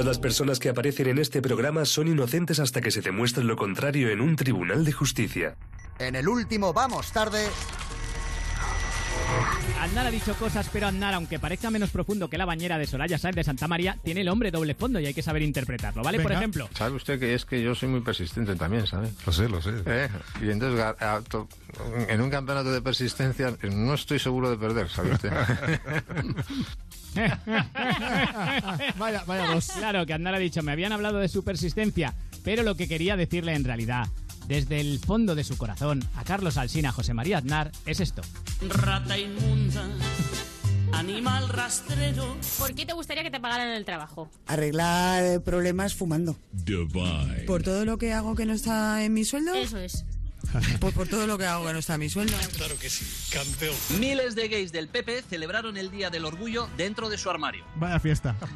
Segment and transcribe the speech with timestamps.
[0.00, 3.54] Todas las personas que aparecen en este programa son inocentes hasta que se demuestre lo
[3.54, 5.58] contrario en un tribunal de justicia.
[5.98, 7.46] En el último Vamos Tarde,
[9.80, 13.18] Aznar ha dicho cosas, pero Aznar, aunque parezca menos profundo que la bañera de Soraya
[13.18, 16.20] Sáenz de Santa María, tiene el hombre doble fondo y hay que saber interpretarlo, ¿vale?
[16.20, 19.08] Por ejemplo, ¿Sabe usted que es que yo soy muy persistente también, ¿sabe?
[19.24, 19.70] Lo sé, lo sé.
[19.86, 20.08] ¿Eh?
[20.42, 20.84] Y entonces,
[22.08, 25.30] en un campeonato de persistencia, no estoy seguro de perder, ¿sabe usted?
[28.98, 29.68] vaya, vaya dos.
[29.72, 33.16] claro que Aznar ha dicho, me habían hablado de su persistencia, pero lo que quería
[33.16, 34.08] decirle en realidad,
[34.50, 38.20] desde el fondo de su corazón, a Carlos Alsina José María Aznar, es esto.
[38.68, 39.88] Rata inmunda,
[40.92, 42.36] animal rastrero.
[42.58, 44.28] ¿Por qué te gustaría que te pagaran el trabajo?
[44.48, 46.36] Arreglar problemas fumando.
[46.50, 47.44] Divine.
[47.46, 49.54] ¿Por todo lo que hago que no está en mi sueldo?
[49.54, 50.04] Eso es.
[50.80, 52.36] Pues por todo lo que hago que no está en mi sueldo.
[52.56, 53.74] Claro que sí, campeón.
[53.98, 57.64] Miles de gays del PP celebraron el Día del Orgullo dentro de su armario.
[57.76, 58.36] Vaya fiesta.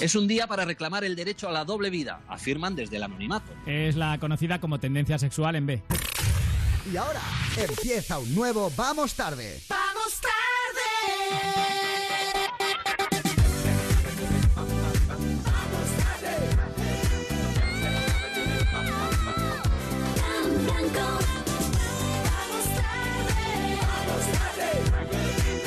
[0.00, 3.50] Es un día para reclamar el derecho a la doble vida, afirman desde el anonimato.
[3.64, 5.82] Es la conocida como tendencia sexual en B.
[6.92, 7.22] y ahora
[7.56, 9.62] empieza un nuevo Vamos Tarde.
[9.70, 11.85] ¡Vamos tarde!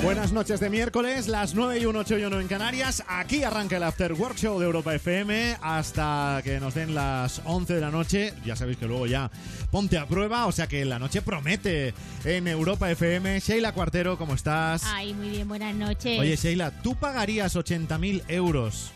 [0.01, 3.03] Buenas noches de miércoles, las 9 y 1, 8 y 1 en Canarias.
[3.09, 7.73] Aquí arranca el After Work Show de Europa FM hasta que nos den las 11
[7.73, 8.33] de la noche.
[8.45, 9.29] Ya sabéis que luego ya
[9.71, 13.41] ponte a prueba, o sea que la noche promete en Europa FM.
[13.41, 14.83] Sheila Cuartero, ¿cómo estás?
[14.85, 16.17] Ay, muy bien, buenas noches.
[16.17, 18.91] Oye, Sheila, ¿tú pagarías 80.000 euros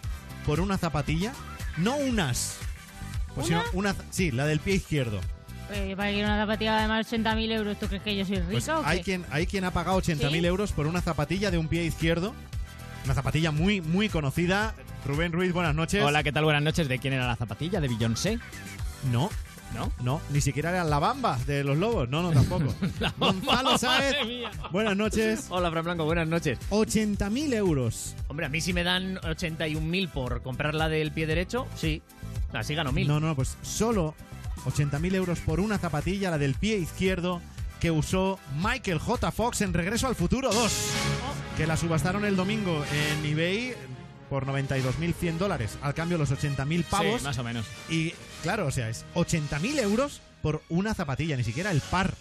[0.45, 1.33] por una zapatilla?
[1.75, 2.55] No unas.
[3.35, 3.59] Pues ¿Una?
[3.59, 5.19] sino una, sí, la del pie izquierdo.
[5.73, 8.35] Eh, para que una zapatilla de más de 80.000 euros, ¿tú crees que yo soy
[8.37, 8.87] rica Pues o qué?
[8.89, 10.45] hay quien, hay quien ha pagado 80.000 ¿Sí?
[10.45, 12.33] euros por una zapatilla de un pie izquierdo.
[13.05, 14.75] Una zapatilla muy, muy conocida.
[15.05, 16.03] Rubén Ruiz, buenas noches.
[16.03, 16.43] Hola, ¿qué tal?
[16.45, 16.87] Buenas noches.
[16.87, 17.81] ¿De quién era la zapatilla?
[17.81, 18.39] ¿De Beyoncé?
[19.11, 19.29] No,
[19.73, 19.91] ¿No?
[20.01, 22.07] no, ni siquiera era la bamba de los lobos.
[22.07, 22.73] No, no, tampoco.
[23.17, 23.75] Gonzalo
[24.25, 24.51] mía.
[24.71, 25.47] buenas noches.
[25.49, 26.59] Hola, Fran Blanco, buenas noches.
[26.69, 28.15] 80.000 euros.
[28.27, 32.01] Hombre, a mí si me dan 81.000 por comprar la del pie derecho, sí.
[32.53, 33.07] Así gano 1.000.
[33.07, 34.15] No, no, pues solo
[34.65, 37.41] 80.000 euros por una zapatilla, la del pie izquierdo,
[37.79, 39.31] que usó Michael J.
[39.31, 40.71] Fox en Regreso al Futuro 2.
[41.57, 43.75] Que la subastaron el domingo en eBay
[44.29, 45.77] por 92.100 dólares.
[45.81, 47.19] Al cambio, los 80.000 pavos.
[47.21, 47.65] Sí, más o menos.
[47.89, 52.13] Y claro, o sea, es 80.000 euros por una zapatilla, ni siquiera el par.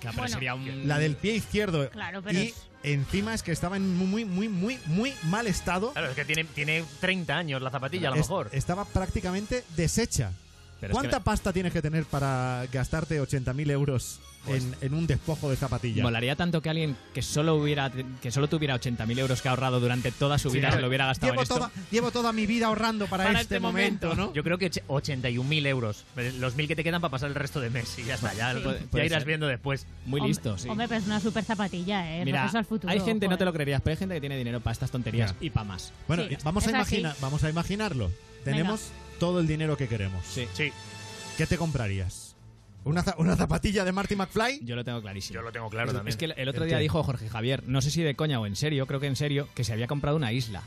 [0.00, 0.32] Que pero Bueno.
[0.32, 0.88] sería un...
[0.88, 1.88] La del pie izquierdo.
[1.90, 5.92] Claro, pero Y es- encima es que estaba en muy, muy, muy, muy mal estado.
[5.92, 8.48] Claro, es que tiene, tiene 30 años la zapatilla, a lo Es- mejor.
[8.52, 10.32] Estaba prácticamente deshecha.
[10.80, 14.94] Pero es ¿Cuánta que pasta tienes que tener para gastarte 80.000 euros Pues- en, en
[14.94, 16.02] un despojo de zapatilla?
[16.02, 17.92] Molaría tanto que alguien que solo hubiera
[18.22, 20.76] que solo tuviera 80.000 euros que ha ahorrado durante toda su vida Sí.
[20.76, 21.54] se lo hubiera gastado Llevo en esto.
[21.56, 24.28] toda, llevo toda mi vida ahorrando para, Para este, este momento, momento.
[24.28, 24.32] ¿no?
[24.34, 26.04] Yo creo que och- 81.000 euros.
[26.38, 28.32] Los 1.000 que te quedan para pasar el resto de mes y ya está.
[28.34, 28.60] Ya, Sí.
[28.92, 29.26] ya irás ser.
[29.26, 29.86] viendo después.
[30.06, 30.68] Muy Hombre- listo, sí.
[30.68, 32.24] Hombre, pero es una super zapatilla, ¿eh?
[32.24, 32.90] Mira, al futuro.
[32.90, 35.34] hay gente, no te lo creerías, pero hay gente que tiene dinero para estas tonterías
[35.42, 35.92] y para más.
[36.08, 38.10] Bueno, Sí, vamos, a imaginar, vamos a imaginarlo.
[38.44, 38.88] Tenemos
[39.20, 40.26] todo el dinero que queremos.
[40.26, 40.48] Sí.
[40.52, 40.72] Sí,
[41.38, 42.34] ¿Qué te comprarías?
[42.82, 44.60] ¿Una, za- una zapatilla de Marty McFly?
[44.64, 45.34] Yo lo tengo clarísimo.
[45.36, 46.08] yo lo tengo claro es, también.
[46.10, 46.82] es que el, el otro ¿El día qué?
[46.82, 49.48] dijo Jorge Javier, no sé si de coña o en serio, creo que en serio,
[49.54, 50.62] que se había comprado una isla.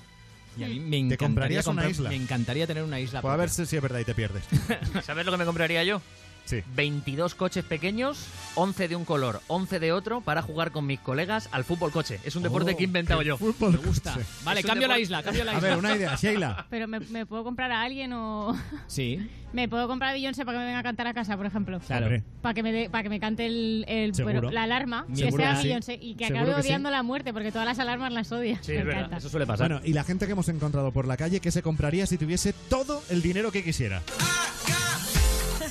[0.57, 2.09] Y a mí me encantaría comprarías una comprar- isla?
[2.09, 3.21] Me encantaría tener una isla.
[3.21, 4.43] Pues a ver si es verdad y te pierdes.
[5.03, 5.99] ¿Sabes lo que me compraría yo?
[6.45, 6.61] Sí.
[6.75, 11.47] 22 coches pequeños, 11 de un color, 11 de otro, para jugar con mis colegas
[11.51, 12.19] al fútbol coche.
[12.23, 13.37] Es un deporte Oh, que he inventado yo.
[13.37, 14.13] fútbol Me gusta.
[14.13, 14.25] coche.
[14.43, 15.69] Vale, cambio la deporte- isla, cambio la A isla.
[15.69, 16.65] ver, una idea, Sheila.
[16.69, 18.55] Pero me, me puedo comprar a alguien o.
[18.87, 21.45] Sí, me puedo comprar a Beyoncé para que me venga a cantar a casa, por
[21.45, 21.79] ejemplo.
[21.79, 22.21] claro.
[22.41, 25.53] Para que me dé- para que me cante el, el- bueno, la alarma, que sea
[25.56, 25.68] que sí.
[25.68, 26.59] Beyoncé y que acabe sí.
[26.62, 28.59] odiando la muerte, porque todas las alarmas las odia.
[28.62, 29.00] Sí, me es verdad.
[29.01, 29.18] encanta.
[29.18, 29.69] Eso suele pasar.
[29.69, 32.53] Bueno, y la gente que hemos encontrado por la calle, ¿qué se compraría si tuviese
[32.69, 34.01] todo el dinero que quisiera?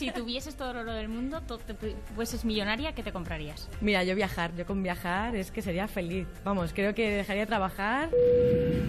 [0.02, 1.40] Si tuvieses todo el oro del mundo,
[2.16, 3.68] fueses millonaria, ¿qué te comprarías?
[3.80, 6.26] Mira, yo viajar, yo con viajar es que sería feliz.
[6.44, 8.10] Vamos, creo que dejaría de trabajar.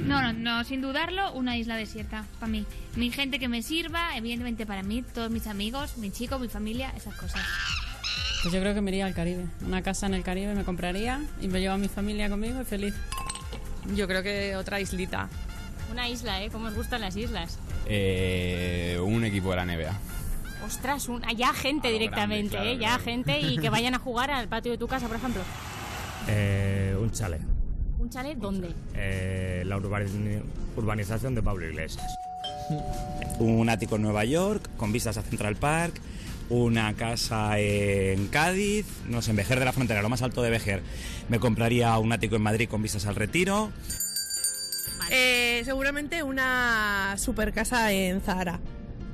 [0.07, 2.65] No, no, no, sin dudarlo, una isla desierta para mí.
[2.95, 6.92] Mi gente que me sirva, evidentemente para mí, todos mis amigos, mi chico, mi familia,
[6.98, 7.44] esas cosas.
[8.42, 9.45] Pues yo creo que me iría al Caribe.
[9.68, 12.65] Una casa en el Caribe me compraría y me llevo a mi familia conmigo y
[12.65, 12.95] feliz.
[13.95, 15.30] Yo creo que otra islita.
[15.92, 16.50] Una isla, ¿eh?
[16.50, 17.60] ¿Cómo os gustan las islas?
[17.86, 19.94] Eh, un equipo de la NBA.
[20.65, 22.77] Ostras, un, ya gente directamente, grande, ¿eh?
[22.77, 23.04] claro, Ya claro.
[23.04, 25.42] gente y que vayan a jugar al patio de tu casa, por ejemplo.
[26.27, 27.42] Eh, un chalet.
[28.00, 28.74] ¿Un chalet dónde?
[28.95, 30.42] Eh, la urbani-
[30.75, 32.06] urbanización de Pablo Iglesias.
[33.39, 36.00] Un ático en Nueva York, con vistas a Central Park.
[36.50, 40.50] Una casa en Cádiz, no sé, en Vejer de la Frontera, lo más alto de
[40.50, 40.81] Vejer.
[41.30, 43.71] Me compraría un ático en Madrid con vistas al Retiro.
[45.10, 48.60] Eh, seguramente una super casa en Zahara.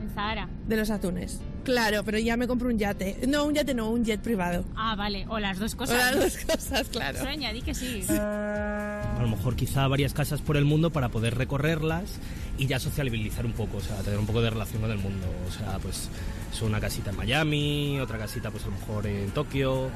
[0.01, 0.47] En Zahara.
[0.67, 1.39] De los atunes.
[1.63, 3.19] Claro, pero ya me compro un yate.
[3.27, 4.65] No, un yate no, un jet privado.
[4.75, 5.25] Ah, vale.
[5.29, 5.95] O las dos cosas.
[5.95, 7.19] O las dos cosas, claro.
[7.19, 8.03] Sueña, di que sí.
[8.09, 12.19] A lo mejor quizá varias casas por el mundo para poder recorrerlas
[12.57, 15.27] y ya sociabilizar un poco, o sea, tener un poco de relación con el mundo.
[15.47, 16.09] O sea, pues
[16.51, 19.89] es una casita en Miami, otra casita pues a lo mejor en Tokio.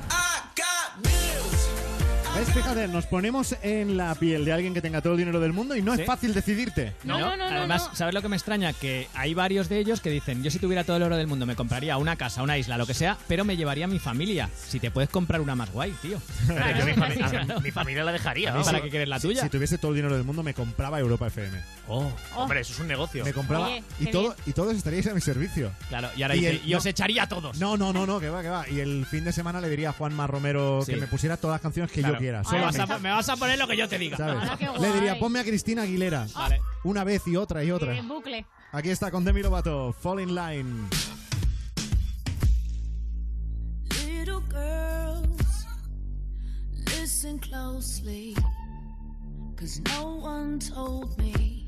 [2.35, 2.50] ¿Ves?
[2.51, 5.75] Fíjate, nos ponemos en la piel de alguien que tenga todo el dinero del mundo
[5.75, 6.01] y no Sí.
[6.01, 6.94] es fácil decidirte.
[7.03, 7.95] No, no, no, no, Además, no.
[7.95, 8.74] ¿sabes lo que me extraña?
[8.74, 11.45] Que hay varios de ellos que dicen, yo si tuviera todo el oro del mundo
[11.45, 14.50] me compraría una casa, una isla, lo que sea, pero me llevaría a mi familia.
[14.68, 16.19] Si te puedes comprar una más guay, tío.
[16.47, 16.53] Yo
[16.85, 18.50] mi, fami- a mi familia la dejaría.
[18.50, 18.68] ¿A mí vamos.
[18.68, 19.44] para qué quieres la tuya?
[19.44, 21.56] Si tuviese todo el dinero del mundo, me compraba Europa FM.
[21.88, 23.25] Oh, hombre, eso es un negocio.
[23.25, 25.71] Me compraba Oye, y qué todo y todos estaríais a mi servicio.
[25.89, 26.89] Claro, y ahora Y dice, el- y os no.
[26.89, 27.59] echaría a todos.
[27.59, 28.69] No, no, no, no, que va, que va.
[28.69, 30.94] Y el fin de semana le diría a Juanma Romero Sí.
[30.94, 32.15] que me pusiera todas las canciones que Claro.
[32.15, 32.39] yo quiera.
[32.39, 32.81] Me solo a vas, mí.
[32.94, 34.18] a, me vas a poner lo que yo te diga.
[34.80, 36.25] Le diría, ponme a Cristina Aguilera.
[36.33, 36.62] Vale.
[36.85, 37.97] Una vez y otra y otra.
[37.97, 38.45] En bucle.
[38.71, 40.88] Aquí está con Demi Lovato, Fall in Line.
[44.06, 45.65] Little girls,
[46.97, 48.36] listen closely.
[49.57, 51.62] Cause no one told me.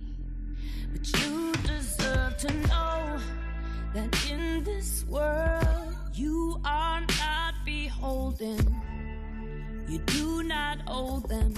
[0.96, 3.20] But you deserve to know
[3.94, 8.58] that in this world you are not beholden.
[9.90, 11.54] You do not owe them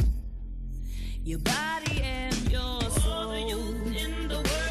[1.23, 3.13] your body and your soul.
[3.13, 4.66] All the youth in the world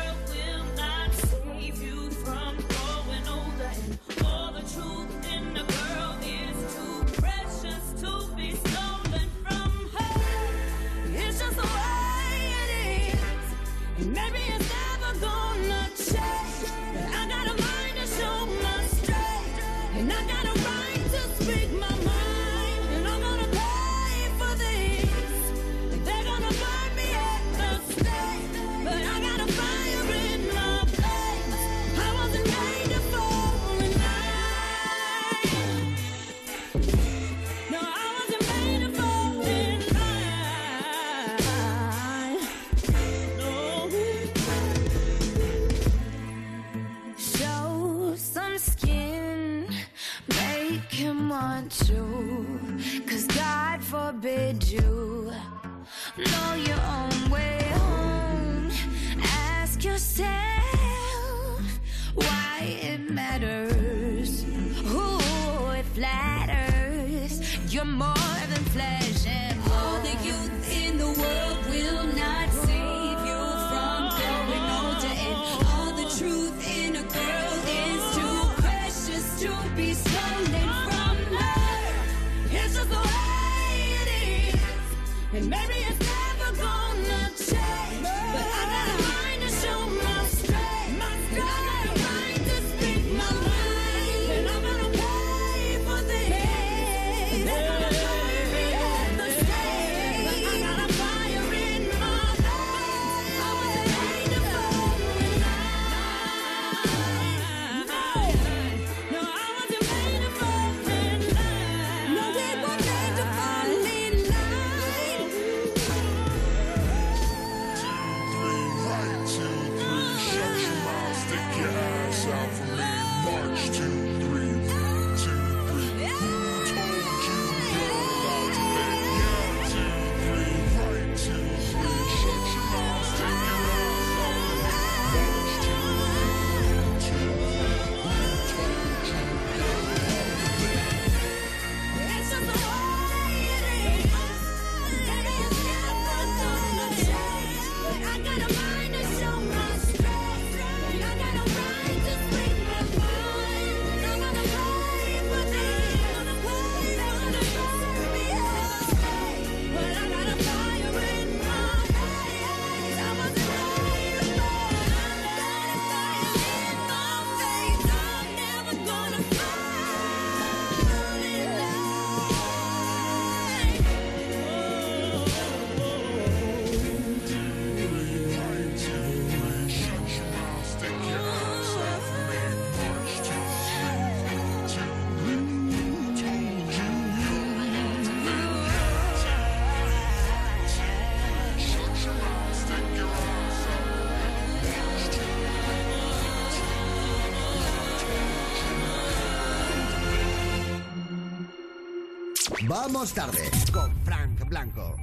[202.87, 204.95] Vamos tarde con Frank Blanco.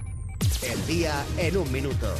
[0.61, 2.15] El día en un minuto.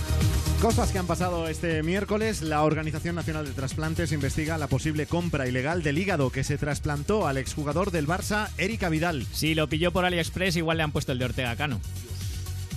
[0.62, 2.42] Cosas que han pasado este miércoles.
[2.42, 7.28] La Organización Nacional de Trasplantes investiga la posible compra ilegal del hígado que se trasplantó
[7.28, 9.26] al exjugador del Barça, Erika Vidal.
[9.32, 11.80] Si lo pilló por AliExpress, igual le han puesto el de Ortega Cano.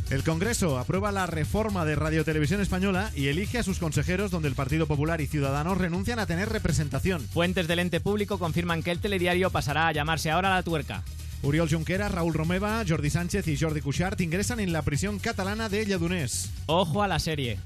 [0.08, 4.46] El Congreso aprueba la reforma de Radio Televisión Española y elige a sus consejeros donde
[4.46, 7.22] el Partido Popular y Ciudadanos renuncian a tener representación.
[7.22, 11.02] Fuentes del ente público confirman que el telediario pasará a llamarse ahora La Tuerca.
[11.42, 15.84] Oriol Junqueras, Raúl Romeva, Jordi Sánchez y Jordi Cuixart ingresan en la prisión catalana de
[15.84, 16.50] Lledoners.
[16.66, 17.58] Ojo a la serie.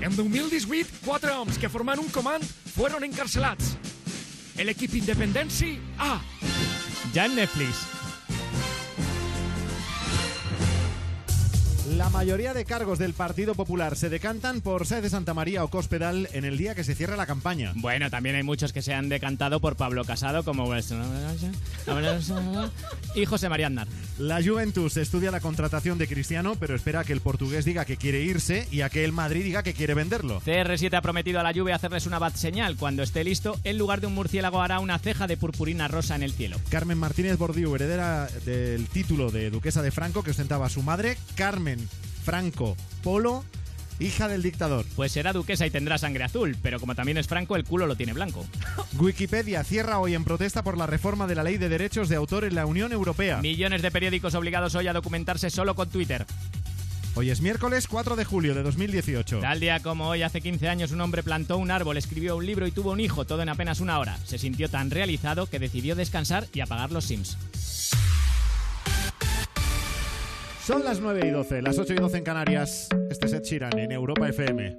[0.00, 3.76] En 2018, quatre homes que forman un comand fueron encarcelats.
[4.56, 6.20] El equip Independenci A.
[7.14, 8.01] Ya en Netflix.
[11.96, 15.68] La mayoría de cargos del Partido Popular se decantan por Sáez de Santa María o
[15.68, 17.72] Cospedal en el día que se cierra la campaña.
[17.74, 20.72] Bueno, también hay muchos que se han decantado por Pablo Casado, como
[23.14, 23.88] y José María Aznar.
[24.18, 27.96] La Juventus estudia la contratación de Cristiano, pero espera a que el portugués diga que
[27.96, 30.40] quiere irse y a que el Madrid diga que quiere venderlo.
[30.40, 32.76] CR7 ha prometido a la Juve hacerles una bad señal.
[32.76, 36.22] Cuando esté listo, en lugar de un murciélago hará una ceja de purpurina rosa en
[36.22, 36.56] el cielo.
[36.70, 41.81] Carmen Martínez Bordiú, heredera del título de duquesa de Franco que ostentaba su madre, Carmen
[42.24, 43.44] Franco Polo,
[43.98, 44.84] hija del dictador.
[44.96, 47.96] Pues será duquesa y tendrá sangre azul, pero como también es Franco, el culo lo
[47.96, 48.46] tiene blanco.
[48.98, 52.44] Wikipedia cierra hoy en protesta por la reforma de la ley de derechos de autor
[52.44, 53.40] en la Unión Europea.
[53.40, 56.26] Millones de periódicos obligados hoy a documentarse solo con Twitter.
[57.14, 59.40] Hoy es miércoles 4 de julio de 2018.
[59.40, 62.66] Tal día como hoy, hace 15 años, un hombre plantó un árbol, escribió un libro
[62.66, 64.16] y tuvo un hijo, todo en apenas una hora.
[64.24, 67.36] Se sintió tan realizado que decidió descansar y apagar los Sims.
[70.64, 72.88] Son las 9 y 12, las 8 y 12 en Canarias.
[73.10, 74.78] Este es Ed Sheeran en Europa FM.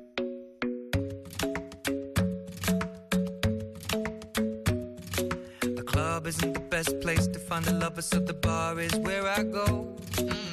[5.60, 9.28] The club isn't the best place to find a lover, so the bar is where
[9.28, 9.94] I go.
[10.20, 10.53] And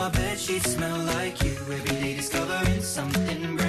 [0.00, 1.50] My bed sheets smell like you.
[1.50, 3.59] Every day discovering something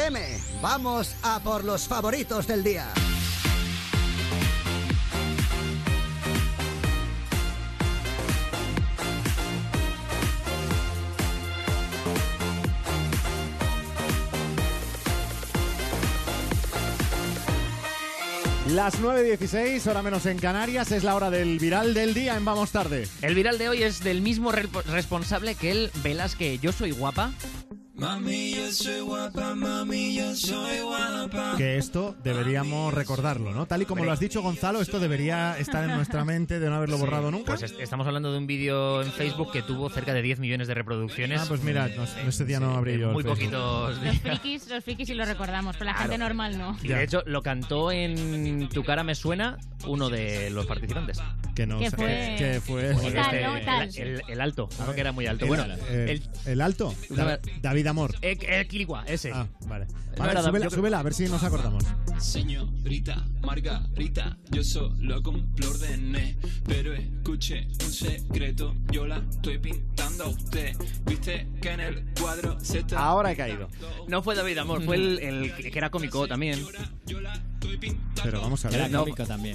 [0.00, 0.18] FM,
[0.62, 2.86] vamos a por los favoritos del día.
[18.68, 22.70] Las 9.16, hora menos en Canarias, es la hora del viral del día en Vamos
[22.70, 23.08] Tarde.
[23.20, 26.60] El viral de hoy es del mismo re- responsable que el Velázquez.
[26.60, 27.32] Yo soy guapa.
[29.54, 31.54] Mami, yo soy guapa.
[31.56, 33.66] Que esto deberíamos recordarlo, ¿no?
[33.66, 36.76] Tal y como lo has dicho, Gonzalo, esto debería estar en nuestra mente de no
[36.76, 37.46] haberlo borrado nunca.
[37.56, 40.68] Pues est- estamos hablando de un vídeo en Facebook que tuvo cerca de 10 millones
[40.68, 41.40] de reproducciones.
[41.42, 44.84] Ah, pues mira, no- ese día no abrí yo el Muy poquitos Los frikis, los
[44.84, 46.76] frikis sí lo recordamos, pero la gente normal no.
[46.82, 51.18] Y de hecho lo cantó en Tu cara me suena uno de los participantes.
[51.54, 53.60] Que no sa- fue- que- que fue Este, Tal, ¿no?
[53.64, 53.88] Tal.
[53.88, 55.44] el, el- el alto, uno que era muy alto.
[55.44, 56.94] el, bueno, el- el alto,
[57.60, 58.14] David Amor.
[58.22, 59.32] eh, eh, Quiligua, ese.
[59.40, 59.86] Ah, vale.
[60.18, 61.84] A ver, súbela, súbela, a ver si nos acordamos.
[62.18, 70.28] Señorita Margarita, yo solo cumplo órdenes, pero escuche un secreto, yo la estoy pintando a
[70.28, 70.76] usted.
[71.06, 72.98] Viste que en el cuadro se está.
[72.98, 73.68] Ahora he caído.
[74.08, 76.60] No fue David Amor, fue el, el que era cómico también.
[78.22, 78.90] Pero vamos a ver.
[78.90, 79.04] No,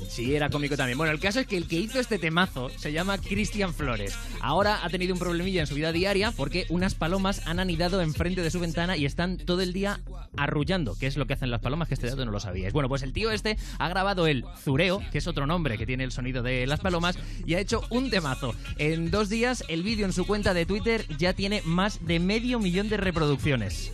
[0.09, 0.97] Sí, era cómico también.
[0.97, 4.15] Bueno, el caso es que el que hizo este temazo se llama Cristian Flores.
[4.41, 8.41] Ahora ha tenido un problemilla en su vida diaria porque unas palomas han anidado enfrente
[8.41, 10.01] de su ventana y están todo el día
[10.37, 12.73] arrullando, que es lo que hacen las palomas, que este dato no lo sabíais.
[12.73, 16.03] Bueno, pues el tío este ha grabado el Zureo, que es otro nombre que tiene
[16.03, 18.53] el sonido de las palomas, y ha hecho un temazo.
[18.77, 22.59] En dos días, el vídeo en su cuenta de Twitter ya tiene más de medio
[22.59, 23.91] millón de reproducciones.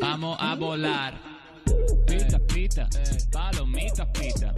[0.00, 1.14] Vamos a volar.
[2.06, 2.88] Pita, pita,
[3.32, 4.54] palomitas, pita.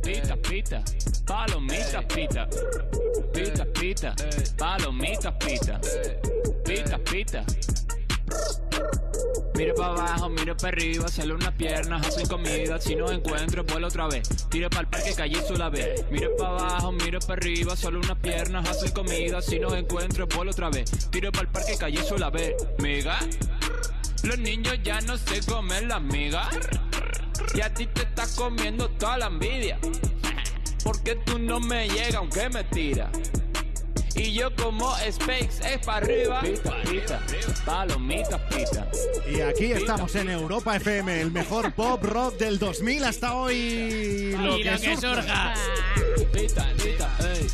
[0.00, 0.84] Pita, pita,
[1.26, 2.48] palomitas, pita.
[3.32, 4.14] Pita, pita,
[4.56, 5.80] palomitas, pita.
[6.64, 7.44] Pita, pita.
[9.54, 13.86] Mire para abajo, mire para arriba, sale unas piernas, hacen comida, si no encuentro, vuelo
[13.86, 14.28] otra vez.
[14.50, 16.04] Tire para el parque, callizo la vez.
[16.10, 20.50] Mire para abajo, mire para arriba, solo unas piernas, hacen comida, si no encuentro, vuelo
[20.50, 21.08] otra vez.
[21.10, 22.54] Tire para el parque, callizo la vez.
[22.78, 23.18] Mega,
[24.24, 26.48] los niños ya no se comen la miga.
[27.54, 29.78] Y a ti te está comiendo toda la envidia.
[30.82, 33.10] Porque tú no me llegas aunque me tira.
[34.16, 36.40] Y yo como Space es para arriba.
[36.40, 37.20] Pita, pita,
[37.64, 38.88] palomitas, pita.
[39.28, 44.32] Y aquí estamos en Europa FM, el mejor pop rock del 2000 hasta hoy.
[44.38, 45.54] Lo Y lo que surja.
[46.32, 47.46] Pita, pita, ey,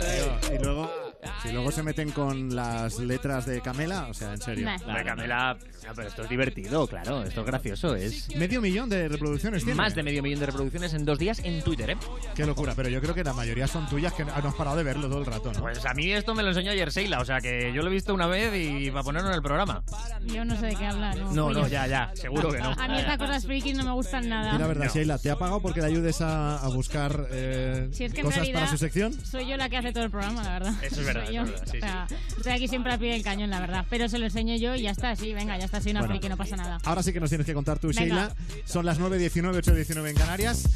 [0.00, 0.54] ey.
[0.54, 1.01] Y luego,
[1.42, 4.68] si luego se meten con las letras de Camela, o sea, en serio.
[4.86, 5.56] La Camela,
[5.86, 9.76] no, pero esto es divertido, claro, esto es gracioso, es Medio millón de reproducciones tiene.
[9.76, 11.96] más de medio millón de reproducciones en dos días en Twitter, ¿eh?
[12.34, 14.82] Qué locura, pero yo creo que la mayoría son tuyas que no has parado de
[14.84, 15.60] verlo todo el rato, ¿no?
[15.60, 17.92] Pues a mí esto me lo enseñó ayer Seila, o sea que yo lo he
[17.92, 19.82] visto una vez y para ponerlo en el programa.
[20.26, 21.16] Yo no sé de qué hablar.
[21.18, 22.70] No, No, no, ya, ya, seguro que no.
[22.72, 24.54] A mí estas cosas frikis no me gustan nada.
[24.54, 28.04] Y la verdad, Sheila, ¿te ha pagado porque le ayudes a, a buscar eh, Si
[28.04, 29.12] es que en cosas realidad para su sección?
[29.24, 30.72] soy yo la que hace todo el programa, la verdad.
[30.82, 31.42] Eso es verdad, Soy eso yo.
[31.42, 33.84] es verdad, sí, O sea, Estoy aquí siempre al pie del cañón, la verdad.
[33.90, 36.14] Pero se lo enseño yo y ya está, sí, venga, ya está, soy una Bueno.
[36.14, 36.78] friki, no pasa nada.
[36.84, 38.00] Ahora sí que nos tienes que contar tú, Venga.
[38.02, 38.34] Sheila.
[38.64, 40.68] Son las 9.19, 8.19 en Canarias.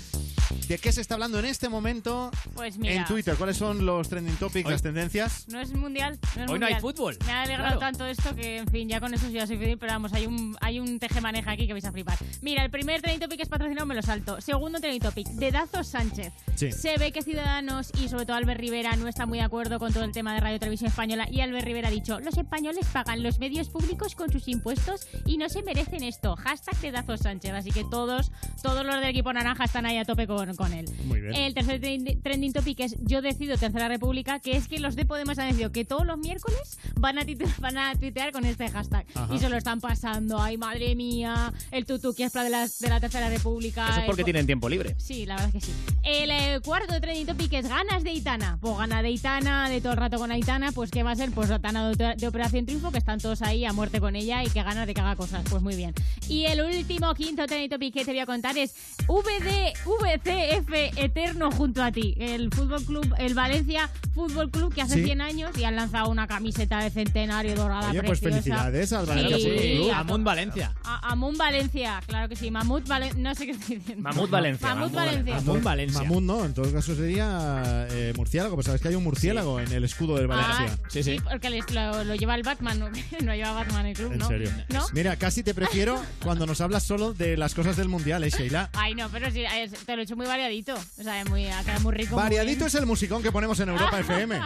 [0.69, 2.95] ¿De qué se está hablando en este momento Pues mira.
[2.95, 3.35] en Twitter?
[3.37, 5.47] ¿Cuáles son los trending topics, Hoy- las tendencias?
[5.49, 6.19] No es mundial.
[6.37, 7.17] No es Hoy no hay fútbol.
[7.27, 7.81] Me ha alegrado Claro.
[7.81, 10.27] tanto esto que, en fin, ya con eso sí ya soy feliz, pero vamos, hay
[10.27, 12.17] un, hay un tejemaneja aquí que vais a flipar.
[12.43, 14.41] Mira, el primer trending topic es patrocinado, me lo salto.
[14.41, 16.33] Segundo trending topic, Dedazo Sánchez.
[16.55, 16.73] Sí.
[16.73, 19.93] Se ve que Ciudadanos y sobre todo Albert Rivera no está muy de acuerdo con
[19.93, 23.23] todo el tema de Radio Televisión Española y Albert Rivera ha dicho, los españoles pagan
[23.23, 26.37] los medios públicos con sus impuestos y no se merecen esto.
[26.37, 27.53] Hashtag Dedazo Sánchez.
[27.53, 28.31] Así que todos,
[28.63, 30.87] todos los del equipo naranja están ahí a tope con, con él.
[31.05, 31.35] Muy bien.
[31.35, 35.05] El tercer trendi- trending topic es Yo decido Tercera República, que es que los de
[35.05, 37.25] Podemos han decidido que todos los miércoles van a,
[37.61, 39.07] van a tuitear con este hashtag.
[39.15, 39.35] Ajá.
[39.35, 40.41] Y se lo están pasando.
[40.41, 43.89] Ay, madre mía, el tutuki es de la, de la Tercera República.
[43.91, 44.95] Eso es porque po- tienen tiempo libre.
[44.99, 45.73] Sí, la verdad es que sí.
[46.03, 48.59] El eh, cuarto trending topic es ganas de Aitana.
[48.61, 51.31] Pues gana de Aitana, de todo el rato con Aitana, pues ¿qué va a ser?
[51.31, 54.49] Pues Aitana de, de Operación Triunfo, que están todos ahí a muerte con ella y
[54.51, 55.45] que gana de que haga cosas.
[55.49, 55.95] Pues muy bien.
[56.29, 58.75] Y el último, quinto trending topic que te voy a contar es
[59.07, 62.15] VD, VC CF eterno junto a ti.
[62.19, 65.05] El Fútbol Club, el Valencia Fútbol Club que hace Sí.
[65.05, 68.43] 100 años y han lanzado una camiseta de centenario dorada Oye, pues preciosa.
[68.43, 69.91] felicidades al Valencia Sí, Fútbol Club.
[69.93, 70.75] a Amund Valencia.
[70.85, 72.51] A- Amun Valencia, claro que sí.
[72.51, 73.21] Mamut Valencia.
[73.21, 74.03] No sé qué estoy diciendo.
[74.03, 74.75] Mamut Valencia.
[74.75, 75.35] Mamut Valencia.
[75.41, 76.01] Mamut Valencia.
[76.03, 78.55] Mamut no, en todo caso sería eh, murciélago.
[78.55, 80.79] Pues sabes que hay un murciélago en el escudo del Valencia.
[80.81, 82.89] Ah, sí, porque les- lo, lo lleva el Batman, no,
[83.25, 84.29] no lleva Batman el club, En ¿no?
[84.29, 84.51] serio.
[84.69, 84.87] ¿No?
[84.93, 88.71] Mira, casi te prefiero cuando nos hablas solo de las cosas del mundial, ¿eh, Sheila?
[88.75, 89.43] Ay, no, pero sí,
[89.85, 90.75] te lo he hecho muy variadito.
[90.75, 92.15] O sea, es muy, quedado muy rico.
[92.15, 94.41] Variadito es el musicón que ponemos en Europa FM.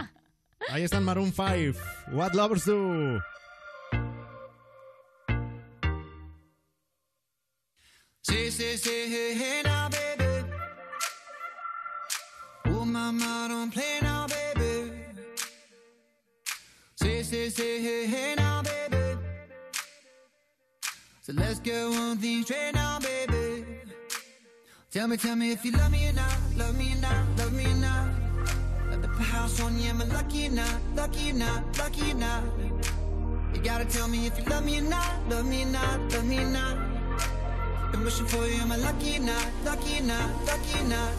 [0.69, 1.77] Ahí están Maroon 5.
[2.11, 3.19] What Lovers Do.
[8.23, 10.45] Say, say, say, hey, hey now, baby.
[12.67, 14.10] Oh, mama, don't play now, baby.
[17.01, 19.17] Say, say, say, hey, hey now, baby.
[21.21, 23.65] So let's get one thing straight now, baby.
[24.91, 27.53] Tell me, tell me if you love me or not, love me or not, love
[27.53, 28.07] me or not.
[28.91, 32.13] Let put house on you, am I lucky or not, lucky or not, lucky or
[32.13, 32.43] not?
[33.55, 36.25] You gotta tell me if you love me or not, love me or not, love
[36.25, 36.77] me or not.
[37.91, 41.13] Been wishing for you, am I lucky or not, lucky or not, lucky or not?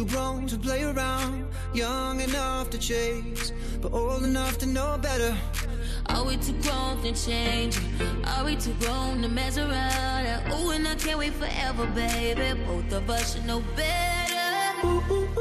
[0.00, 1.46] Too grown to play around?
[1.74, 5.36] Young enough to chase, but old enough to know better.
[6.06, 7.78] Are we too grown to change?
[8.24, 10.52] Are we too grown to mess around?
[10.54, 12.58] Ooh, and I can't wait forever, baby.
[12.66, 14.86] Both of us should know better.
[14.86, 15.39] Ooh, ooh, ooh,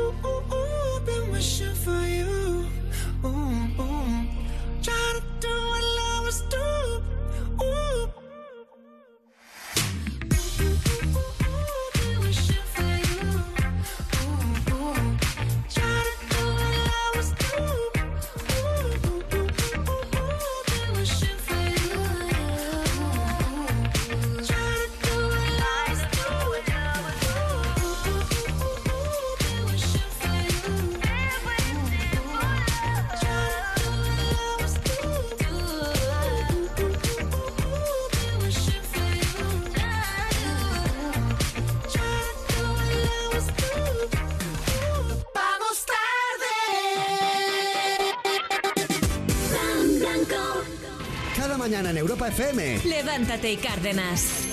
[52.39, 54.47] FM, Levántate y Cárdenas.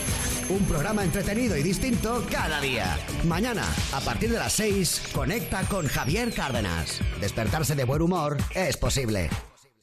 [0.49, 2.99] un programa entretenido y distinto cada día.
[3.25, 7.01] Mañana, a partir de las 6, conecta con Javier Cárdenas.
[7.20, 9.31] Despertarse de buen humor es posible.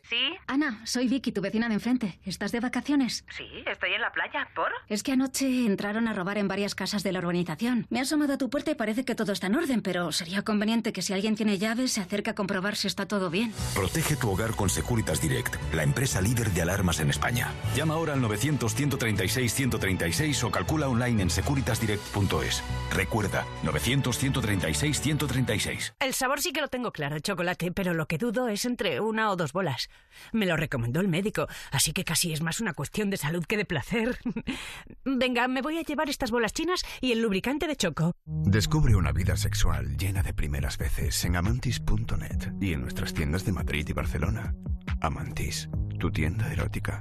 [0.02, 0.36] ¿Sí?
[0.48, 2.20] Ana, soy Vicky, tu vecina de enfrente.
[2.26, 3.24] ¿Estás de vacaciones?
[3.38, 3.46] Sí,
[4.34, 4.48] playa.
[4.56, 4.72] ¿Por?
[4.88, 7.86] Es que anoche entraron a robar en varias casas de la urbanización.
[7.90, 10.44] Me he asomado a tu puerta y parece que todo está en orden, pero sería
[10.44, 13.54] conveniente que si alguien tiene llaves se acerque a comprobar si está todo bien.
[13.74, 17.52] Protege tu hogar con Securitas Direct, la empresa líder de alarmas en España.
[17.76, 22.64] Llama ahora al 900-136-136 o calcula online en securitasdirect.es.
[22.92, 25.94] Recuerda, 900-136-136.
[26.00, 29.32] El sabor sí que lo tengo claro, chocolate, pero lo que dudo es entre una
[29.32, 29.90] o dos bolas.
[30.32, 33.58] Me lo recomendó el médico, así que casi es más una cuestión de salud que
[33.58, 34.20] de placer.
[35.06, 38.14] Venga, me voy a llevar estas bolas chinas y el lubricante de choco.
[38.26, 43.52] Descubre una vida sexual llena de primeras veces en amantis.net y en nuestras tiendas de
[43.52, 44.56] Madrid y Barcelona.
[45.02, 47.00] Amantis, tu tienda erótica.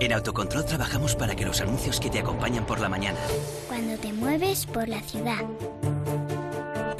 [0.00, 3.18] En Autocontrol trabajamos para que los anuncios que te acompañan por la mañana,
[3.68, 5.44] Cuando te mueves por la ciudad.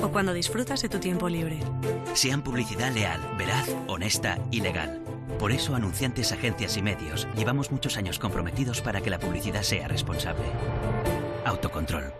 [0.02, 1.58] O cuando disfrutas de tu tiempo libre.
[2.14, 5.02] Sean publicidad leal, veraz, honesta y legal.
[5.38, 9.88] Por eso, anunciantes, agencias y medios, llevamos muchos años comprometidos para que la publicidad sea
[9.88, 10.44] responsable.
[11.44, 12.12] Autocontrol.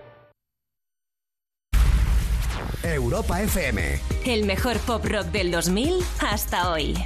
[2.83, 3.99] Europa FM.
[4.25, 6.97] El mejor pop rock del 2000 hasta hoy.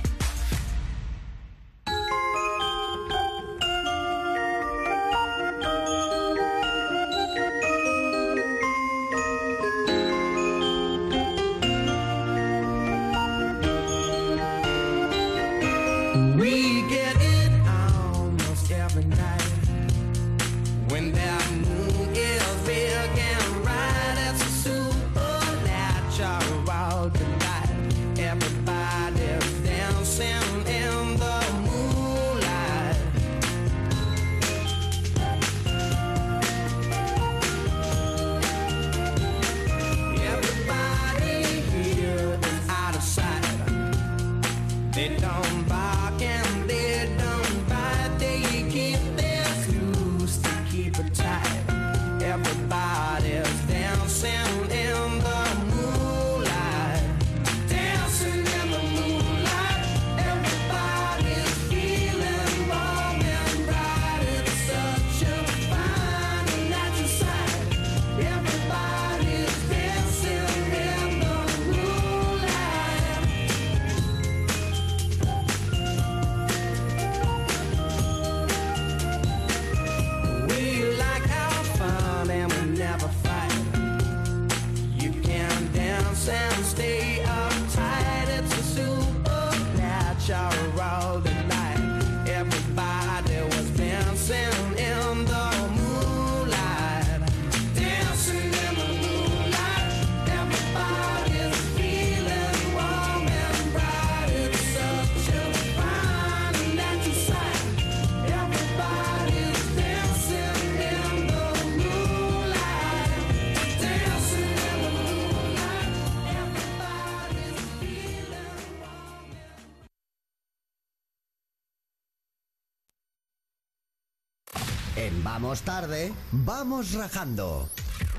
[126.70, 127.68] Vamos rajando.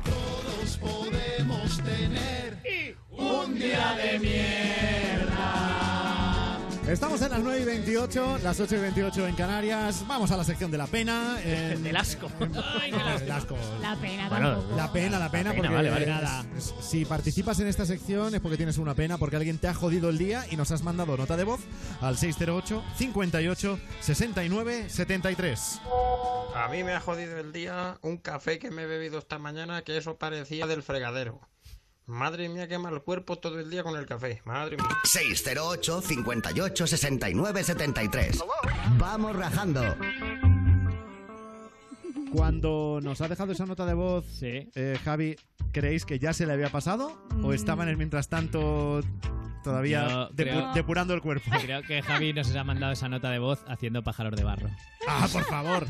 [0.03, 2.57] Todos podemos tener
[3.09, 5.37] un día de mierda.
[6.85, 10.03] Estamos en las 9 y 28, las 8 y 28 en Canarias.
[10.05, 11.37] Vamos a la sección de la pena.
[11.45, 12.29] en- Del asco.
[12.39, 13.55] Del asco.
[13.81, 14.75] La pena Bueno, tampoco.
[14.75, 16.05] La pena, la pena, La pena, porque vale, vale.
[16.07, 16.43] nada.
[16.81, 20.09] Si participas en esta sección es porque tienes una pena, porque alguien te ha jodido
[20.09, 21.61] el día y nos has mandado nota de voz
[22.01, 25.79] al 608 58 69 73.
[26.61, 29.81] A mí me ha jodido el día un café que me he bebido esta mañana
[29.81, 31.41] que eso parecía del fregadero.
[32.05, 34.43] Madre mía, qué mal cuerpo todo el día con el café.
[34.45, 34.85] Madre mía.
[35.03, 38.43] 608 58 69 73.
[38.99, 39.95] Vamos rajando.
[42.31, 45.37] Cuando nos ha dejado esa nota de voz, eh, Javi,
[45.71, 47.25] ¿creéis que ya se le había pasado?
[47.41, 49.01] ¿O estaba en el mientras tanto
[49.63, 51.49] todavía Yo depu- creo- depurando el cuerpo?
[51.61, 54.69] Creo que Javi nos ha mandado esa nota de voz haciendo pájaros de barro.
[55.07, 55.87] Ah, por favor.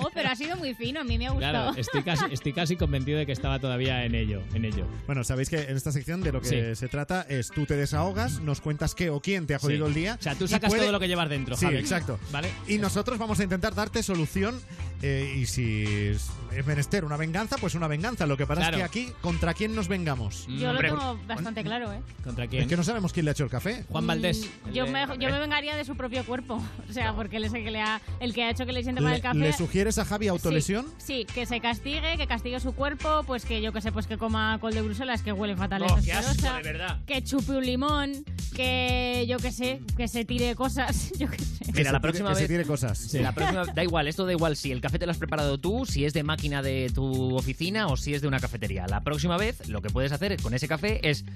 [0.00, 1.52] Oh, pero ha sido muy fino, a mí me ha gustado.
[1.72, 4.86] Claro, estoy casi, estoy casi convencido de que estaba todavía en ello, en ello.
[5.06, 6.74] Bueno, sabéis que en esta sección de lo que Sí.
[6.76, 9.90] se trata es tú te desahogas, nos cuentas qué o quién te ha jodido Sí.
[9.90, 10.16] el día.
[10.18, 11.76] O sea, tú y sacas todo lo que llevas dentro, Sí, Javi.
[11.78, 12.18] exacto.
[12.32, 12.50] ¿Vale?
[12.66, 14.60] Y nosotros vamos a intentar darte solución.
[15.02, 16.12] eh, y si
[16.52, 18.26] es menester una venganza, pues una venganza.
[18.26, 18.76] Lo que pasa Claro.
[18.76, 20.46] es que aquí, ¿contra quién nos vengamos?
[20.48, 22.00] Yo lo tengo bastante claro, ¿eh?
[22.24, 23.84] ¿Contra Es que no sabemos quién le ha hecho el café.
[23.88, 24.48] Juan Valdés.
[24.66, 26.62] Mm, Yo me, yo me vengaría de su propio cuerpo.
[26.90, 28.82] O sea, porque él es el que, le ha, el que ha hecho que le
[28.82, 29.38] siente mal ¿Le, el café.
[29.38, 30.86] le sugieres a Javi autolesión?
[30.98, 34.18] Sí, que se castigue, que castigue su cuerpo, pues que yo que sé, pues que
[34.18, 36.98] coma col de Bruselas, que huele fatal, Oh, qué asco, asquerosa, de verdad.
[37.06, 38.24] que chupe un limón,
[38.56, 41.64] que yo que sé, que se tire cosas, yo que sé.
[41.72, 42.48] Mira, la próxima que se vez.
[42.50, 43.14] tire cosas.
[43.14, 45.86] La próxima, da igual, esto da igual si el café te lo has preparado tú,
[45.86, 48.86] si es de máquina de tu oficina o si es de una cafetería.
[48.86, 51.26] La próxima vez lo que puedes hacer con ese café es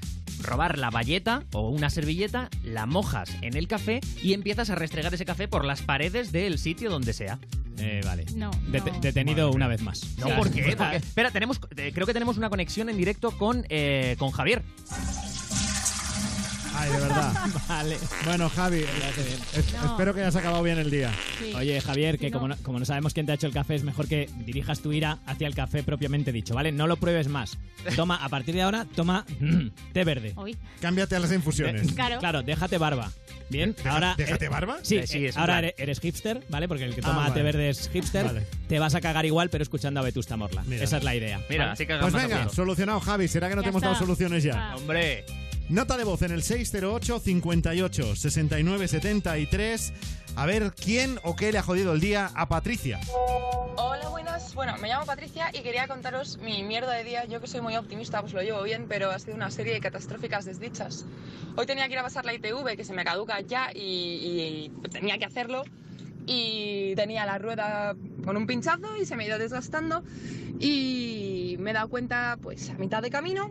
[0.40, 5.12] robar la bayeta o una servilleta, la mojas en el café y empiezas a restregar
[5.12, 7.38] ese café por las paredes del sitio donde sea.
[7.76, 8.24] Eh, vale.
[8.34, 8.98] No, Det- no.
[9.00, 10.16] detenido una vez más.
[10.16, 10.74] No, ¿por qué?
[10.78, 14.62] Porque- espera, tenemos, eh, creo que tenemos una conexión en directo con, eh, con Javier.
[16.76, 17.32] Ay, de verdad.
[17.68, 17.96] Vale.
[18.24, 19.84] Bueno, Javi, es- No.
[19.92, 21.12] espero que hayas acabado bien el día.
[21.56, 23.84] Oye, Javier, que como no, como no sabemos quién te ha hecho el café, es
[23.84, 26.72] mejor que dirijas tu ira hacia el café propiamente dicho, ¿vale?
[26.72, 27.58] No lo pruebes más.
[27.96, 29.24] Toma, a partir de ahora, toma
[29.92, 30.32] té verde.
[30.36, 30.56] Hoy.
[30.80, 31.92] Cámbiate a las infusiones.
[31.92, 32.18] Claro.
[32.18, 33.10] Claro, déjate barba.
[33.50, 34.14] Bien, Deja- ahora.
[34.16, 34.78] ¿déjate eh, barba?
[34.82, 36.66] Sí, Eh, sí, eh, es ahora eres, eres hipster, ¿vale?
[36.66, 37.42] Porque el que Ah, toma té vale.
[37.42, 38.24] verde es hipster.
[38.24, 38.46] Vale.
[38.68, 40.64] Te vas a cagar igual, pero escuchando a Vetusta Morla.
[40.66, 40.82] Mira.
[40.82, 41.40] Esa es la idea.
[41.50, 41.72] Mira, ¿vale?
[41.74, 43.28] así que Pues venga, solucionado, Javi.
[43.28, 43.88] ¿Será que no Ya te hemos está.
[43.92, 44.70] dado soluciones ya?
[44.72, 44.76] Ah.
[44.76, 45.24] Hombre.
[45.70, 49.92] Nota de voz en el 608 58 69 73.
[50.36, 53.00] A ver quién o qué le ha jodido el día a Patricia.
[53.76, 54.54] Hola, buenas.
[54.54, 57.24] Bueno, me llamo Patricia y quería contaros mi mierda de día.
[57.24, 59.80] Yo que soy muy optimista, pues lo llevo bien, pero ha sido una serie de
[59.80, 61.06] catastróficas desdichas.
[61.56, 64.88] Hoy tenía que ir a pasar la ITV, que se me caduca ya, y, y
[64.90, 65.64] tenía que hacerlo.
[66.26, 70.04] Y tenía la rueda con un pinchazo y se me ha ido desgastando.
[70.60, 73.50] Y me he dado cuenta, pues a mitad de camino,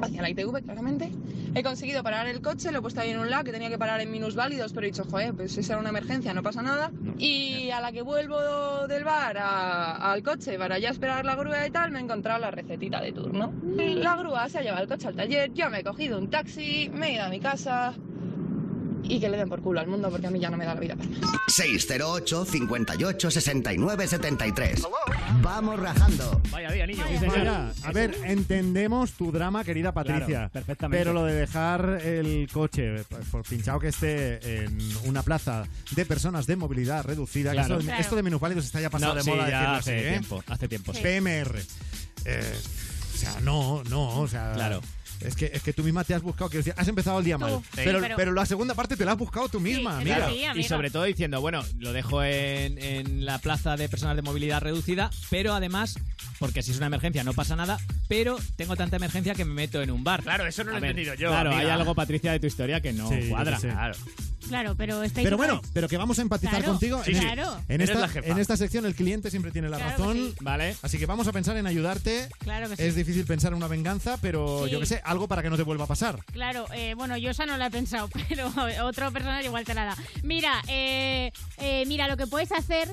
[0.00, 1.10] hacia la ITV, claramente.
[1.54, 3.78] He conseguido parar el coche, lo he puesto ahí en un lado que tenía que
[3.78, 6.90] parar en minusválidos, pero he dicho, joder, pues esa era una emergencia, no pasa nada.
[7.18, 11.66] Y a la que vuelvo del bar a- al coche para ya esperar la grúa
[11.66, 13.52] y tal, me he encontrado la recetita de turno.
[14.02, 16.90] La grúa se ha llevado el coche al taller, yo me he cogido un taxi,
[16.92, 17.94] me he ido a mi casa
[19.02, 20.74] y que le den por culo al mundo porque a mí ya no me da
[20.74, 21.20] la vida para más.
[21.48, 24.82] 608 58 69 73.
[25.42, 26.40] Vamos rajando.
[26.50, 27.04] Vaya día, niño.
[27.26, 30.26] Vaya, a ver, entendemos tu drama, querida Patricia.
[30.26, 30.98] Claro, perfectamente.
[31.00, 36.04] Pero lo de dejar el coche, por- por pinchado que esté en una plaza de
[36.06, 37.74] personas de movilidad reducida, que Claro.
[37.76, 38.00] esto, Claro.
[38.00, 40.10] esto de minusválidos está ya pasado No, de sí, moda ya hace así, ¿eh?
[40.10, 41.00] tiempo, hace tiempo, sí.
[41.02, 41.60] PMR.
[42.24, 42.54] Eh,
[43.14, 44.52] o sea, no, no, o sea.
[44.54, 44.80] Claro.
[45.20, 47.38] Es que, es que tú misma te has buscado, quiero decir, has empezado el día
[47.38, 47.60] mal.
[47.74, 50.30] Sí, pero, pero- pero la segunda parte te la has buscado tú misma, amiga.
[50.54, 54.60] y sobre todo diciendo, bueno, lo dejo en, en la plaza de personas de movilidad
[54.60, 55.96] reducida, pero además,
[56.38, 57.78] porque si es una emergencia no pasa nada,
[58.08, 60.22] pero tengo tanta emergencia que me meto en un bar.
[60.22, 61.64] Claro, eso no lo A he ver, entendido yo, Claro, amiga.
[61.64, 63.58] hay algo, Patricia, de tu historia que no cuadra.
[63.58, 63.94] Claro.
[64.48, 67.02] Claro, pero estáis Pero bueno, pero que vamos a empatizar Claro, contigo.
[67.04, 67.60] sí, en, Claro.
[67.68, 70.16] en esta, en esta sección el cliente siempre tiene la Claro razón.
[70.16, 70.34] sí.
[70.40, 70.74] Vale.
[70.80, 72.28] Así que vamos a pensar en ayudarte.
[72.38, 72.82] Claro que sí.
[72.82, 74.70] Es difícil pensar en una venganza, pero Sí.
[74.70, 76.24] yo que sé, algo para que no te vuelva a pasar.
[76.32, 78.52] Claro, eh, bueno, yo esa no la he pensado, pero
[78.84, 79.96] otro personaje igual te la da.
[80.22, 82.92] Mira, eh, eh, mira, lo que puedes hacer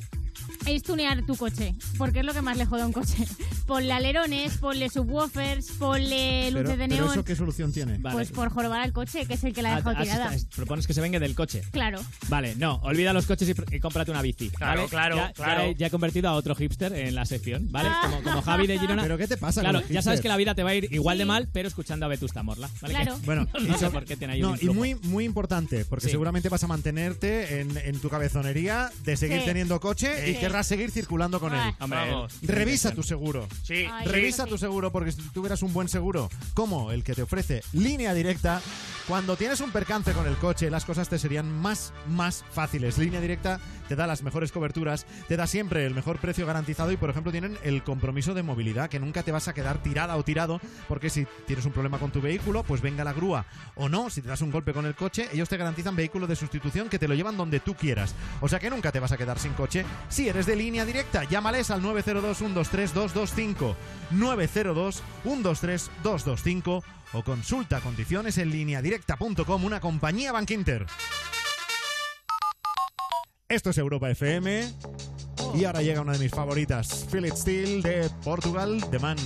[0.66, 3.26] es tunear tu coche, porque es lo que más le jode a un coche.
[3.66, 7.12] Ponle alerones, ponle subwoofers, ponle luces Pero, de pero neón.
[7.14, 7.98] eso qué solución tiene.
[8.00, 10.36] Pues por jorobar al coche, que es el que la ha Ah, dejado ah, tirada.
[10.36, 11.64] es- propones que se venga del coche.
[11.72, 12.00] Claro.
[12.28, 14.50] Vale, no, olvida los coches y, y cómprate una bici.
[14.52, 14.90] Claro, ¿vale?
[14.90, 15.62] claro, ya, claro.
[15.62, 17.90] Ya, he- ya he convertido a otro hipster en la sección, ¿vale?
[17.92, 18.02] Ah.
[18.04, 19.02] Como, como Javi de Girona.
[19.02, 20.76] ¿Pero qué te pasa con Claro, los ya sabes que la vida te va a
[20.76, 22.70] ir igual de mal, pero escuchando a Vetusta Morla.
[22.82, 22.94] ¿vale?
[22.94, 23.20] Claro.
[23.20, 26.06] Que- Bueno, no sé por qué tiene ahí no, un y muy, muy importante, porque
[26.06, 26.12] Sí.
[26.12, 29.46] seguramente vas a mantenerte en, en tu cabezonería de seguir Sí.
[29.46, 31.74] teniendo coche y querrás seguir circulando con él.
[31.80, 32.34] Hombre, Vamos.
[32.42, 33.48] Revisa tu seguro.
[33.64, 33.86] Sí.
[33.92, 34.50] Ay, Revisa sí.
[34.50, 38.62] tu seguro porque si tuvieras un buen seguro como el que te ofrece línea directa,
[39.08, 42.98] cuando tienes un percance con el coche, las cosas te serían más, más fáciles.
[42.98, 46.98] Línea directa te da las mejores coberturas, te da siempre el mejor precio garantizado y,
[46.98, 50.24] por ejemplo, tienen el compromiso de movilidad, que nunca te vas a quedar tirada o
[50.24, 53.46] tirado, porque si tienes un problema con tu vehículo, pues venga la grúa
[53.76, 56.36] o no, si te das un golpe con el coche, ellos te garantizan vehículo de
[56.36, 58.16] sustitución que te lo llevan donde tú quieras.
[58.42, 59.86] O sea que nunca te vas a quedar sin coche.
[60.10, 63.76] Si eres de línea directa, llámales al 902 123 225
[64.12, 70.86] 902 123 225 o consulta condiciones en lineadirecta.com, una compañía Bankinter.
[73.48, 74.64] Esto es Europa FM.
[75.54, 79.18] Y ahora llega una de mis favoritas, It Still de Portugal, The Man.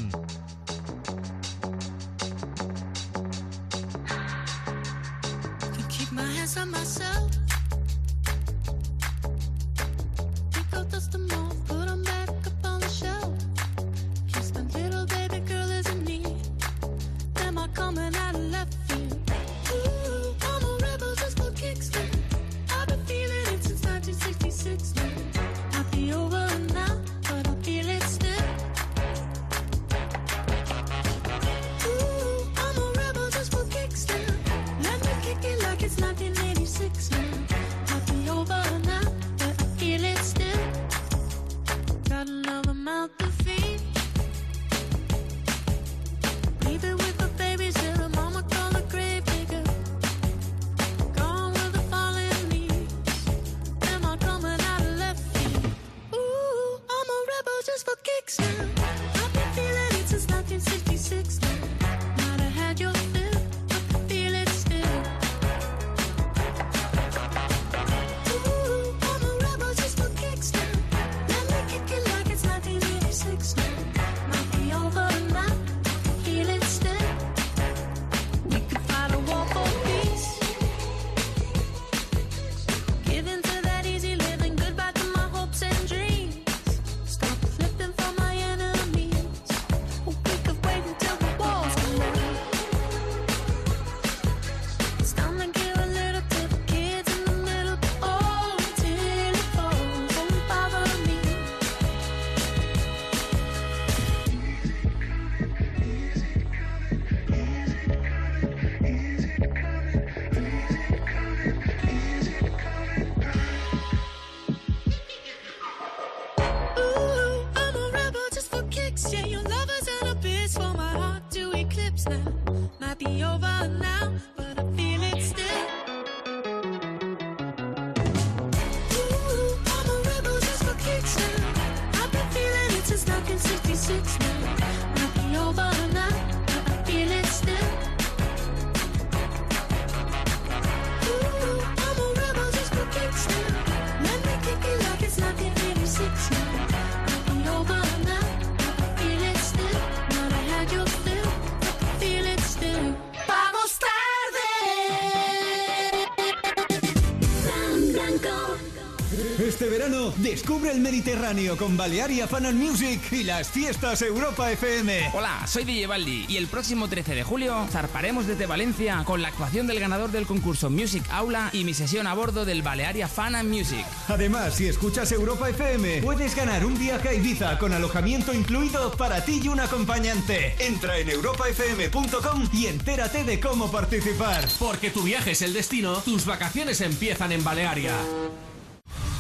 [160.30, 165.10] Descubre el Mediterráneo con Balearia Fan and Music y las fiestas Europa FM.
[165.16, 169.30] Hola, soy DJ Baldi y el próximo 13 de julio zarparemos desde Valencia con la
[169.30, 173.34] actuación del ganador del concurso Music Aula y mi sesión a bordo del Balearia Fan
[173.34, 173.84] and Music.
[174.08, 179.26] Además, si escuchas Europa FM, puedes ganar un viaje a Ibiza con alojamiento incluido para
[179.26, 180.56] ti y un acompañante.
[180.60, 184.48] Entra en europafm.com y entérate de cómo participar.
[184.60, 187.94] Porque tu viaje es el destino, tus vacaciones empiezan en Balearia.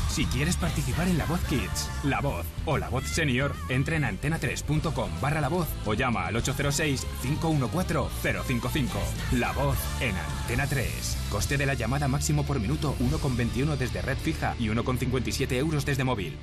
[0.09, 4.03] Si quieres participar en La Voz Kids, La Voz o La Voz Senior, entra en
[4.03, 8.89] antena3.com barra La Voz o llama al 806-514-055.
[9.33, 11.17] La Voz en Antena 3.
[11.29, 16.03] Coste de la llamada máximo por minuto 1,21 desde red fija y 1,57 euros desde
[16.03, 16.35] móvil.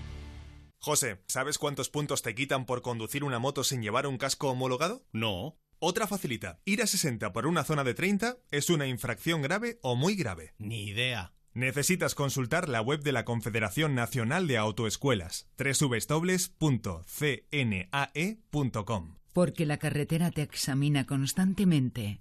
[0.79, 5.03] José, ¿sabes cuántos puntos te quitan por conducir una moto sin llevar un casco homologado?
[5.13, 5.59] No.
[5.81, 6.61] Otra facilita.
[6.65, 10.55] Ir a 60 por una zona de 30 es una infracción grave o muy grave.
[10.59, 11.36] Ni idea.
[11.57, 16.35] Necesitas consultar la web de la Confederación Nacional de Autoescuelas, www.cnae.com.
[19.33, 22.21] Porque la carretera te examina constantemente.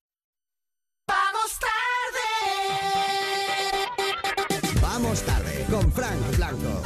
[5.01, 6.81] Vamos tarde con Frank Blanco.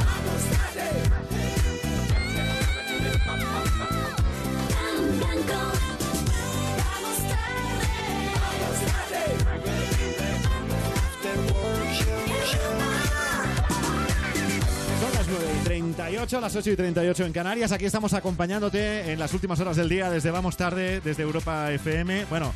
[14.98, 17.72] Son las 9 y 38, las 8 y 38 en Canarias.
[17.72, 22.24] Aquí estamos acompañándote en las últimas horas del día desde Vamos Tarde, desde Europa FM.
[22.30, 22.54] Bueno,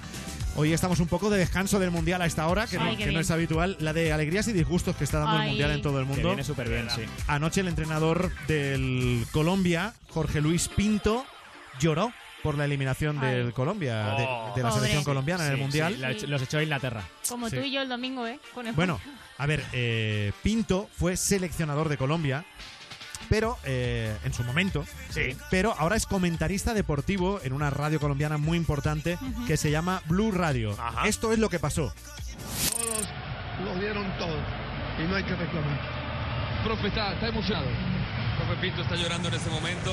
[0.61, 3.13] hoy estamos un poco de descanso del Mundial a esta hora, que, Ay, no, que
[3.13, 3.77] no es habitual.
[3.81, 5.49] La de alegrías y disgustos que está dando el Ay.
[5.49, 6.29] Mundial en todo el Que mundo.
[6.29, 7.03] viene súper bien, sí.
[7.27, 11.25] Anoche el entrenador del Colombia, Jorge Luis Pinto,
[11.81, 14.73] lloró por la eliminación del Colombia, de, de la Pobre.
[14.73, 16.17] selección colombiana en el Sí, Mundial.
[16.19, 17.05] sí, los echó a Inglaterra.
[17.29, 17.57] Como Sí.
[17.57, 18.39] tú y yo el domingo, ¿eh?
[18.55, 19.01] Con el- Bueno,
[19.39, 22.45] a ver, eh, Pinto fue seleccionador de Colombia,
[23.31, 24.85] pero eh, en su momento.
[25.09, 25.35] Sí.
[25.51, 29.47] Pero ahora es comentarista deportivo en una radio colombiana muy importante Ujú.
[29.47, 30.76] que se llama Blue Radio.
[31.07, 31.95] Esto es lo que pasó.
[32.76, 33.09] Todos
[33.64, 34.37] lo dieron todo
[34.99, 35.81] y no hay que reclamar.
[36.64, 37.68] Profe, está, está emocionado.
[38.37, 39.91] Profe Pinto está llorando en este momento.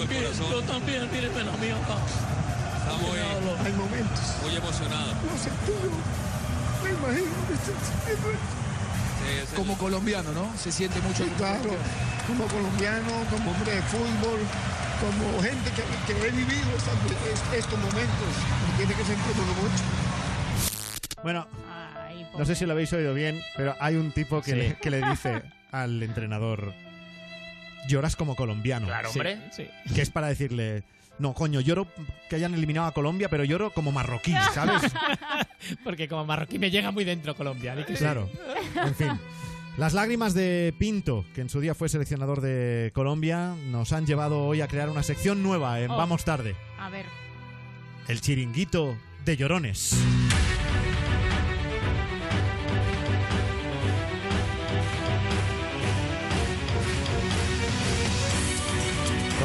[0.00, 0.50] el corazón.
[0.50, 1.76] yo también, míreme la mía.
[1.80, 3.18] Está muy,
[3.66, 4.36] Hay momentos.
[4.42, 5.12] muy emocionado.
[5.14, 5.90] Lo sentí yo.
[6.82, 8.69] Me imagino que estoy sintiendo esto.
[9.56, 10.52] Como colombiano, ¿no?
[10.56, 11.24] Se siente mucho.
[11.36, 11.70] claro,
[12.26, 14.40] como colombiano, como hombre de fútbol,
[15.00, 16.70] como gente que, que he vivido
[17.56, 18.30] estos momentos.
[18.70, 19.84] Me tiene que sentir mucho.
[21.22, 21.46] Bueno,
[22.38, 24.56] no sé si lo habéis oído bien, pero hay un tipo que, Sí.
[24.56, 25.42] le, que le dice
[25.72, 26.72] al entrenador,
[27.88, 28.86] lloras como colombiano.
[28.86, 29.38] Claro, hombre.
[29.52, 30.82] Sí, Que es para decirle,
[31.20, 31.86] no, coño, lloro
[32.28, 34.82] que hayan eliminado a Colombia, pero lloro como marroquí, ¿sabes?
[35.84, 37.76] Porque como marroquí me llega muy dentro Colombia.
[37.76, 37.98] di que sí.
[37.98, 38.28] Claro.
[38.74, 39.12] En fin.
[39.76, 44.44] Las lágrimas de Pinto, que en su día fue seleccionador de Colombia, nos han llevado
[44.44, 45.96] hoy a crear una sección nueva en Oh.
[45.96, 46.56] Vamos Tarde.
[46.78, 47.06] A ver.
[48.08, 49.96] El chiringuito de llorones.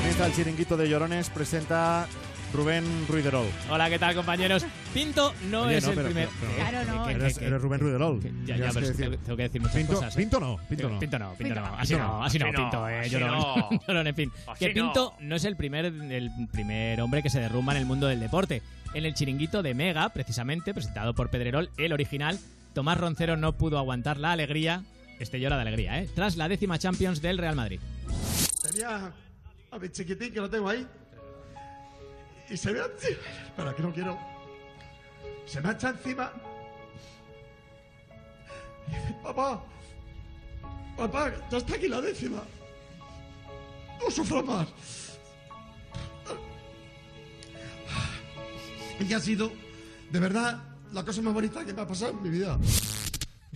[0.05, 2.05] Comienza el chiringuito de llorones, presenta
[2.53, 3.47] Rubén Ruiderol.
[3.71, 4.63] Hola, ¿qué tal, compañeros?
[4.93, 6.29] Pinto no Oye, es no, el pero- primer.
[6.39, 7.09] pero- Claro, no.
[7.09, 8.21] Eres, eres Rubén Ruiderol.
[8.45, 10.13] Ya, ya, pero decir- tengo que decir muchas Pinto, cosas.
[10.15, 10.19] ¿eh?
[10.19, 10.99] Pinto no, Pinto no.
[10.99, 11.67] Pinto no, Pinto Pinto no.
[11.71, 13.31] no, Así no, así no, Pinto, eh, llorón.
[13.31, 13.69] no.
[13.87, 14.31] Llorón, en fin.
[14.45, 17.85] Así Que Pinto no es el primer, el primer hombre que se derrumba en el
[17.87, 18.61] mundo del deporte.
[18.93, 22.37] En el chiringuito de Mega, precisamente, presentado por Pedrerol, el original,
[22.75, 24.83] Tomás Roncero no pudo aguantar la alegría,
[25.19, 26.07] este llora de alegría, ¿eh?
[26.13, 27.79] Tras la décima Champions del Real Madrid.
[28.61, 29.11] Tenía
[29.75, 30.87] a mi chiquitín que lo tengo ahí.
[32.49, 33.11] Y se ve así.
[33.47, 34.17] Espera, que no quiero.
[35.45, 36.31] Se me echa encima.
[38.87, 39.63] Y dice, papá.
[40.97, 42.43] Papá, ya está aquí la décima.
[44.01, 44.67] No sufro más.
[48.97, 49.51] Y ha sido,
[50.09, 50.63] de verdad,
[50.93, 52.57] la cosa más bonita que me ha pasado en mi vida.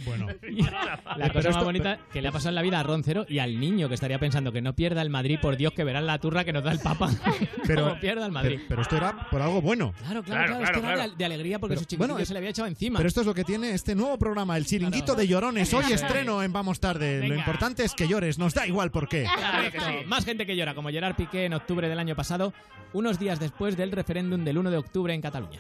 [0.05, 0.27] Bueno.
[1.17, 3.59] La cosa más bonita que le ha pasado en la vida a Roncero y al
[3.59, 6.43] niño que estaría pensando que no pierda el Madrid, por Dios, que verán la turra
[6.43, 7.09] que nos da el Papa.
[7.67, 8.55] Pero, pierda el Madrid.
[8.57, 9.93] pero, pero esto era por algo bueno.
[9.99, 12.39] Claro, claro, claro, esto era de, de alegría porque Pero, su chiquitillo bueno, se le
[12.39, 12.97] había echado encima.
[12.97, 15.73] Pero esto es lo que tiene este nuevo programa, el chiringuito de llorones.
[15.73, 17.27] Hoy estreno en Vamos Tarde.
[17.27, 19.25] Lo importante es que llores, nos da igual por qué.
[19.25, 19.83] Correcto.
[20.07, 22.53] Más gente que llora, como Gerard Piqué en octubre del año pasado,
[22.93, 25.59] unos días después del referéndum del 1 de octubre en Cataluña.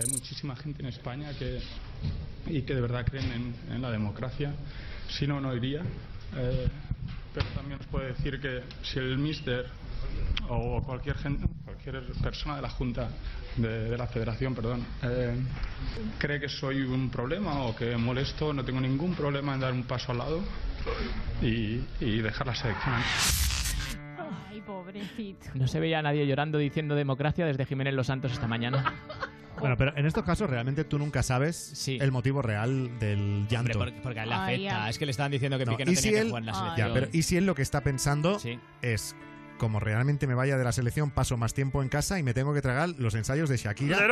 [0.00, 1.60] Hay muchísima gente en España que,
[2.46, 4.52] y que de verdad creen en, en la democracia.
[5.08, 5.80] Si no, no iría.
[6.36, 6.68] Eh,
[7.34, 9.66] pero también os puedo decir que si el mister
[10.48, 13.08] o cualquier, gen- cualquier persona de la Junta
[13.56, 15.36] de, de la Federación, perdón, eh,
[16.18, 19.84] cree que soy un problema o que molesto, no tengo ningún problema en dar un
[19.84, 20.40] paso al lado
[21.42, 22.94] y, y dejar la selección.
[24.50, 25.46] Ay, pobrecito.
[25.54, 28.94] No se veía a nadie llorando diciendo democracia desde Jiménez Los Santos esta mañana.
[29.60, 33.78] Bueno, pero en estos casos realmente tú nunca sabes el motivo real del llanto.
[33.78, 34.84] porque, porque a él le Ay, afecta.
[34.84, 34.90] ya.
[34.90, 36.42] Es que le estaban diciendo que No, Piqué no y tenía si que él, jugar
[36.42, 36.58] en la Ay.
[36.58, 36.88] selección.
[36.88, 38.58] Ya, pero y si él lo que está pensando Sí.
[38.82, 39.14] es
[39.60, 42.54] como realmente me vaya de la selección, paso más tiempo en casa y me tengo
[42.54, 43.98] que tragar los ensayos de Shakira.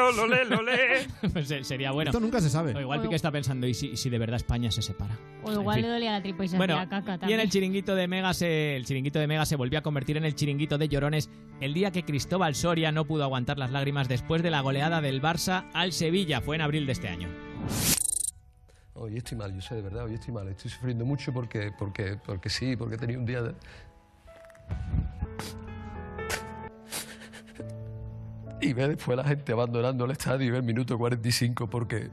[1.32, 2.10] Pues, eh, sería bueno.
[2.10, 2.74] Esto nunca se sabe.
[2.74, 5.16] O igual Piqué está pensando, ¿y si, de verdad España se separa?
[5.42, 5.90] O igual En fin.
[5.90, 8.34] le dolía la tripa y se Bueno, hacía caca y en el chiringuito de Mega
[8.34, 11.30] se, el chiringuito de Mega se volvió a convertir en el chiringuito de llorones
[11.60, 15.22] el día que Cristóbal Soria no pudo aguantar las lágrimas después de la goleada del
[15.22, 16.42] Barça al Sevilla.
[16.42, 17.28] Fue en abril de este año.
[19.00, 20.48] Hoy estoy mal, yo sé de verdad, hoy estoy mal.
[20.48, 23.54] Estoy sufriendo mucho porque, porque, porque sí, porque he tenido un día de...
[28.60, 32.10] Y ve después la gente abandonando el estadio y ve el minuto 45 porque...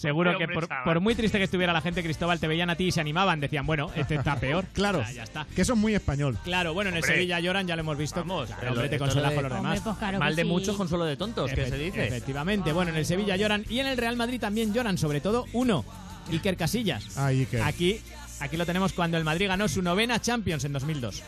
[0.00, 2.90] Seguro que por, muy triste que estuviera la gente, Cristóbal, te veían a ti y
[2.90, 3.38] se animaban.
[3.38, 4.64] Decían, bueno, este está peor.
[4.72, 5.46] Claro, O sea, ya está.
[5.54, 6.38] que eso es muy español.
[6.42, 7.16] Claro, bueno, en el Hombre.
[7.16, 8.20] Sevilla lloran, ya lo hemos visto.
[8.20, 9.78] Vamos, pero hombre, te consuelas con los demás.
[9.78, 10.48] Hombre, pues claro Mal de sí.
[10.48, 12.06] muchos, consuelo de tontos, que se dice.
[12.06, 12.72] Efectivamente.
[12.72, 15.84] Bueno, en el Sevilla lloran y en el Real Madrid también lloran, sobre todo uno,
[16.30, 17.18] Iker Casillas.
[17.18, 17.60] Ah, Iker.
[17.60, 18.00] Aquí,
[18.40, 21.22] aquí lo tenemos cuando el Madrid ganó su novena Champions en 2002.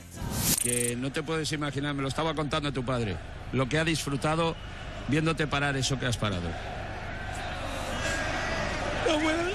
[0.63, 3.17] que no te puedes imaginar, me lo estaba contando tu padre,
[3.53, 4.57] lo que ha disfrutado
[5.09, 6.49] viéndote parar eso que has parado.
[9.09, 9.53] No puedo.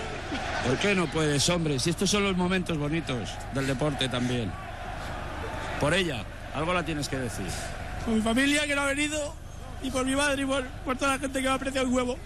[0.68, 1.80] ¿Por qué no puedes, hombre?
[1.80, 4.52] Si estos son los momentos bonitos del deporte también.
[5.80, 7.46] Por ella, algo la tienes que decir.
[8.06, 9.34] Por mi familia que no ha venido
[9.82, 12.18] y por mi madre y por, por toda la gente que me aprecia el huevo.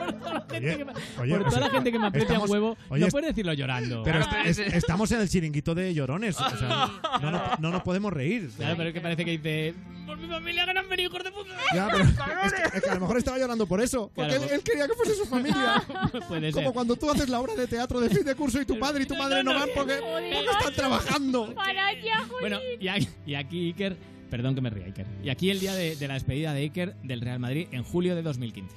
[1.20, 3.52] Oye, Por toda la gente que me aprecia estamos- un huevo, oye, no puedes decirlo
[3.52, 4.02] llorando.
[4.02, 6.38] Pero est- est- estamos en el chiringuito de llorones.
[6.40, 6.90] O sea,
[7.22, 8.50] no, no- no nos podemos reír.
[8.56, 9.74] Claro, pero es que parece que dice...
[10.06, 11.50] Por mi familia que no han venido, hijos de puta.
[11.72, 14.10] Ya, pero es que, es que a lo mejor estaba llorando por eso.
[14.12, 15.84] Porque Claro, él, él quería que fuese su familia.
[16.28, 16.52] Puede ser.
[16.54, 19.04] Como cuando tú haces la obra de teatro de fin de curso y tu padre
[19.04, 21.54] y tu madre no van porque, porque están trabajando.
[21.54, 23.96] Para ya, Bueno, y aquí, y aquí Iker...
[24.30, 25.06] Perdón que me ría, Iker.
[25.24, 28.14] Y aquí el día de, de la despedida de Iker del Real Madrid en julio
[28.16, 28.74] de 2015.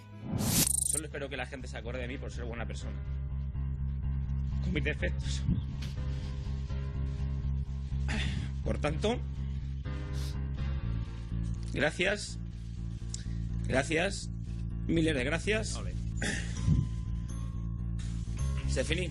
[0.93, 2.93] Solo espero que la gente se acuerde de mí por ser buena persona.
[4.63, 5.41] Con mis defectos.
[8.63, 9.17] Por tanto,
[11.73, 12.37] gracias.
[13.67, 14.29] Gracias.
[14.85, 15.79] Miles de gracias.
[18.69, 19.09] Se finí.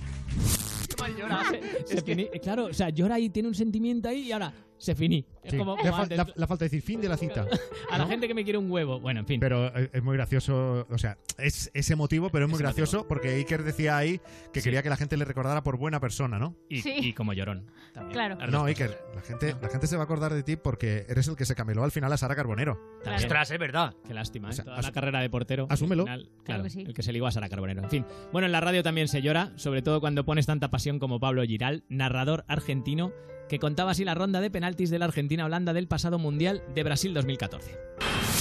[1.85, 4.53] Se fini- Claro, o sea, llora y tiene un sentimiento ahí y ahora
[4.83, 5.24] se finí.
[5.45, 6.18] Es Sí, como, como antes.
[6.18, 7.47] la, la falta decir fin de la cita.
[7.91, 8.11] A la ¿no?
[8.11, 8.99] gente que me quiere un huevo.
[9.01, 9.39] Bueno, en fin.
[9.41, 13.28] Pero eh, es muy gracioso, o sea, es, es emotivo, pero es muy gracioso porque
[13.30, 14.20] Iker decía ahí
[14.53, 14.64] que Sí.
[14.64, 16.57] quería que la gente le recordara por buena persona, ¿no?
[16.68, 16.95] Y, Sí.
[16.97, 17.70] y como llorón.
[17.93, 18.12] también.
[18.12, 18.37] Claro.
[18.51, 21.37] No, Iker, la gente, la gente se va a acordar de ti porque eres el
[21.37, 22.78] que se cameló al final a Sara Carbonero.
[23.05, 23.22] También.
[23.22, 23.95] Ostras, es verdad.
[24.07, 24.51] Qué lástima, ¿eh?
[24.51, 25.66] O sea, Toda as- la carrera de portero.
[25.70, 26.03] asúmelo.
[26.03, 26.80] al final, Claro claro, que sí.
[26.83, 27.83] el que se ligó a Sara Carbonero.
[27.83, 28.05] En fin.
[28.33, 31.43] Bueno, en la radio también se llora, sobre todo cuando pones tanta pasión como Pablo
[31.45, 33.12] Giral, narrador argentino,
[33.53, 37.13] que contaba así la ronda de penaltis de la Argentina-Holanda del pasado Mundial de Brasil
[37.13, 37.79] 2014.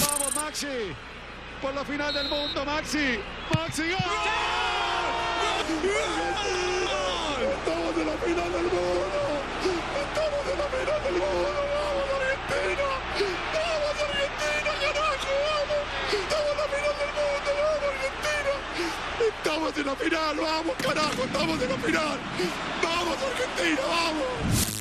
[0.00, 0.66] Vamos, Maxi.
[1.60, 3.20] Por la final del mundo, Maxi.
[3.54, 4.00] Maxi, ¡gol!
[7.44, 9.20] Estamos en la final del mundo.
[10.00, 11.60] Estamos en la final del mundo.
[11.76, 12.88] Vamos, Argentina.
[13.52, 15.32] Vamos, Argentina, carajo.
[15.44, 15.84] Vamos.
[16.08, 17.50] Estamos en la final del mundo.
[17.60, 18.52] Vamos, Argentina.
[19.28, 20.34] Estamos en la final.
[20.40, 21.20] Vamos, carajo.
[21.22, 22.16] Estamos en la final.
[22.80, 23.82] Vamos, Argentina.
[23.92, 24.71] Vamos.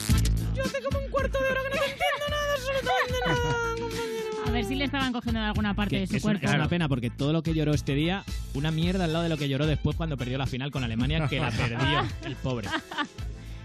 [0.61, 4.65] Yo hace como un cuarto de hora que no entiendo nada, absolutamente nada, A ver
[4.65, 6.47] si le estaban cogiendo de alguna parte Que de su es, una, cuerpo.
[6.49, 9.29] es una pena porque todo lo que lloró este día, una mierda al lado de
[9.29, 12.67] lo que lloró después cuando perdió la final con Alemania, que la perdió, el pobre.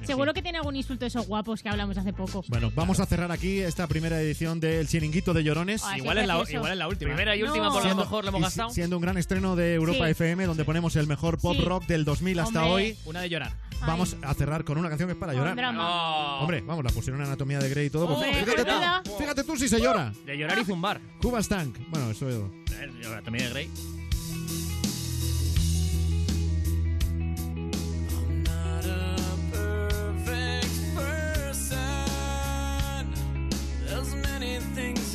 [0.06, 2.44] Seguro que tiene algún insulto de esos guapos que hablamos hace poco.
[2.48, 5.82] Bueno, vamos a cerrar aquí esta primera edición del Chiringuito de Llorones.
[5.84, 7.10] Ay, qué Igual es, la, igual es la última.
[7.10, 7.72] Primera y última, No.
[7.72, 8.68] por lo Siendo- mejor lo hemos gastado.
[8.70, 10.10] si- siendo un gran estreno de Europa Sí.
[10.12, 11.64] FM, donde ponemos el mejor pop Sí.
[11.64, 12.72] rock del 2000 hasta Hombre.
[12.90, 12.98] hoy.
[13.04, 13.52] Una de llorar.
[13.80, 15.54] Vamos a cerrar con una canción que es para llorar.
[15.54, 16.40] drama.
[16.40, 18.06] Hombre, vamos, la pusieron en Anatomía de Grey y todo.
[18.06, 18.64] pues Hombre, fíjate,
[19.04, 20.12] tú, fíjate tú si se llora.
[20.24, 21.00] De llorar y zumbar.
[21.20, 21.76] Cuba Stank.
[21.90, 22.90] Bueno, eso Eh,
[23.24, 23.70] También de Grey.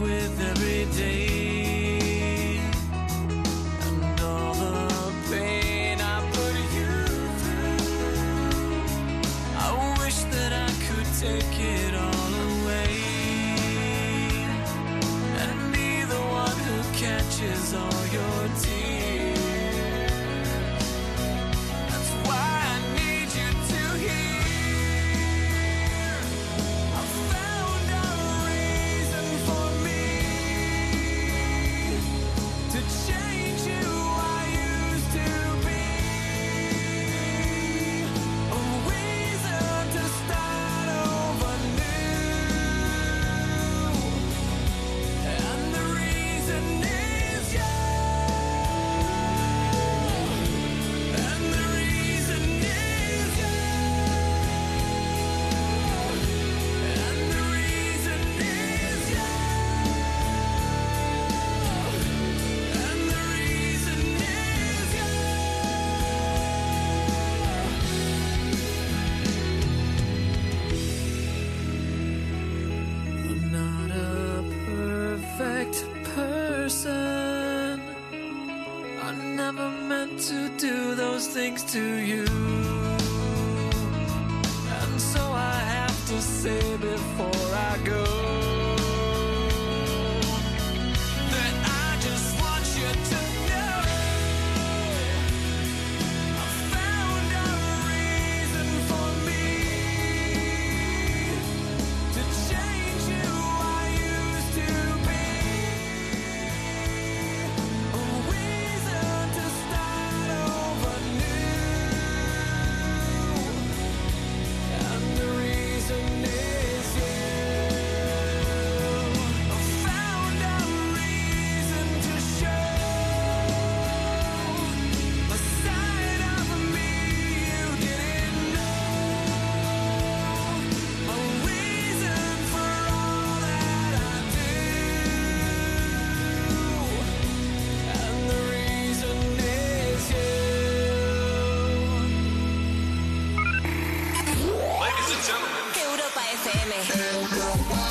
[0.00, 1.25] with every day.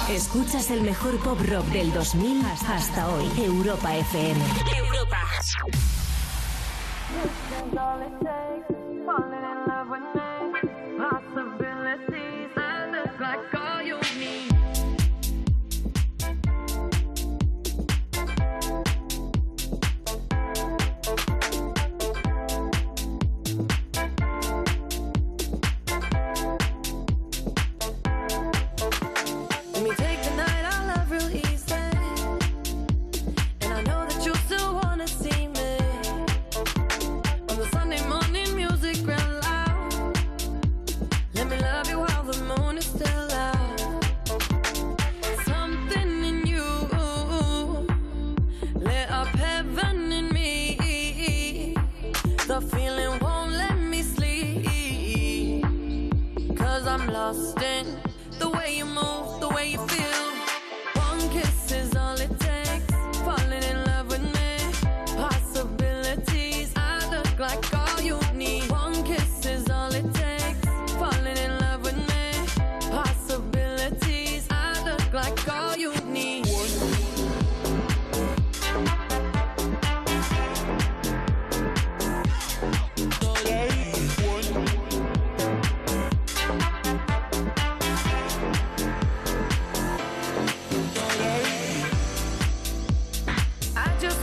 [0.10, 3.26] Escuchas el mejor pop rock del 2000 hasta hoy.
[3.38, 4.84] Europa FM.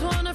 [0.03, 0.32] just wanna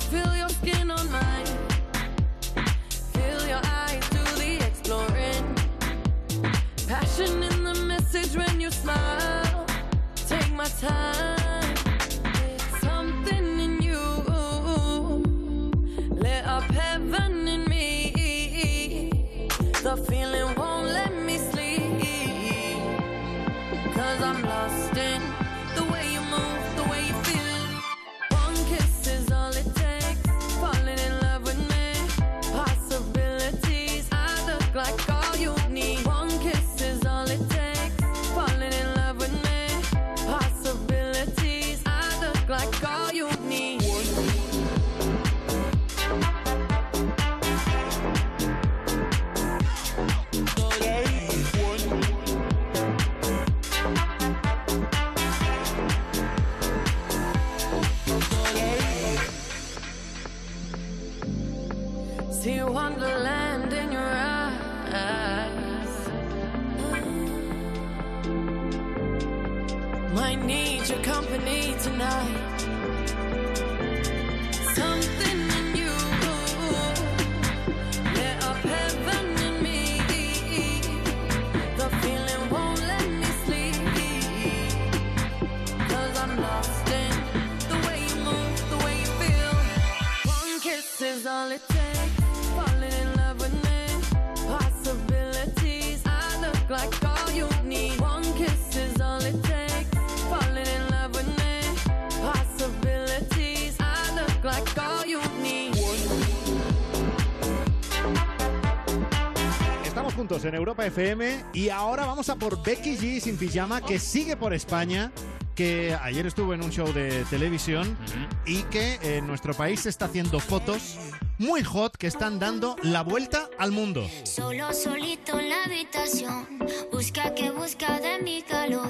[110.48, 114.54] en Europa FM y ahora vamos a por Becky G sin pijama que sigue por
[114.54, 115.12] España
[115.56, 117.98] que ayer estuvo en un show de televisión
[118.46, 120.98] y que en nuestro país se está haciendo fotos
[121.40, 124.08] muy hot que están dando la vuelta al mundo.
[124.24, 126.48] Solo solito en la habitación,
[126.92, 128.87] busca que busca de mi calor.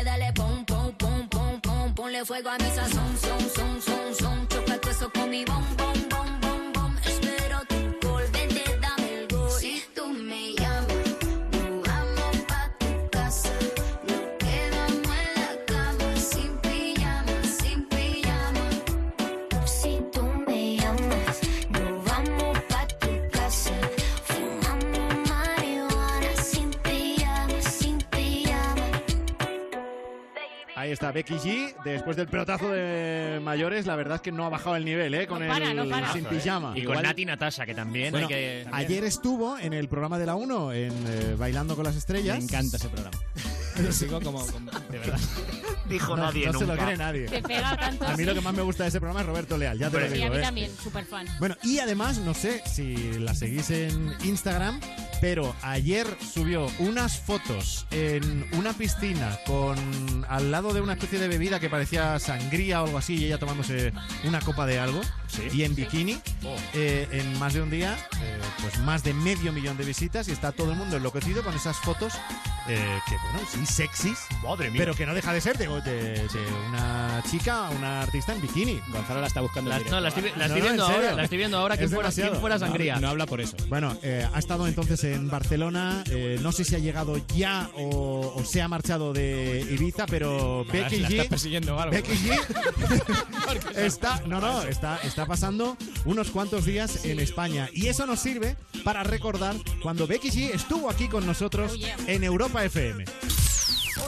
[0.00, 1.94] Que dale pom, pom, pom, pom, pom.
[1.94, 4.48] Ponle fuego a mi sazón, son, son, son, son.
[4.48, 6.09] Choca eso con mi bom, bom,
[31.12, 34.84] Becky G, después del pelotazo de mayores, la verdad es que no ha bajado el
[34.84, 35.26] nivel, ¿eh?
[35.26, 36.12] Con No para, el no para.
[36.12, 36.72] sin pijama.
[36.76, 38.66] Y con Nati Natasha, que también Bueno, hay que...
[38.72, 42.38] ayer estuvo en el programa de la 1, en eh, Bailando con las Estrellas.
[42.38, 43.18] Me encanta ese programa.
[43.78, 45.18] Lo sigo como, como- de verdad.
[45.88, 46.84] Dijo no, nadie No se lo nunca.
[46.84, 47.26] cree nadie.
[47.26, 48.24] Te pega tanto, A mí sí.
[48.24, 50.08] lo que más me gusta de ese programa es Roberto Leal, ya te lo Y
[50.08, 50.40] a digo, mí ¿eh?
[50.42, 51.26] también, súper fan.
[51.38, 54.80] Bueno, y además, no sé si la seguís en Instagram,
[55.20, 59.76] pero ayer subió unas fotos en una piscina con
[60.28, 63.38] al lado de una especie de bebida que parecía sangría o algo así, y ella
[63.38, 63.92] tomándose
[64.24, 65.00] una copa de algo,
[65.52, 66.20] y en bikini,
[66.74, 70.32] eh, en más de un día, eh, pues más de medio millón de visitas, y
[70.32, 72.12] está todo el mundo enloquecido con esas fotos
[72.68, 74.78] eh, que, bueno, sí, sexys, Madre mía.
[74.80, 78.80] pero que no deja de ser de, de- de una chica, una artista en bikini.
[78.88, 79.70] Gonzalo la está buscando.
[79.70, 80.94] La- no, la estoy, la estoy No, viendo en serio.
[81.08, 81.76] ahora, la estoy viendo ahora.
[81.76, 82.30] ¿Quién Es fuera, demasiado.
[82.32, 82.94] quién fuera sangría?
[82.96, 83.56] No, no habla por eso.
[83.68, 86.04] Bueno, eh, ha estado entonces en Barcelona.
[86.10, 90.64] eh, no sé si ha llegado ya o, o se ha marchado de Ibiza, pero
[90.66, 91.12] La- Becky la G.
[91.18, 91.94] está persiguiendo o algo.
[91.94, 92.38] Becky G
[93.76, 97.68] está, no, no, está, está pasando unos cuantos días en España.
[97.72, 102.64] Y eso nos sirve para recordar cuando Becky G estuvo aquí con nosotros en Europa
[102.64, 103.04] FM.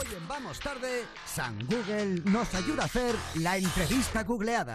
[0.03, 4.73] Hoy en Vamos Tarde, San Google nos ayuda a hacer la entrevista googleada.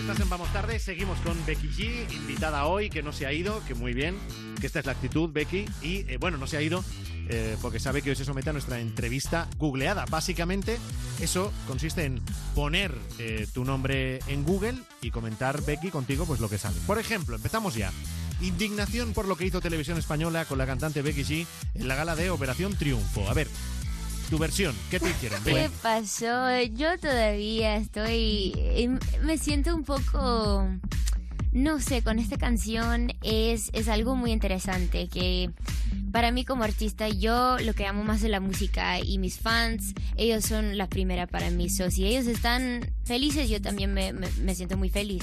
[0.00, 0.80] estás en Vamos Tarde.
[0.80, 4.18] Seguimos con Becky G, invitada hoy, que no se ha ido, que muy bien,
[4.60, 5.66] que esta es la actitud, Becky.
[5.80, 6.82] Y eh, bueno, no se ha ido
[7.28, 10.04] eh, porque sabe que hoy se somete a nuestra entrevista googleada.
[10.06, 10.78] Básicamente,
[11.20, 12.20] eso consiste en
[12.54, 16.78] poner eh, tu nombre en Google y comentar, Becky, contigo, pues lo que sale.
[16.86, 17.92] Por ejemplo, empezamos ya.
[18.40, 22.14] Indignación por lo que hizo Televisión Española con la cantante Becky G en la gala
[22.14, 23.28] de Operación Triunfo.
[23.28, 23.48] A ver,
[24.30, 25.42] tu versión, ¿qué te hicieron?
[25.42, 26.60] ¿Qué pasó?
[26.74, 28.52] Yo todavía estoy...
[28.56, 30.68] em, Me siento un poco...
[31.50, 35.50] No sé, con esta canción es, es algo muy interesante que
[36.12, 39.94] para mí como artista yo lo que amo más es la música y mis fans,
[40.16, 41.68] ellos son la primera para mí.
[41.70, 45.22] So, si ellos están felices, yo también me, me- me siento muy feliz.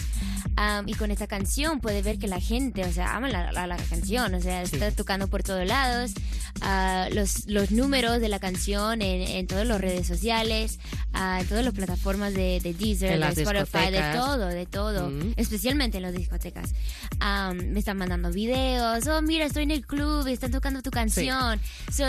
[0.58, 3.68] Am, y con esta canción puede ver que la gente, o sea, ama la, la-
[3.68, 6.14] la canción, o sea, está tocando por todos lados.
[6.62, 10.80] Ah, los, los números de la canción en, en todas las redes sociales,
[11.14, 15.10] ah, en todas las plataformas de, de Deezer, En de Spotify, de todo, de todo,
[15.10, 15.34] Mm.
[15.36, 16.74] especialmente en las discotecas.
[17.20, 20.92] Am, me están mandando videos, oh mira, estoy en el club y están tocando tu
[20.92, 21.60] canción.
[21.92, 22.06] So,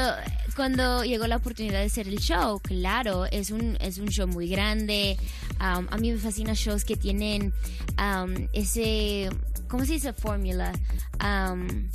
[0.54, 4.48] cuando llegó la oportunidad de hacer el show, claro, es un, es un show muy
[4.48, 5.18] grande.
[5.58, 7.52] Am, a mí me fascinan shows que tienen
[7.96, 9.28] am, ese,
[9.68, 10.12] ¿cómo se dice?
[10.12, 10.72] Fórmula.
[11.18, 11.90] Am,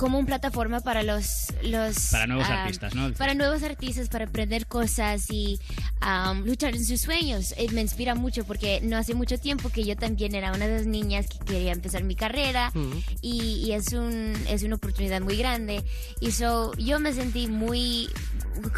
[0.00, 3.12] como una plataforma para los, los Para nuevos ah, artistas, ¿no?
[3.12, 5.60] Para nuevos artistas, para aprender cosas y
[6.00, 7.52] am, luchar en sus sueños.
[7.58, 10.78] Eh, me inspira mucho porque no hace mucho tiempo que yo también era una de
[10.78, 12.72] las niñas que quería empezar mi carrera
[13.20, 15.84] y, y es, un, es una oportunidad muy grande.
[16.18, 18.08] Y so, yo me sentí muy...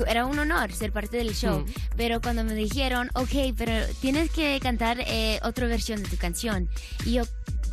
[0.09, 1.61] Era un honor ser parte del show.
[1.61, 1.67] Mm.
[1.97, 6.69] Pero cuando me dijeron, ok, pero tienes que cantar eh, otra versión de tu canción.
[7.07, 7.23] Y yo,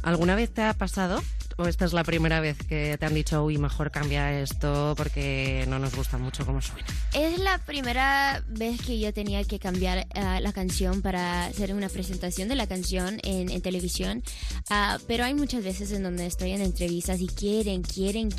[0.04, 1.22] ¿Alguna vez te ha pasado?
[1.60, 5.66] ¿O esta es la primera vez que te han dicho, uy, mejor cambia esto porque
[5.68, 6.86] no nos gusta mucho cómo suena?
[7.14, 11.90] Es la primera vez que yo tenía que cambiar ah, la canción para hacer una
[11.90, 14.24] presentación de la canción en, en televisión,
[14.70, 18.30] Ah, pero hay muchas veces en donde estoy en entrevistas y quieren, quieren,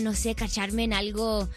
[0.00, 1.48] no sé, cacharme en algo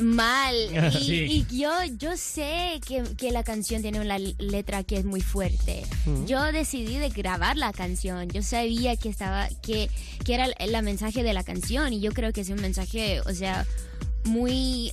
[0.00, 0.54] mal.
[1.02, 1.46] Y, Sí.
[1.50, 5.82] y yo, yo sé que, que la canción tiene una letra que es muy fuerte.
[6.06, 6.26] Mm.
[6.26, 8.28] Yo decidí de grabar la canción.
[8.28, 9.90] Yo sabía que estaba, que,
[10.24, 13.20] que era el, el mensaje de la canción y yo creo que es un mensaje,
[13.22, 13.66] o sea,
[14.24, 14.92] muy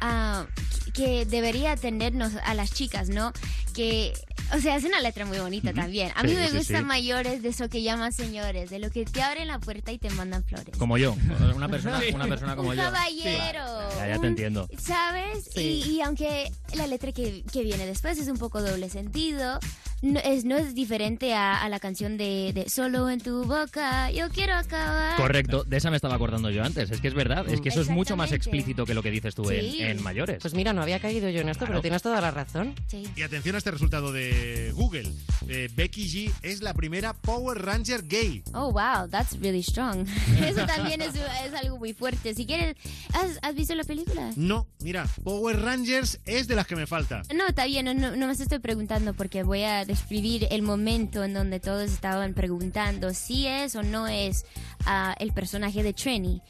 [0.00, 0.46] ah,
[0.92, 3.32] que debería atendernos a las chicas, ¿no?
[3.74, 4.12] Que,
[4.54, 6.12] o sea, es una letra muy bonita también.
[6.14, 6.84] A mí Sí, me sí, gusta sí.
[6.84, 10.10] mayores de eso que llaman señores, de lo que te abren la puerta y te
[10.10, 10.76] mandan flores.
[10.78, 11.16] Como yo,
[11.56, 12.82] una persona, una persona como Un yo.
[12.82, 13.88] caballero.
[13.96, 14.68] Ya, ya te un- entiendo.
[14.78, 15.50] ¿Sabes?
[15.54, 15.82] Sí.
[15.86, 19.58] Y, y aunque la letra que, que viene después es un poco doble sentido,
[20.02, 24.10] no es, no es diferente a, a la canción de, de Solo en tu boca,
[24.10, 25.16] yo quiero acabar.
[25.16, 26.90] Correcto, de esa me estaba acordando yo antes.
[26.90, 29.34] Es que es verdad, es que eso es mucho más explícito que lo que dices
[29.34, 29.82] tú en- Sí.
[29.82, 30.38] en, mayores.
[30.40, 31.72] Pues mira, no había caído yo en esto, Claro.
[31.72, 32.74] pero tienes toda la razón.
[33.16, 34.29] Y atención a este resultado de
[34.74, 35.12] Google.
[35.48, 38.42] Eh, Becky G es la primera Power Ranger gay.
[38.54, 40.06] Oh, wow, that's really strong.
[40.40, 42.34] Eso también es, es algo muy fuerte.
[42.34, 42.76] Si quieres,
[43.12, 44.30] ¿has, has visto la película?
[44.36, 47.22] No, mira, Power Rangers es de las que me falta.
[47.34, 51.34] No, está bien, no, no, me estoy preguntando porque voy a describir el momento en
[51.34, 54.44] donde todos estaban preguntando si es o no es
[54.86, 56.42] ah, el personaje de Trini.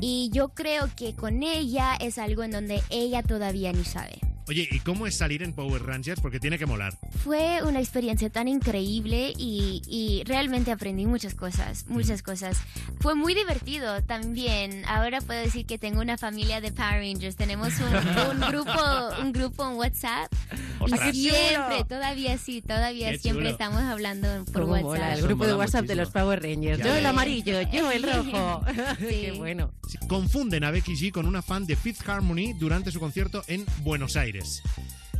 [0.00, 4.18] Y yo creo que con ella es algo en donde ella todavía ni sabe.
[4.48, 6.20] Oye, ¿y cómo es salir en Power Rangers?
[6.20, 6.94] Porque tiene que molar.
[7.22, 12.56] Fue una experiencia tan increíble y, y realmente aprendí muchas cosas, muchas cosas.
[13.00, 14.84] Fue muy divertido también.
[14.86, 17.36] Ahora puedo decir que tengo una familia de Power Rangers.
[17.36, 17.94] Tenemos un,
[18.40, 18.72] un grupo,
[19.20, 20.32] un grupo en WhatsApp.
[20.80, 21.14] ¡Ostras!
[21.14, 21.86] Y ¡Qué siempre, chulo!
[21.86, 23.50] todavía sí, todavía ¡Qué siempre chulo!
[23.50, 24.84] estamos hablando por Cómo WhatsApp.
[24.88, 26.78] mola, el grupo de WhatsApp de los Power Rangers.
[26.78, 28.64] Ya Yo el amarillo, yo el rojo.
[28.98, 29.72] Qué bueno.
[29.88, 33.66] Sí, Confunden a Becky G con una fan de Fifth Harmony durante su concierto en
[33.82, 34.37] Buenos Aires.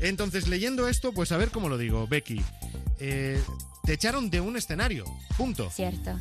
[0.00, 2.40] Entonces, leyendo esto, pues a ver cómo lo digo, Becky.
[3.00, 3.42] eh,
[3.84, 5.04] te echaron de un escenario.
[5.36, 5.70] Punto.
[5.70, 6.18] Cierto.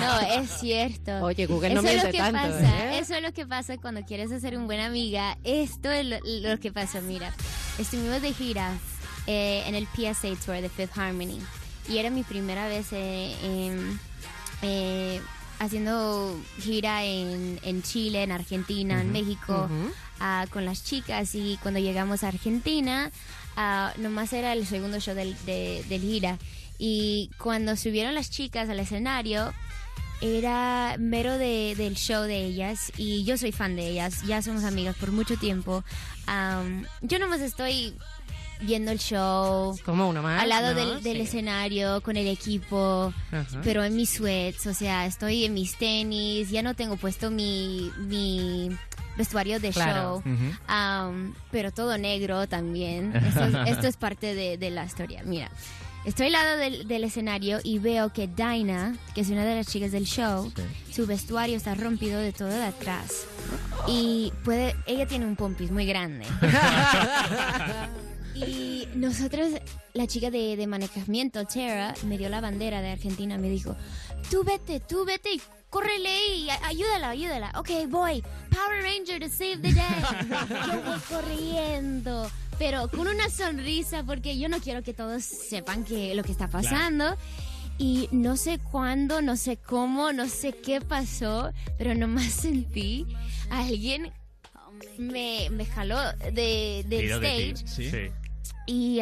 [0.00, 1.12] No, es cierto.
[1.24, 2.92] Oye, Google no eso es lo que tanto, pasa.
[2.94, 2.98] ¿eh?
[2.98, 5.38] Eso es lo que pasa cuando quieres hacer una buena amiga.
[5.44, 7.00] Esto es lo, lo que pasa.
[7.00, 7.32] Mira,
[7.78, 8.72] estuvimos de gira
[9.26, 11.38] eh, en el PSA Tour de Fifth Harmony
[11.88, 14.00] y era mi primera vez eh, en-
[14.62, 15.20] eh,
[15.60, 19.92] haciendo gira en, en Chile, en Argentina, en Ujú, México ujú.
[20.20, 23.10] Ah, con las chicas y cuando llegamos a Argentina
[23.56, 26.38] ah, nomás era el segundo show del, de, del gira
[26.78, 29.52] y cuando subieron las chicas al escenario
[30.20, 34.64] era mero de- del show de ellas y yo soy fan de ellas, ya somos
[34.64, 35.84] amigas por mucho tiempo.
[36.26, 37.94] Am, yo nomás estoy
[38.60, 40.40] viendo el show Como uno más.
[40.42, 40.80] al lado ¿no?
[40.94, 41.22] del, del Sí.
[41.22, 43.60] escenario con el equipo, Ajá.
[43.62, 47.90] pero en mis sweats, o sea, estoy en mis tenis, ya no tengo puesto mi,
[47.98, 48.70] mi
[49.16, 50.22] vestuario de Claro.
[50.24, 53.14] show, pero todo negro también.
[53.26, 55.22] Esto, es- esto es parte de, de la historia.
[55.24, 55.50] Mira,
[56.04, 59.66] Estoy al lado del, del escenario y veo que Dinah, que es una de las
[59.68, 60.52] chicas del show,
[60.92, 63.24] su vestuario está rompido de todo de atrás.
[63.88, 66.26] Y puede, ella tiene un pompis muy grande.
[68.34, 69.48] y nosotros,
[69.92, 73.74] la chica de, de manejamiento, Tara, me dio la bandera de Argentina, me dijo,
[74.30, 75.40] tú vete, tú vete y
[75.78, 77.52] córrele y a- ayúdala, ayúdala.
[77.56, 78.22] Ok, voy.
[78.50, 79.84] Power Ranger to save the day.
[80.68, 86.14] Yo voy corriendo, pero con una sonrisa porque yo no quiero que todos sepan que
[86.14, 87.16] lo que está pasando.
[87.76, 93.04] Y no sé cuándo, no sé cómo, no sé qué pasó, pero nomás sentí
[93.50, 94.12] a alguien
[94.96, 95.98] me, me jaló
[96.32, 97.90] de, del Tiró de ti, stage.
[97.90, 98.12] sí.
[98.66, 99.00] Y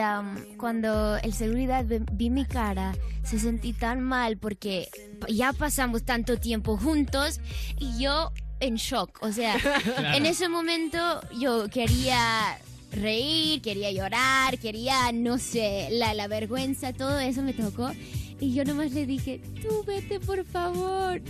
[0.57, 4.89] cuando el seguridad vi mi cara, se sentí tan mal porque
[5.29, 7.41] ya pasamos tanto tiempo juntos
[7.79, 9.19] y yo en shock.
[9.23, 10.17] O sea, Claro.
[10.17, 10.99] en ese momento
[11.39, 12.59] yo quería
[12.93, 17.91] reír, quería llorar, quería, no sé, la, la vergüenza, todo eso me tocó.
[18.41, 21.21] Y yo nomás le dije, tú vete por favor.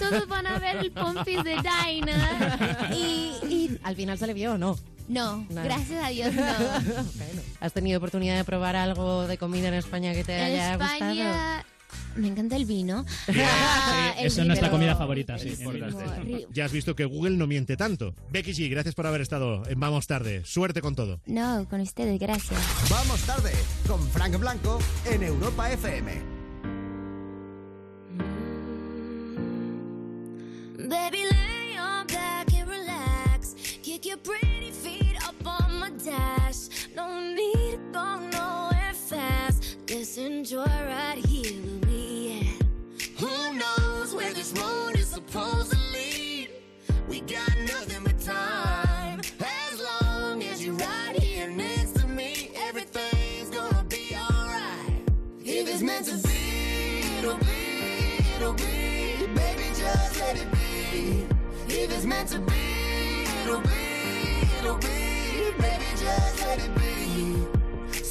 [0.00, 2.90] Todos van a ver el pompis de Dinah.
[2.96, 4.76] Y, y Al final se le vio o no.
[5.08, 5.64] No, Nada.
[5.64, 6.42] gracias a Dios no.
[7.16, 10.72] Bueno, ¿Has tenido oportunidad de probar algo de comida en España que te En haya
[10.72, 11.64] España
[12.16, 13.04] me encanta el vino.
[13.26, 13.32] Sí,
[14.18, 15.56] el eso es nuestra comida favorita, sí.
[16.52, 18.14] Ya has visto que Google no miente tanto.
[18.30, 20.42] Becky G, gracias por haber estado en Vamos Tarde.
[20.44, 21.20] Suerte con todo.
[21.26, 22.60] No, con ustedes, gracias.
[22.90, 23.52] Vamos tarde
[23.86, 26.36] con Frank Blanco en Europa FM.
[30.88, 31.25] Baby,
[39.88, 43.20] Let's enjoy right here where we at.
[43.20, 46.50] Who knows where this road is supposed to lead?
[47.08, 49.20] We got nothing but time.
[49.38, 55.08] As long as you're right here next to me, everything's gonna be alright.
[55.44, 59.26] If it's meant to be, it'll be, it'll be.
[59.36, 61.26] Baby, just let it be.
[61.68, 65.52] If it's meant to be, it'll be, it'll be.
[65.60, 67.05] Baby, just let it be.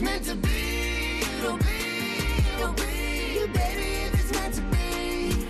[0.00, 1.64] it's meant to be, it'll be,
[2.54, 3.50] it'll be.
[3.52, 5.46] Baby, if it's meant to be.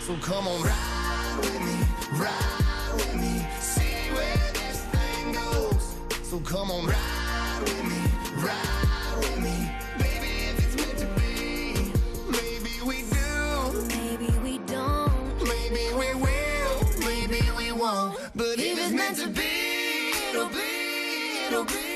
[0.00, 1.78] So come on, ride with me,
[2.20, 5.96] ride with me, see where this thing goes.
[6.28, 8.02] So come on, ride with me,
[8.36, 11.90] ride with me, baby, if it's meant to be.
[12.28, 18.18] Maybe we do, maybe we don't, maybe we will, maybe we won't.
[18.34, 21.95] But if it's meant to be, it'll be, it'll be.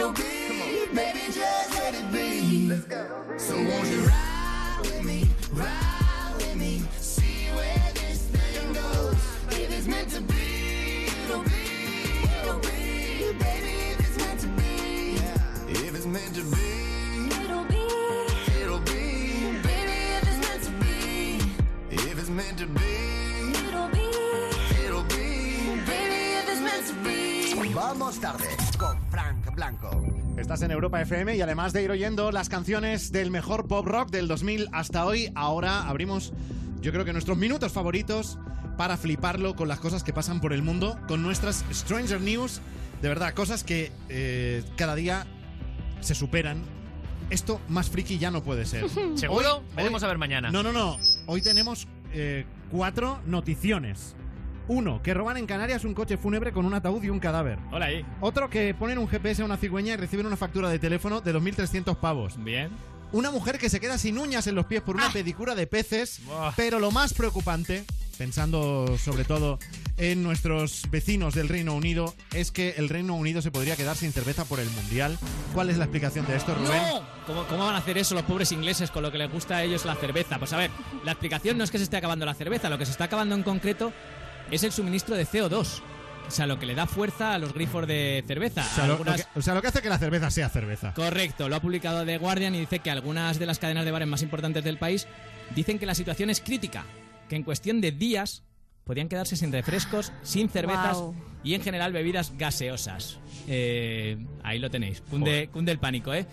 [0.00, 0.94] Be, it'll.
[0.94, 2.70] Baby, just let it be.
[3.38, 4.29] So won't you ride
[30.50, 34.10] Estás en Europa FM y además de ir oyendo las canciones del mejor pop rock
[34.10, 36.32] del 2000 hasta hoy, ahora abrimos,
[36.80, 38.36] yo creo que nuestros minutos favoritos
[38.76, 42.60] para fliparlo con las cosas que pasan por el mundo, con nuestras Stranger News.
[43.00, 45.24] De verdad, cosas que eh, cada día
[46.00, 46.64] se superan.
[47.30, 48.88] Esto más friki ya no puede ser.
[49.14, 49.58] ¿Seguro?
[49.58, 50.50] Hoy- Veremos hoy- a ver mañana.
[50.50, 50.98] No, no, no.
[51.26, 54.16] Hoy tenemos eh, cuatro noticiones.
[54.72, 57.58] Uno, que roban en Canarias un coche fúnebre con un ataúd y un cadáver.
[57.72, 58.06] Hola ahí.
[58.20, 61.34] Otro que ponen un GPS a una cigüeña y reciben una factura de teléfono de
[61.34, 62.34] 2.300 pavos.
[62.44, 62.70] Bien.
[63.10, 65.12] Una mujer que se queda sin uñas en los pies por una Ah.
[65.12, 66.20] pedicura de peces.
[66.54, 67.84] Pero lo más preocupante
[68.16, 69.58] pensando sobre todo
[69.96, 74.12] en nuestros vecinos del Reino Unido, es que el Reino Unido se podría quedar sin
[74.12, 75.16] cerveza por el Mundial.
[75.54, 76.70] ¿Cuál es la explicación de esto, Rubén?
[76.70, 77.00] ¡No!
[77.26, 79.62] ¿Cómo, cómo van a hacer eso los pobres ingleses con lo que les gusta a
[79.64, 80.38] ellos la cerveza?
[80.38, 80.70] Pues a ver,
[81.02, 83.34] la explicación no es que se esté acabando la cerveza, lo que se está acabando
[83.34, 83.90] en concreto
[84.50, 85.80] es el suministro de CO2.
[86.28, 88.60] O sea, lo que le da fuerza a los grifos de cerveza.
[88.60, 90.48] O sea, lo, Algunas- lo que, o sea, lo que hace que la cerveza sea
[90.48, 90.94] cerveza.
[90.94, 94.06] Correcto, lo ha publicado The Guardian y dice que algunas de las cadenas de bares
[94.06, 95.08] más importantes del país
[95.56, 96.84] dicen que la situación es crítica,
[97.28, 98.44] que en cuestión de días
[98.84, 100.98] podrían quedarse sin refrescos, sin cervezas
[101.42, 103.18] y en general bebidas gaseosas.
[103.48, 106.26] Eh, ahí lo tenéis, cunde, cunde el pánico, ¿eh?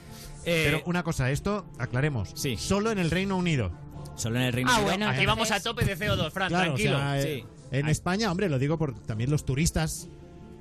[0.46, 2.56] Eh, Pero una cosa, esto, aclaremos, Sí.
[2.58, 3.72] solo en el Reino Unido.
[4.16, 4.90] Solo en el Reino Ah, Unido.
[4.90, 6.98] bueno, Aquí vamos a tope de CO2, Fran, Claro, o tranquilo.
[7.00, 7.44] sea, sí.
[7.72, 10.08] En España, hombre, lo digo por también los turistas,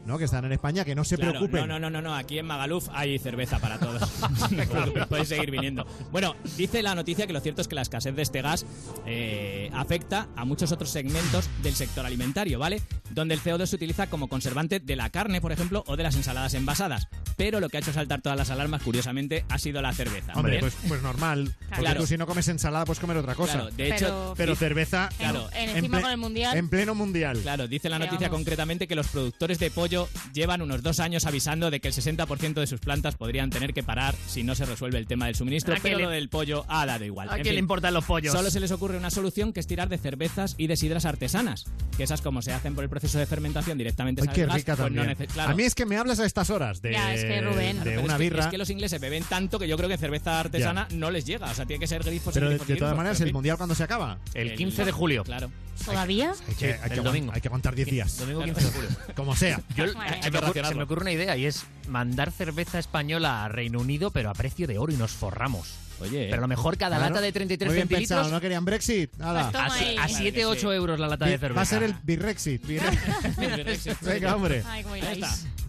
[0.07, 0.19] ¿no?
[0.19, 1.61] Que están en España, que no se Claro, preocupen.
[1.63, 4.03] No, no, no, no, no, aquí en Magaluf hay cerveza para todos.
[5.09, 5.87] Podéis seguir viniendo.
[6.13, 8.65] Bueno, dice la noticia que lo cierto es que la escasez de este gas
[9.07, 12.81] eh, afecta a muchos otros segmentos del sector alimentario, ¿vale?
[13.11, 16.15] Donde el CO2 se utiliza como conservante de la carne, por ejemplo, o de las
[16.17, 17.09] ensaladas envasadas.
[17.37, 20.33] Pero lo que ha hecho saltar todas las alarmas, curiosamente, ha sido la cerveza.
[20.35, 21.55] Hombre, pues, pues normal.
[21.69, 22.01] Porque Claro.
[22.01, 23.53] tú si no comes ensalada, puedes comer otra cosa.
[23.55, 25.49] Claro, de hecho, Pero cerveza, Claro.
[25.53, 26.57] En- encima ple- con el Mundial.
[26.57, 27.39] En pleno mundial.
[27.43, 29.96] Claro, dice la noticia concretamente que los productores de pollo
[30.33, 33.83] llevan unos dos años avisando de que el 60% de sus plantas podrían tener que
[33.83, 36.65] parar si no se resuelve el tema del suministro, ¿A pero le- lo del pollo
[36.69, 37.29] ha dado igual.
[37.31, 38.33] ¿A En quién le importan los pollos?
[38.33, 41.65] Solo se les ocurre una solución que es tirar de cervezas y de sidras artesanas,
[41.97, 44.77] que esas como se hacen por el proceso de fermentación directamente Ay, qué gas, rica
[44.77, 45.15] pues también.
[45.33, 45.53] claro.
[45.53, 47.83] A mí es que me hablas a estas horas de, Ya, es que Rubén.
[47.85, 48.41] de una es que, birra.
[48.45, 51.51] Es que los ingleses beben tanto que yo creo que cerveza artesana no les llega.
[51.51, 53.57] O sea, tiene que ser grifos Pero de, grifos de todas grifos, maneras, ¿el mundial
[53.57, 54.19] cuándo se acaba?
[54.35, 55.25] El 15 de julio.
[55.25, 55.51] Claro.
[55.85, 56.33] ¿Todavía?
[56.49, 57.33] Hay que, hay que el aguant- domingo.
[57.35, 58.17] hay que acontar 10 días.
[58.19, 58.89] Domingo 15 de julio.
[59.15, 59.61] Como sea.
[59.77, 60.11] Yo- Bueno.
[60.11, 63.49] se, Hay me que se me ocurre una idea y es mandar cerveza española a
[63.49, 65.75] Reino Unido, pero a precio de oro y nos forramos.
[65.99, 67.15] Oye, Pero a lo mejor cada Claro.
[67.15, 69.15] lata de 33 Muy bien centilitros pensado, ¿no querían Brexit?
[69.17, 69.51] Nada.
[69.51, 69.97] Pues a, ahí.
[69.97, 70.67] a Claro 7, que 8 sí.
[70.77, 71.55] euros la lata de cerveza.
[71.57, 72.63] Va a ser el Birrexit.
[74.03, 74.63] Venga, hombre.
[74.67, 74.85] Ay,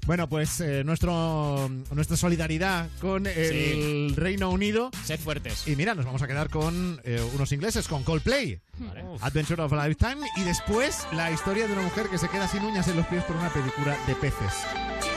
[0.08, 4.90] Bueno, pues eh, nuestro, nuestra solidaridad con el Reino Unido.
[5.04, 5.68] Sed fuertes.
[5.68, 8.58] Y mira, nos vamos a quedar con eh, unos ingleses, con Coldplay.
[8.78, 9.04] Vale.
[9.20, 10.26] Adventure of a Lifetime.
[10.38, 13.22] Y después la historia de una mujer que se queda sin uñas en los pies
[13.26, 15.17] por una película de peces.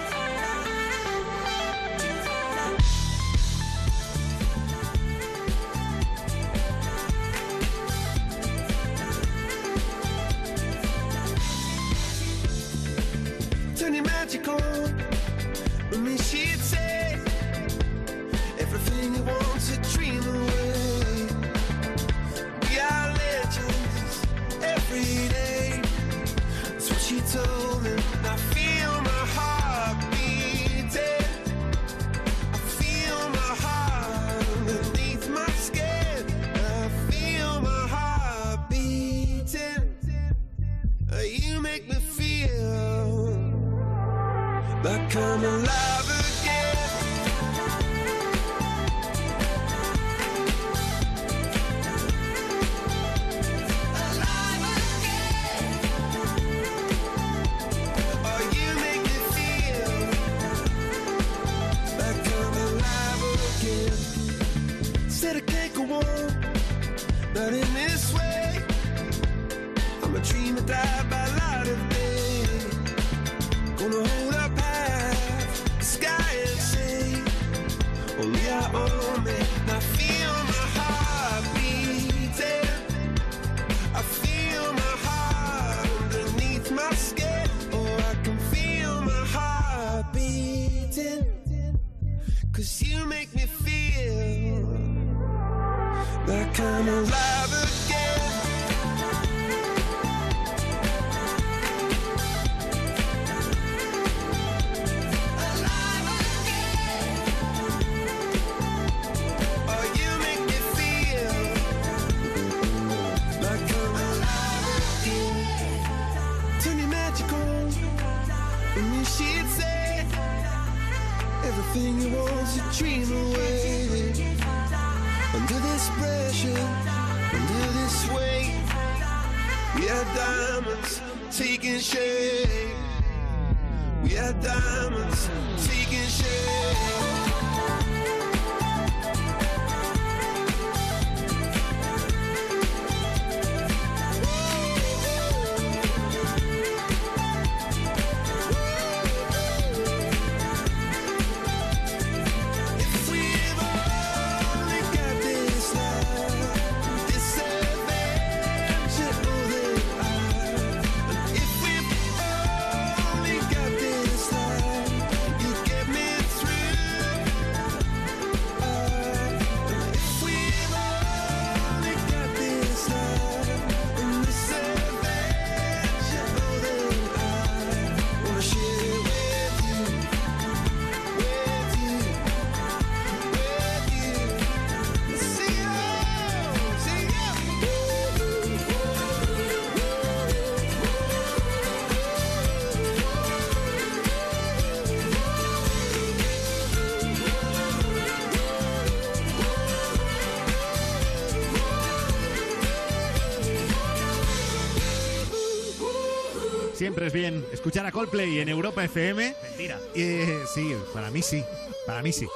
[207.12, 209.34] Bien escuchar a Coldplay en Europa FM.
[209.42, 209.78] Mentira.
[209.94, 211.42] Eh, sí, para mí sí,
[211.86, 212.26] para mí sí.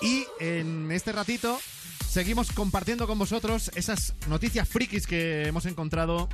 [0.00, 1.58] Y en este ratito
[2.08, 6.28] seguimos compartiendo con vosotros esas noticias frikis que hemos encontrado,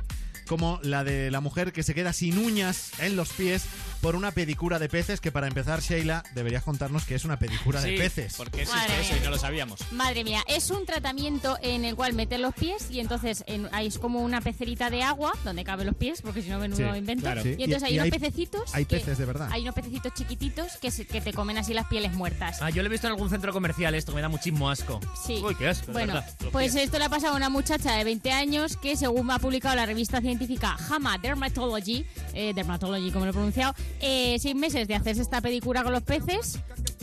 [0.47, 3.63] como la de la mujer que se queda sin uñas en los pies
[4.01, 7.81] por una pedicura de peces, que para empezar, Sheila, deberías contarnos que es una pedicura
[7.81, 8.33] de peces.
[8.35, 9.79] porque existe Madre eso y no lo sabíamos.
[9.91, 13.87] Madre mía, es un tratamiento en el cual metes los pies y entonces en- hay
[13.87, 16.97] es como una pecerita de agua donde caben los pies, porque si no, menudo Sí,
[16.97, 17.23] invento.
[17.23, 17.43] claro.
[17.43, 17.55] Sí.
[17.57, 18.73] Y entonces hay y unos hay- pececitos.
[18.75, 19.49] hay que- peces de verdad.
[19.51, 22.57] Hay unos pececitos chiquititos que, se- que te comen así las pieles muertas.
[22.61, 24.99] Ah, yo lo he visto en algún centro comercial esto, me da muchísimo asco.
[25.25, 25.41] Sí.
[25.45, 26.35] Uy, qué asco, Bueno, verdad.
[26.51, 26.85] Pues pies.
[26.85, 29.85] esto le ha pasado a una muchacha de 20 años que, según ha publicado la
[29.85, 35.21] revista científica Hama Dermatology, eh, Dermatology como lo he pronunciado, eh, seis meses de hacerse
[35.21, 36.59] esta pedicura con los peces,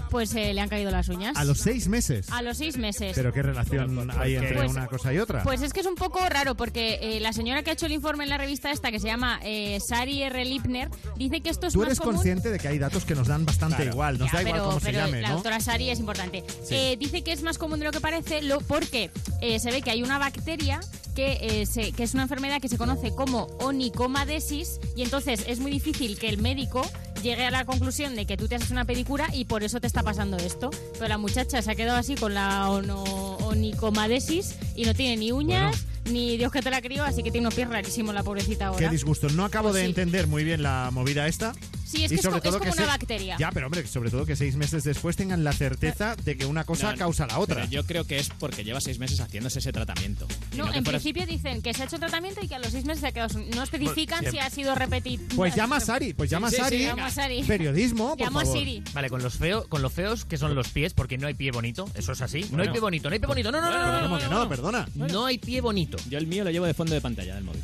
[0.09, 1.37] pues eh, le han caído las uñas.
[1.37, 2.29] A los seis meses.
[2.31, 3.13] A los seis meses.
[3.15, 5.43] Pero qué relación hay entre Pues- una cosa y otra.
[5.43, 7.93] Pues es que es un poco raro porque eh, la señora que ha hecho el
[7.93, 10.45] informe en la revista esta, que se llama eh, Sari R.
[10.45, 12.15] Lipner, dice que esto es Tú más eres común...
[12.17, 13.91] consciente de que hay datos que nos dan bastante Claro.
[13.93, 15.35] igual, nos Ya, da igual pero, cómo se pero llame, la ¿no?
[15.35, 16.45] doctora Sari es importante.
[16.65, 16.75] Sí.
[16.75, 19.11] Eh, dice que es más común de lo que parece lo, porque
[19.41, 20.81] eh, se ve que hay una bacteria
[21.15, 25.59] que, eh, se- que es una enfermedad que se conoce como onicomadesis y entonces es
[25.59, 26.83] muy difícil que el médico
[27.23, 29.87] llegue a la conclusión de que tú te haces una pedicura y por eso te
[29.87, 30.71] está pasando esto.
[30.95, 35.33] Pero la muchacha se ha quedado así con la ono- onicomadesis y no tiene ni
[35.33, 38.69] uñas ni Dios que te la crió, así que tiene unos pies rarísimos la pobrecita
[38.69, 38.79] ahora.
[38.79, 39.29] Qué disgusto.
[39.31, 39.89] No acabo Pues de sí.
[39.91, 41.53] entender muy bien la movida esta.
[41.89, 43.37] Sí, es Y que es, sobre es todo como que una bacteria.
[43.39, 46.65] Ya, pero hombre, sobre todo que seis meses después tengan la certeza de que una
[46.65, 47.57] cosa No, no, causa la otra.
[47.57, 50.27] pero yo creo que es porque lleva seis meses haciéndose ese tratamiento.
[50.57, 52.71] No, que en fuera- principio dicen que se ha hecho tratamiento y que a los
[52.73, 53.39] seis meses se ha quedado.
[53.55, 55.25] No especifican Pues, si ha sido repetido.
[55.35, 56.79] Pues llama a Sari, pues llama a Sí, sí, Sari.
[56.79, 57.43] sí, llama a Sari.
[57.45, 58.59] Periodismo, por Llamo a favor.
[58.59, 58.83] Siri.
[58.93, 61.51] Vale, con los feos, con los feos que son los pies, porque no hay pie
[61.53, 62.45] bonito, eso es así.
[62.53, 63.51] no hay pie bonito, no hay pie bonito.
[63.51, 64.49] No, no, no, no, no, ¿Cómo no, no, no?
[64.49, 64.89] Perdona.
[64.95, 65.97] No hay pie bonito.
[66.11, 67.63] Yo el mío lo llevo de fondo de pantalla del móvil.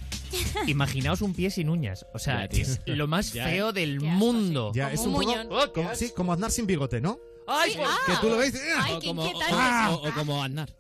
[0.67, 2.07] Imaginaos un pie sin uñas.
[2.15, 3.73] O sea, Ya, es lo más Ya, feo eh.
[3.73, 4.73] del mundo.
[4.75, 5.27] Ya, Como es un un poco.
[5.27, 5.49] muñón.
[5.51, 6.05] Oh, qué como, asco.
[6.05, 7.19] sí, como andar sin bigote, ¿no?
[7.47, 7.97] Ay, Sí, ah.
[8.07, 8.55] Que tú lo ves.
[8.79, 10.75] Ay, o, como, o- o- o como Aznar.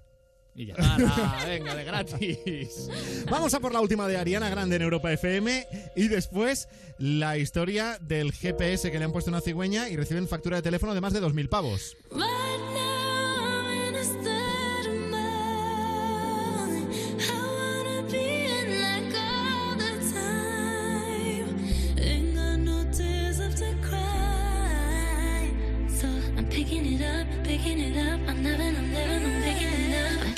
[0.56, 0.74] Y ya.
[0.76, 2.89] Ala, venga, de gratis.
[3.28, 5.66] Vamos a por la última de Ariana Grande en Europa FM
[5.97, 6.68] y después
[6.98, 10.62] la historia del GPS que le han puesto a una cigüeña y reciben factura de
[10.62, 11.97] teléfono de más de 2.000 pavos.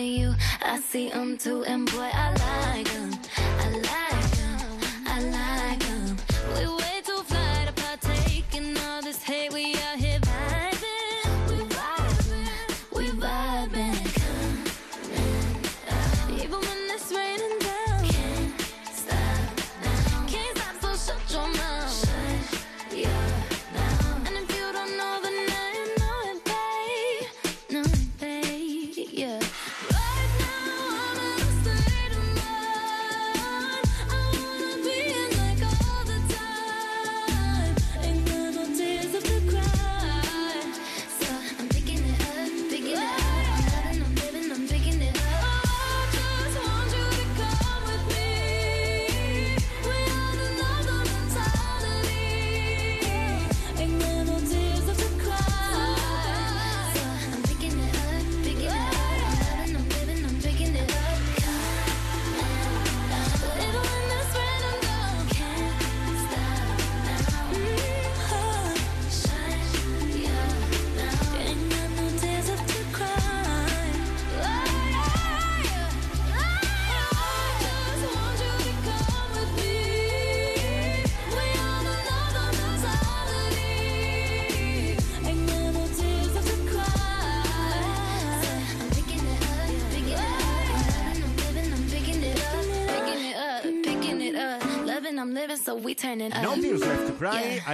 [0.00, 0.34] You.
[0.62, 3.12] I see them too, and boy, I like them.
[3.36, 4.03] I like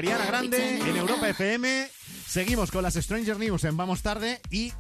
[0.01, 0.97] Ariana Grande en.
[0.97, 1.89] Europa FM.
[2.27, 4.72] Seguimos con las Stranger News en Vamos Tarde y...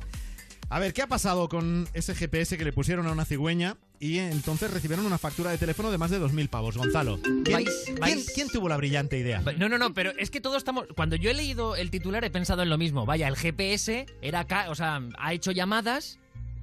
[0.72, 4.18] A ver, ¿qué ha pasado con ese GPS que le pusieron a una cigüeña y
[4.18, 6.76] entonces recibieron una factura de teléfono de más de 2.000 pavos?
[6.76, 9.42] Gonzalo, ¿quién, Vais- quién- vais- quién tuvo la brillante idea?
[9.58, 10.86] No, no, no, pero es que todos estamos.
[10.94, 13.04] Cuando yo he leído el titular he pensado en lo mismo.
[13.04, 16.19] Vaya, el GPS era o sea, ha hecho llamadas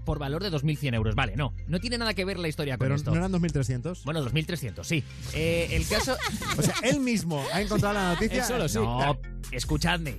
[0.08, 1.16] por valor de 2.100 euros.
[1.16, 3.12] Vale, no, no tiene nada que ver la historia con esto.
[3.12, 4.06] no eran 2.300.
[4.06, 5.04] Bueno, 2.300, sí.
[5.36, 6.16] Eh, el caso.
[6.58, 8.48] O sea, él mismo ha encontrado la noticia.
[8.76, 9.20] No,
[9.52, 10.16] escuchadme.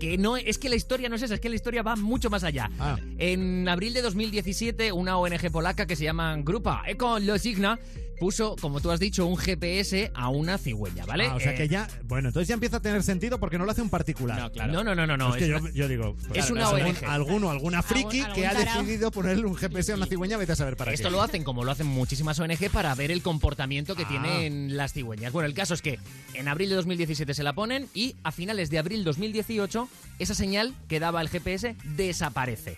[0.00, 2.30] Que no, es que la historia no es esa, es que la historia va mucho
[2.30, 2.70] más allá.
[2.80, 2.96] Ah.
[3.18, 7.78] En abril de 2017, una ONG polaca que se llama Grupa Ecologicna
[8.18, 11.26] puso, como tú has dicho, un GPS a una cigüeña, ¿vale?
[11.26, 13.64] Ah, o sea Eh, que ya, bueno, entonces ya empieza a tener sentido porque no
[13.64, 14.38] lo hace un particular.
[14.40, 14.72] No, claro.
[14.72, 17.04] No, no, no, no, no, Es yo, una- yo digo, pues, es una algún- ONG.
[17.04, 18.82] alguno, alguna friki Algún- que ha tarao.
[18.82, 21.12] decidido ponerle un GPS a una cigüeña, vete a saber para Esto qué.
[21.12, 24.08] lo hacen como lo hacen muchísimas ONG para ver el comportamiento que Ah.
[24.08, 25.32] tienen las cigüeñas.
[25.32, 25.98] Bueno, el caso es que
[26.34, 29.88] en abril de 2017 se la ponen y a finales de abril 2018
[30.18, 32.76] esa señal que daba el GPS desaparece.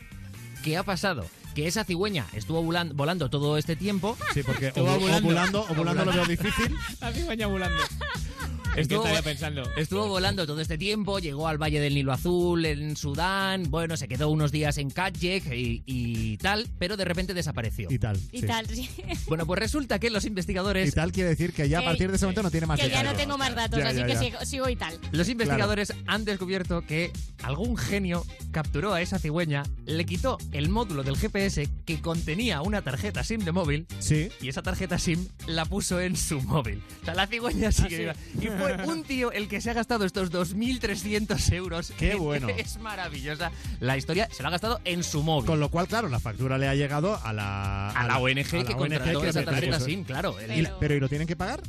[0.65, 1.25] ¿Qué ha pasado?
[1.55, 4.17] Que esa cigüeña estuvo volan- volando todo este tiempo.
[4.35, 5.19] Sí, porque Estuvo ovu- ovulando.
[5.29, 6.75] ovulando, ovulando lo veo difícil.
[7.01, 7.83] La cigüeña volando.
[8.71, 9.63] ¿En qué Estuvo, estaría pensando?
[9.77, 14.07] estuvo volando todo este tiempo, llegó al Valle del Nilo Azul, en Sudán, bueno, se
[14.09, 17.89] quedó unos días en Katjek y, y tal, pero de repente desapareció.
[17.91, 18.19] Y tal.
[18.33, 18.89] Y tal, sí.
[19.27, 20.89] Bueno, pues resulta que los investigadores...
[20.89, 22.89] Y tal quiere decir que ya a partir de ese momento no tiene más Que
[22.89, 24.99] ya no tengo más datos, Ya, así ya, que sigo, sigo y tal.
[25.13, 27.11] Los investigadores han descubierto que
[27.43, 32.83] algún genio capturó a esa cigüeña, le quitó el módulo del GPS que contenía una
[32.83, 34.29] tarjeta SIM de móvil Sí.
[34.41, 36.83] y esa tarjeta SIM la puso en su móvil.
[37.03, 38.15] O sea, la cigüeña sigue viva.
[38.41, 41.93] Y fue un tío el que se ha gastado estos 2.300 euros.
[41.99, 42.49] Qué En- bueno.
[42.57, 43.51] Es maravillosa.
[43.81, 45.47] La historia se lo ha gastado en su móvil.
[45.47, 47.91] Con lo cual, claro, la factura le ha llegado a la...
[47.91, 49.93] A la ONG a la que ONG contrató esa tarjeta eso es.
[49.93, 50.39] SIM, claro.
[50.41, 51.61] El- Y- pero ¿y lo tienen que pagar?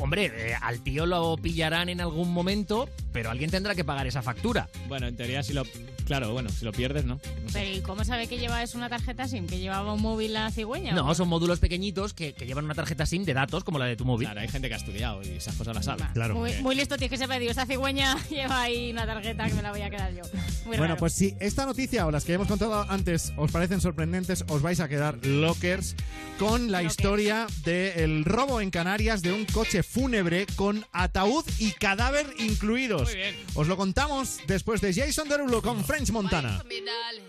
[0.00, 4.22] Hombre, eh, al tío lo pillarán en algún momento, pero alguien tendrá que pagar esa
[4.22, 4.68] factura.
[4.88, 5.62] Bueno, en teoría si lo...
[6.04, 7.14] Claro, bueno, si lo pierdes, ¿no?
[7.14, 7.58] No sé.
[7.60, 9.46] Pero ¿y cómo sabe que lleva es una tarjeta SIM?
[9.46, 10.92] ¿Que llevaba un móvil la cigüeña?
[10.92, 13.96] No, son módulos pequeñitos que, que llevan una tarjeta SIM de datos como la de
[13.96, 14.26] tu móvil.
[14.26, 16.04] Claro, hay gente que ha estudiado y esas cosas las sabe.
[16.12, 16.34] Claro.
[16.34, 19.62] Muy, muy listo, tienes que sepa, digo, esta cigüeña lleva ahí una tarjeta que me
[19.62, 20.22] la voy a quedar yo.
[20.66, 20.96] Muy Bueno, raro.
[20.98, 24.80] pues si esta noticia o las que hemos contado antes os parecen sorprendentes, os vais
[24.80, 25.96] a quedar lockers
[26.38, 32.26] con la historia del robo en Canarias de un coche fúnebre con ataúd y cadáver
[32.38, 33.04] incluidos.
[33.04, 33.36] Muy bien.
[33.54, 36.60] Os lo contamos después de Jason Derulo con French Montana.
[36.68, 37.22] me, darling.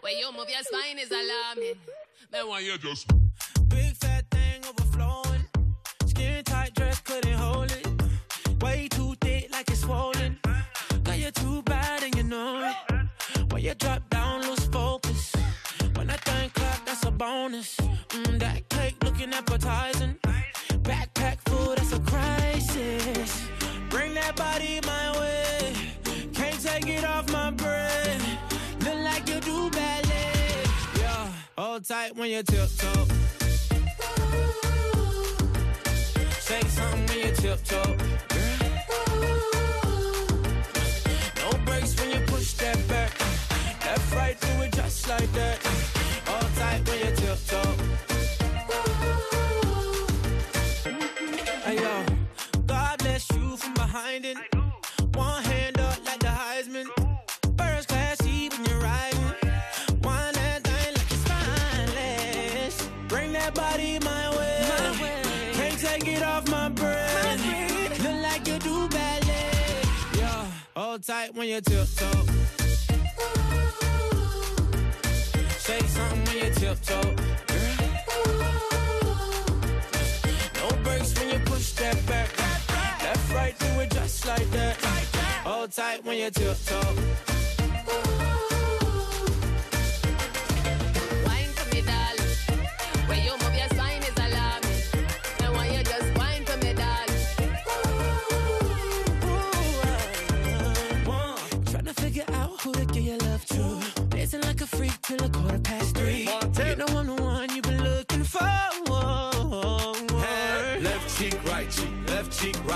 [0.00, 1.74] Where you move your spine is alarming.
[2.30, 3.08] Then why you just
[3.68, 5.44] Big fat thing overflowing.
[6.06, 7.88] Skin tight dress couldn't hold it.
[8.62, 10.38] Way too thick like it's swollen.
[11.02, 13.52] Girl, you're too bad and you know it.
[13.52, 14.59] When you drop down, lose
[31.82, 33.06] tight when you tiptoe.
[36.40, 37.96] Say something when you tiptoe.
[41.36, 43.18] No brakes when you push that back.
[43.86, 45.89] Left, right, do it just like that.
[71.00, 72.24] Tight when you tiptoe.
[75.58, 77.14] Say something when you tiptoe.
[80.56, 82.28] No brakes when you push that back.
[83.02, 84.76] Left, right, do it just like that.
[85.44, 87.39] Hold tight when you tiptoe.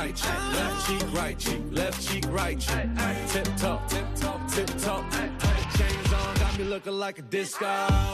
[0.04, 2.88] Right cheek, left cheek, right cheek, left cheek, right cheek.
[3.28, 5.10] Tip top, tip top, tip top.
[5.12, 7.66] Chains on, got me looking like a disco.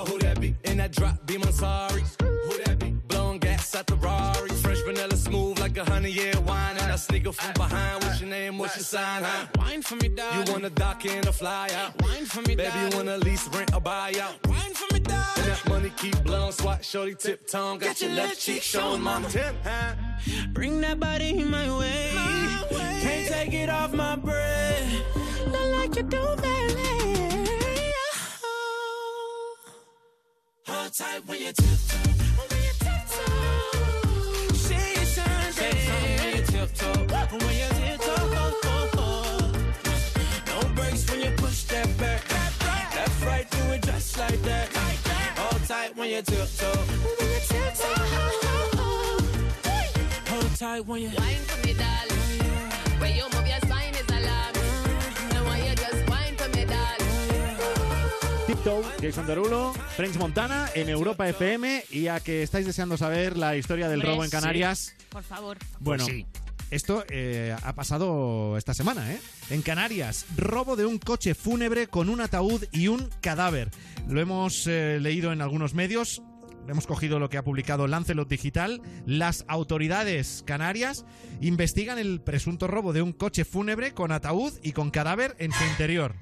[0.08, 0.54] Who that be?
[0.64, 2.04] In that drop, be my sorry.
[3.72, 4.50] Who that gas at the Rari.
[4.50, 6.76] Fresh vanilla smooth like a honey year wine.
[6.78, 8.04] And I sneaker from behind.
[8.04, 8.58] What's your name?
[8.58, 9.22] What's your sign?
[9.22, 9.46] Huh?
[9.58, 10.46] Wine for me, darling.
[10.46, 12.02] You wanna dock in or fly out?
[12.02, 14.46] Wine for me, Baby, you wanna lease, rent, or buy out?
[14.46, 15.26] Wine for me, darling.
[15.36, 17.78] And that money keep blowing, swat, shorty, tip tongue.
[17.78, 19.28] Got, Got your your left left cheek showing, mama.
[19.28, 19.94] Tip, huh?
[20.52, 22.10] Bring that body in my way.
[23.02, 24.92] Can't take it off my breath.
[25.52, 27.54] Not like you do, baby.
[30.66, 32.19] Hold tight when you tiptoe.
[36.68, 38.26] Something when you tiptoe.
[38.26, 39.52] When you tiptoe.
[40.46, 42.22] No brakes when you push that back.
[42.94, 44.68] Left, right, do it just like that.
[45.36, 46.66] Hold tight when you tiptoe.
[47.18, 47.94] When you tiptoe.
[50.30, 51.08] Hold tight when you.
[51.08, 53.00] Wine for me, darling.
[53.00, 55.36] Where you move your spine is alarming.
[55.36, 58.46] And why you just wine for me, darling.
[58.46, 63.56] Tiptoe, Jason Derulo, French Montana en Europa FM y a que estáis deseando saber la
[63.56, 64.36] historia del Hombre, robo en sí.
[64.36, 64.94] Canarias.
[65.08, 65.56] Por favor.
[65.80, 66.26] Bueno, Pues sí.
[66.70, 69.20] Esto eh, ha pasado esta semana, ¿eh?
[69.50, 73.70] En Canarias, robo de un coche fúnebre con un ataúd y un cadáver.
[74.08, 76.22] Lo hemos eh, leído en algunos medios.
[76.68, 78.80] Hemos cogido lo que ha publicado Lancelot Digital.
[79.04, 81.04] Las autoridades canarias
[81.40, 85.64] investigan el presunto robo de un coche fúnebre con ataúd y con cadáver en su
[85.64, 86.14] interior.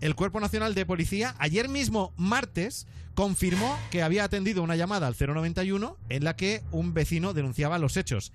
[0.00, 5.16] El Cuerpo Nacional de Policía ayer mismo, martes, confirmó que había atendido una llamada al
[5.18, 8.32] 091 en la que un vecino denunciaba los hechos.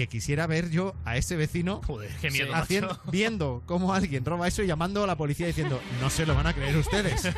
[0.00, 1.82] Que quisiera ver yo a ese vecino
[2.22, 3.02] qué miedo, haciendo- macho.
[3.12, 6.46] viendo cómo alguien roba eso y llamando a la policía diciendo, no se lo van
[6.46, 7.28] a creer ustedes.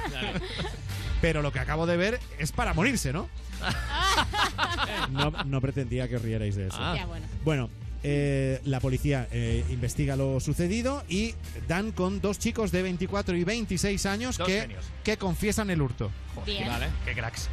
[1.20, 3.28] Pero lo que acabo de ver es para morirse, ¿no?
[5.10, 6.76] No, no pretendía que os rierais de eso.
[6.78, 6.94] Ah.
[6.96, 7.26] Ya, bueno.
[7.44, 7.70] Bueno,
[8.04, 11.34] eh, la policía eh, investiga lo sucedido y
[11.66, 14.68] dan con dos chicos de 24 y 26 años que,
[15.02, 16.12] que confiesan el hurto.
[16.46, 16.68] Bien.
[16.68, 17.48] Vale, qué cracks.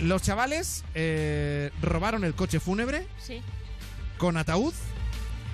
[0.00, 3.40] Los chavales eh, robaron el coche fúnebre Sí.
[4.18, 4.74] Con ataúd,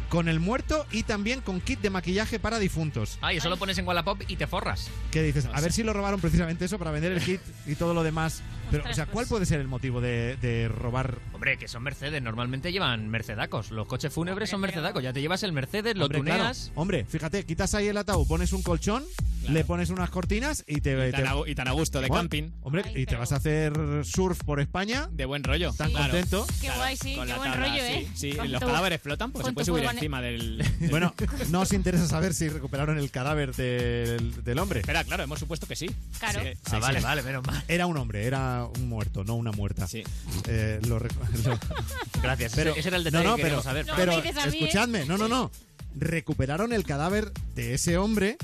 [0.09, 3.19] con el muerto y también con kit de maquillaje para difuntos.
[3.23, 4.91] Ah, y eso lo pones en Wallapop y te forras.
[5.11, 5.47] ¿Qué dices?
[5.53, 8.43] A ver si lo robaron precisamente eso para vender el kit y todo lo demás.
[8.71, 11.19] Pero, o sea, ¿cuál puede ser el motivo de, de robar?
[11.33, 12.23] Hombre, que son Mercedes.
[12.23, 13.71] Normalmente llevan Mercedacos.
[13.71, 15.03] Los coches fúnebres son Mercedacos.
[15.03, 16.51] Ya te llevas el Mercedes, lo Hombre, claro.
[16.75, 19.05] Hombre, fíjate, quitas ahí el ataúd, pones un colchón,
[19.49, 20.91] le pones unas cortinas y te...
[21.09, 22.51] Y tan te- a gu- y tan a gusto, de Bueno, camping.
[22.63, 23.73] Hombre, y te vas a hacer
[24.05, 25.09] surf por España.
[25.13, 25.73] De buen rollo.
[25.73, 26.13] Tan Claro.
[26.13, 26.47] contento.
[26.61, 27.17] Qué guay, sí.
[27.17, 27.93] Con Qué la buen tabla, rollo, sí.
[27.93, 28.09] ¿eh?
[28.15, 30.65] Sí, Con los tu- cadáveres flotan, pues con se puede tu subir furgone- encima del...
[30.91, 31.15] Bueno,
[31.51, 34.81] no os interesa saber si recuperaron el cadáver del, del hombre.
[34.81, 35.91] Espera, claro, hemos supuesto que sí.
[36.19, 36.41] Claro.
[36.43, 37.05] Sí, Ah, sí, vale, sí.
[37.05, 37.63] vale, menos mal.
[37.69, 39.87] Era un hombre, era un muerto, no una muerta.
[39.87, 40.03] Sí.
[40.47, 41.01] Eh, lo
[42.23, 42.53] Gracias.
[42.55, 43.87] Pero, ese era el detalle no, no, que pero, saber.
[43.87, 44.33] No, pero ¿eh?
[44.47, 45.51] escuchadme, no, no, no.
[45.97, 48.37] Recuperaron el cadáver de ese hombre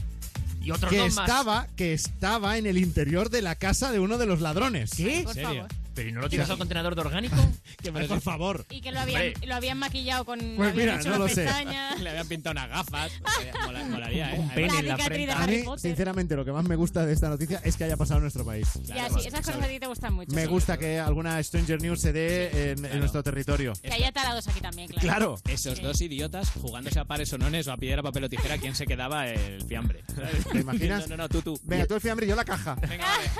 [0.62, 1.18] Y otros que más.
[1.18, 4.90] estaba, que estaba en el interior de la casa de uno de los ladrones.
[4.96, 5.22] ¿Qué?
[5.24, 5.66] Por serio?
[5.96, 6.04] Favor.
[6.04, 7.36] ¿Pero y no lo tiras al contenedor de orgánico?
[7.94, 8.66] Ay, por favor.
[8.70, 9.46] Y que lo habían, Hombre.
[9.46, 10.38] lo habían maquillado con.
[10.38, 11.44] Pues habían mira, hecho no lo sé.
[11.44, 12.00] pestañas.
[12.00, 13.12] Le habían pintado unas gafas.
[13.64, 14.38] Mola- molaría, ¿eh?
[14.38, 15.26] Un pene La en la cicatriz frente.
[15.26, 15.80] de A Harry mí, Potter.
[15.80, 18.44] sinceramente, lo que más me gusta de esta noticia es que haya pasado en nuestro
[18.44, 18.68] país.
[18.84, 20.32] Ya, sí, esas cosas a ti te gustan mucho.
[20.34, 20.48] Me sí.
[20.48, 22.98] gusta que alguna Stranger News se dé en, en Claro.
[22.98, 23.72] nuestro territorio.
[23.82, 25.06] Que haya talados aquí también, claro.
[25.06, 25.38] Claro.
[25.48, 28.74] Esos dos idiotas jugándose a pares o nones o a piedra, papel o tijera, ¿quién
[28.74, 30.04] se quedaba el fiambre?
[30.52, 31.04] ¿Te imaginas?
[31.08, 31.60] No, no, no, tú, tú.
[31.64, 32.74] Venga, tú el fiambre y yo la caja.
[32.76, 33.30] Venga, vale.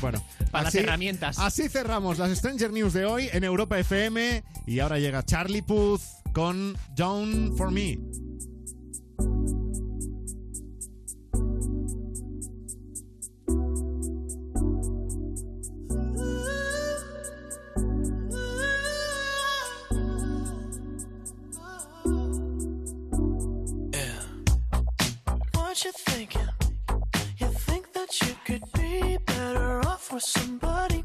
[0.00, 1.38] Bueno, Para las herramientas.
[1.38, 4.44] Así cerramos las Stranger News de hoy en Europa FM.
[4.66, 6.02] Y ahora llega Charlie Puth
[6.32, 7.98] con Down for Me.
[25.74, 26.13] What
[29.44, 31.03] better off with somebody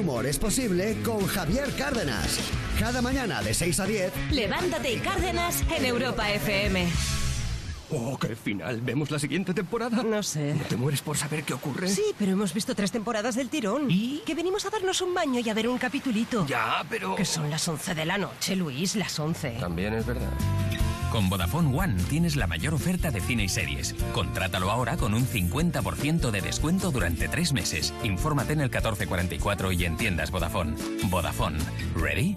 [0.00, 2.40] humor es posible con Javier Cárdenas.
[2.78, 4.12] Cada mañana de 6 a 10.
[4.30, 6.88] Levántate y Cárdenas en Europa FM.
[7.90, 8.80] Oh, qué final.
[8.80, 10.02] ¿Vemos la siguiente temporada?
[10.02, 10.54] No sé.
[10.54, 11.88] ¿No te mueres por saber qué ocurre?
[11.88, 13.90] Sí, pero hemos visto tres temporadas del tirón.
[13.90, 14.22] ¿Y?
[14.24, 16.46] Que venimos a darnos un baño y a ver un capitulito.
[16.46, 17.14] Ya, pero...
[17.14, 19.56] Que son las 11 de la noche, Luis, las 11.
[19.60, 20.32] También es verdad.
[21.10, 23.94] Con Vodafone One tienes la mayor oferta de cine y series.
[24.12, 27.92] Contrátalo ahora con un 50% de descuento durante tres meses.
[28.04, 30.76] Infórmate en el 1444 y en tiendas Vodafone.
[31.10, 31.58] Vodafone.
[31.96, 32.36] ¿Ready?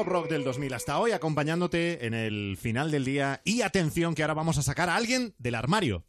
[0.05, 3.41] rock del 2000 hasta hoy, acompañándote en el final del día.
[3.45, 6.05] Y atención, que ahora vamos a sacar a alguien del armario.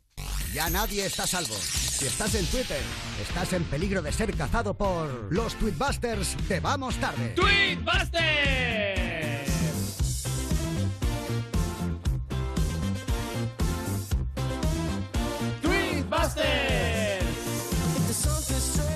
[0.54, 1.56] Ya nadie está a salvo.
[1.56, 2.82] Si estás en Twitter,
[3.22, 7.34] estás en peligro de ser cazado por los Tweetbusters de Vamos Tarde.
[7.36, 8.46] ¡Tweetbusters!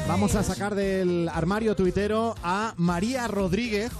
[0.10, 3.92] Vamos a sacar del armario tuitero a María Rodríguez,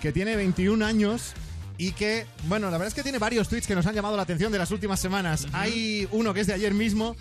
[0.00, 1.32] que tiene 21 años
[1.76, 4.22] y que, bueno, la verdad es que tiene varios tweets que nos han llamado la
[4.22, 5.46] atención de las últimas semanas.
[5.52, 7.16] Hay uno que es de ayer mismo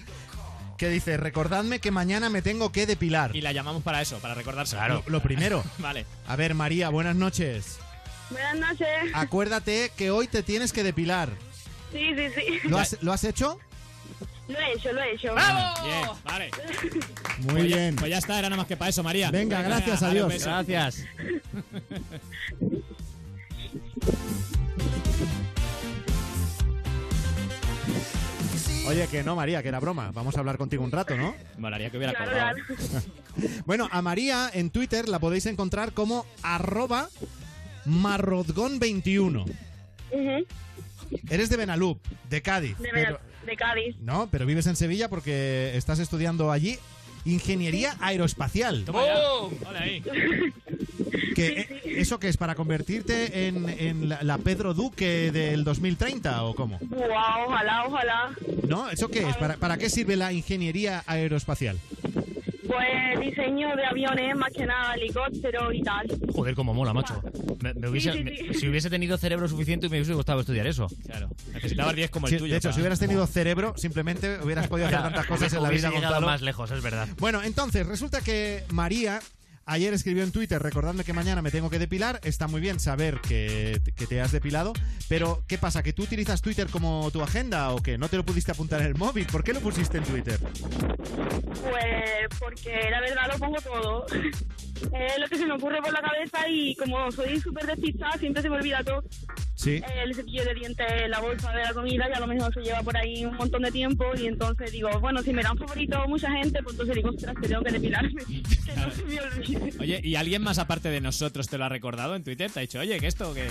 [0.78, 3.36] que dice, recordadme que mañana me tengo que depilar.
[3.36, 4.88] Y la llamamos para eso, para recordárselo.
[4.88, 5.64] Lo, lo primero.
[5.80, 6.06] vale.
[6.28, 7.78] A ver, María, buenas noches.
[8.30, 8.88] Buenas noches.
[9.14, 11.30] Acuérdate que hoy te tienes que depilar.
[11.92, 12.68] Sí, sí, sí.
[12.70, 13.60] ¿Lo has, ¿lo has hecho?
[14.48, 15.34] Lo he hecho, lo he hecho.
[15.36, 16.50] Bien, vale.
[17.40, 17.96] Muy Pues ya- bien.
[17.98, 19.30] Pues ya está, era nada más que para eso, María.
[19.32, 20.30] Venga, gracias, adiós.
[20.30, 20.50] beso.
[20.50, 21.04] Gracias.
[28.88, 30.12] Oye, que no, María, que era broma.
[30.14, 31.36] Vamos a hablar contigo un rato, ¿no?
[31.58, 32.58] Molaría que hubiera Claro.
[33.66, 37.10] Bueno, a María en Twitter la podéis encontrar como arroba
[37.86, 39.44] marrodgón21.
[40.12, 40.46] Ujú.
[41.30, 42.00] Eres de Benalup,
[42.30, 42.78] de Cádiz.
[42.78, 43.96] de, pero- de Cádiz.
[44.02, 46.78] no, pero vives en Sevilla porque estás estudiando allí
[47.26, 48.86] ingeniería aeroespacial.
[48.86, 48.92] Ya.
[48.92, 50.02] Hola ahí.
[51.36, 52.38] Que, eh, ¿Eso qué es?
[52.38, 56.80] ¿Para convertirte en, en la, la Pedro Duque del 2030 o cómo?
[56.80, 57.08] Wow,
[57.48, 58.30] ojalá, ojalá.
[58.68, 58.90] ¿No?
[58.90, 59.36] ¿Eso qué es?
[59.38, 61.78] ¿Para, para qué sirve la ingeniería aeroespacial?
[62.68, 66.08] Pues diseño de aviones, más que nada helicópteros y tal.
[66.34, 67.22] Joder, cómo mola, macho.
[67.62, 68.54] Me- me hubiese- sí, me- sí.
[68.60, 70.88] si hubiese tenido cerebro suficiente, me hubiese gustado estudiar eso.
[71.06, 71.30] Claro.
[71.54, 72.52] Necesitabas 10 como el Sí, tuyo.
[72.54, 75.70] de hecho, para- si hubieras tenido cerebro, simplemente hubieras podido hacer tantas cosas en la
[75.70, 77.08] Hubiese vida, llegado más lejos, es verdad.
[77.20, 79.20] Bueno, entonces, resulta que María
[79.68, 82.20] ayer escribió en Twitter, recordadme que mañana me tengo que depilar.
[82.24, 84.74] Está muy bien saber que, que te has depilado,
[85.08, 85.84] pero ¿qué pasa?
[85.84, 88.88] ¿Que tú utilizas Twitter como tu agenda o que no te lo pudiste apuntar en
[88.88, 89.28] el móvil?
[89.28, 90.40] ¿Por qué lo pusiste en Twitter?
[90.40, 94.06] Pues porque la verdad lo pongo todo.
[94.78, 98.42] Es lo que se me ocurre por la cabeza y como soy súper despistada, siempre
[98.44, 99.04] se me olvida todo.
[99.56, 99.82] Sí.
[100.04, 102.84] El cepillo de dientes, la bolsa de la comida y a lo mejor se lleva
[102.84, 106.32] por ahí un montón de tiempo y entonces digo, bueno, si me dan favorito mucha
[106.32, 108.24] gente, pues entonces digo, ostras, que tengo que depilarme.
[108.66, 109.57] que no se me olvide.
[109.80, 112.52] Oye, ¿y alguien más aparte de nosotros te lo ha recordado en Twitter?
[112.52, 113.48] ¿Te ha dicho, oye, que esto, que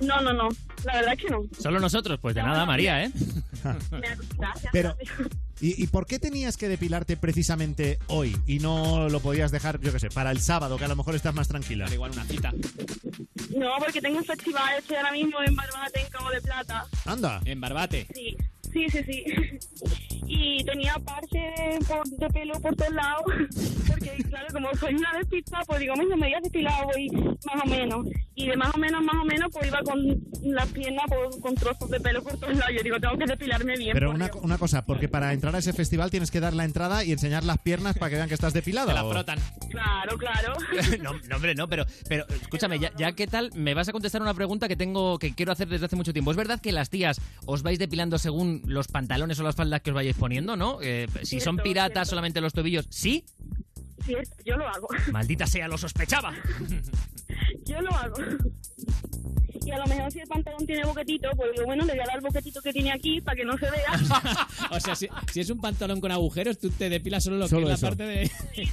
[0.00, 0.48] No, no, no.
[0.84, 1.42] La verdad es que no.
[1.58, 3.10] Solo nosotros, pues de nada, María, ¿eh?
[4.38, 4.72] Gracias.
[4.72, 4.96] Pero,
[5.60, 9.92] ¿y, y por qué tenías que depilarte precisamente hoy y no lo podías dejar, yo
[9.92, 11.86] qué sé, para el sábado, que a lo mejor estás más tranquila?
[11.92, 12.52] igual una cita.
[13.56, 16.86] No, porque tengo un festival, estoy ahora mismo en Barbate, en Cabo de Plata.
[17.06, 17.40] Anda.
[17.44, 18.06] En Barbate.
[18.14, 18.36] Sí,
[18.74, 19.24] sí, sí, sí.
[20.26, 21.52] Y tenía parche
[21.86, 23.24] por- de pelo por todos lados.
[23.86, 27.68] Porque, claro, como soy una despista, pues digo, me voy a depilar hoy, más o
[27.68, 28.06] menos.
[28.34, 30.00] Y de más o menos, más o menos, pues iba con
[30.42, 32.74] las piernas por- con trozos de pelo por todos lados.
[32.74, 33.92] Yo digo, tengo que depilarme bien.
[33.92, 37.04] Pero una, una cosa, porque para entrar a ese festival tienes que dar la entrada
[37.04, 38.86] y enseñar las piernas para que vean que estás depilada.
[38.88, 39.38] Te la frotan.
[39.70, 40.54] Claro, claro.
[41.02, 44.22] no, no, hombre, no, pero, pero escúchame, ya, ya qué tal, me vas a contestar
[44.22, 46.30] una pregunta que tengo, que quiero hacer desde hace mucho tiempo.
[46.30, 49.90] ¿Es verdad que las tías os vais depilando según los pantalones o las faldas que
[49.90, 50.78] os vayáis poniendo, no?
[50.82, 52.10] Eh, si son Cierto, piratas, cierto.
[52.10, 53.24] solamente los tobillos, ¿sí?
[54.04, 54.14] Sí,
[54.44, 54.88] yo lo hago.
[55.12, 56.34] Maldita sea, lo sospechaba.
[57.64, 58.16] Yo lo hago.
[59.64, 62.06] Y a lo mejor si el pantalón tiene boquetito, pues digo, bueno, le voy a
[62.06, 63.92] dar el boquetito que tiene aquí para que no se vea.
[64.70, 67.68] O sea, si, si es un pantalón con agujeros, tú te depilas solo lo Solo
[67.68, 68.26] que es la parte de...
[68.54, 68.68] Sí,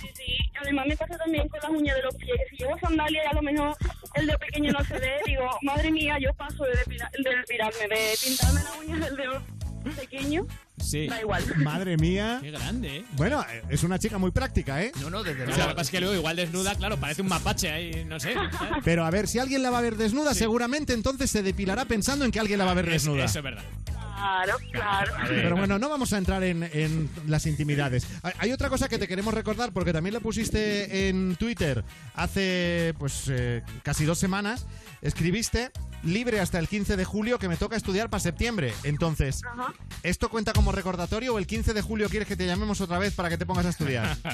[0.60, 2.38] además me pasa también con las uñas de los pies.
[2.50, 3.78] que Si llevo sandalias y a lo mejor
[4.16, 7.88] el dedo pequeño no se ve, digo, madre mía, yo paso de, depila- de depilarme,
[7.88, 9.42] de pintarme las uñas del dedo
[9.90, 10.46] pequeño.
[10.80, 11.08] Sí.
[11.08, 11.44] Da igual.
[11.58, 12.40] Madre mía.
[12.42, 13.06] Qué grande, ¿eh?
[13.14, 14.92] Bueno, eh, es una chica muy práctica, ¿eh?
[15.02, 17.22] No, no, desde O sea, lo que pasa es que luego igual desnuda, claro, parece
[17.22, 18.34] un mapache ahí, no sé.
[18.34, 18.50] ¿sabes?
[18.84, 20.40] Pero a ver, si alguien la va a ver desnuda, Sí.
[20.40, 23.26] seguramente entonces se depilará pensando en que alguien la va a ver Es- desnuda.
[23.26, 23.64] Eso es verdad.
[23.86, 25.14] Claro, claro.
[25.28, 28.06] Pero bueno, no vamos a entrar en, en las intimidades.
[28.22, 31.84] Hay- Hay otra cosa que te queremos recordar porque también la pusiste en Twitter
[32.14, 34.68] hace pues eh, casi dos semanas.
[35.02, 35.72] Escribiste
[36.04, 38.74] libre hasta el 15 de julio que me toca estudiar para septiembre.
[38.84, 39.74] Entonces, Ajá.
[40.04, 43.14] ¿esto cuenta como recordatorio o el 15 de julio quieres que te llamemos otra vez
[43.14, 44.18] para que te pongas a estudiar?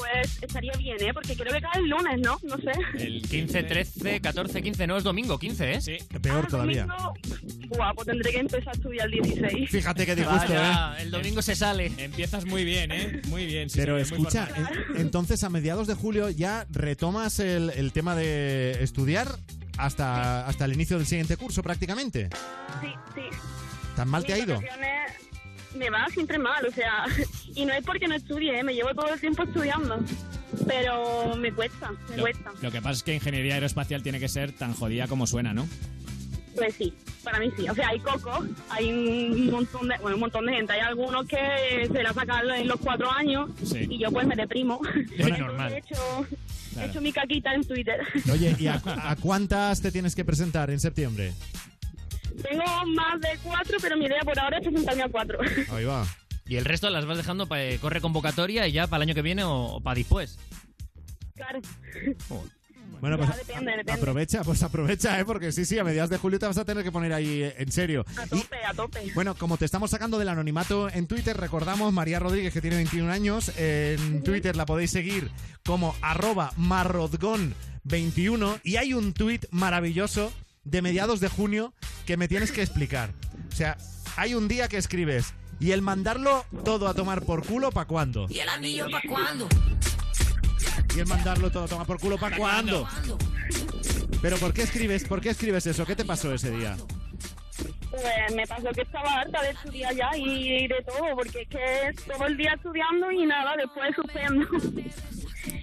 [0.00, 1.12] Pues estaría bien, ¿eh?
[1.12, 2.38] Porque creo que cae el lunes, ¿no?
[2.42, 2.72] No sé.
[2.98, 5.80] El 15, 13, 14, 15, no es domingo, 15, ¿eh?
[5.82, 5.98] Sí.
[6.22, 6.86] Peor todavía.
[6.86, 7.14] Domingo,
[7.68, 9.70] Buah, pues tendré que empezar a estudiar el 16.
[9.70, 10.72] Fíjate qué disgusto, ¿eh?
[11.00, 11.92] El domingo se sale.
[11.98, 13.20] Empiezas muy bien, ¿eh?
[13.28, 13.68] Muy bien.
[13.68, 18.14] sí, Pero sí, escucha, en- entonces a mediados de julio ya retomas el, el tema
[18.16, 19.28] de estudiar
[19.84, 22.28] hasta, hasta el inicio del siguiente curso prácticamente.
[22.80, 23.22] Sí, sí.
[23.96, 24.60] ¿Tan mal te ha ido?
[25.76, 27.04] Me va siempre mal, o sea,
[27.54, 28.62] y no es porque no estudie, ¿eh?
[28.62, 30.00] me llevo todo el tiempo estudiando.
[30.66, 32.50] pero me cuesta, me Lo, cuesta.
[32.60, 35.68] lo que pasa es que ingeniería aeroespacial tiene que ser tan jodida como suena, ¿no?
[36.56, 37.68] Pues sí, para mí sí.
[37.68, 40.72] O sea, hay cocos, hay un montón de, bueno, un montón de gente.
[40.72, 43.86] Hay algunos que se la sacan en los cuatro años Sí.
[43.88, 44.80] y yo pues me deprimo.
[44.94, 45.72] Entonces normal.
[45.72, 46.26] He hecho,
[46.80, 48.00] he hecho mi caquita en Twitter.
[48.32, 51.32] Oye, ¿y a, a cuántas te tienes que presentar en septiembre?
[52.42, 55.38] Tengo más de cuatro, pero mi idea por ahora es presentarme a cuatro.
[55.70, 56.06] Ahí va.
[56.46, 59.22] Y el resto las vas dejando para corre convocatoria y ya para el año que
[59.22, 60.38] viene o, para después.
[61.36, 61.60] claro.
[63.00, 63.92] Bueno, pues depende, depende.
[63.92, 65.24] aprovecha, pues aprovecha, ¿eh?
[65.24, 67.54] Porque sí, sí, a mediados de julio te vas a tener que poner ahí eh,
[67.58, 68.04] en serio.
[68.16, 69.12] A tope, a tope.
[69.14, 73.10] Bueno, como te estamos sacando del anonimato en Twitter, recordamos María Rodríguez, que tiene 21
[73.10, 73.52] años.
[73.56, 75.30] En Twitter la podéis seguir
[75.64, 78.60] como arroba marrodgón21.
[78.64, 80.32] Y hay un tuit maravilloso
[80.64, 81.72] de mediados de junio
[82.06, 83.10] que me tienes que explicar.
[83.52, 83.76] O sea,
[84.16, 88.26] hay un día que escribes, ¿y el mandarlo todo a tomar por culo para cuándo?
[88.28, 89.48] ¿Y el anillo pa' cuándo?
[90.94, 92.88] ¿Y el mandarlo todo a tomar por culo para cuándo?
[94.22, 95.04] Pero ¿por qué escribes?
[95.04, 95.86] ¿Por qué escribes eso?
[95.86, 96.76] ¿Qué te pasó ese día?
[97.90, 102.12] Pues me pasó que estaba harta de estudiar ya y de todo, porque es que
[102.12, 104.46] todo el día estudiando y nada, después suspendo.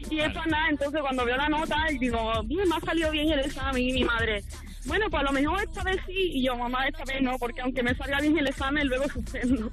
[0.10, 3.12] y es para nada, entonces cuando veo la nota y digo, bien, me ha salido
[3.12, 4.44] bien el examen y mi madre,
[4.86, 7.62] bueno, pues a lo mejor esta vez sí, y yo, mamá, esta vez no, porque
[7.62, 9.70] aunque me salga bien el examen, luego suspendo.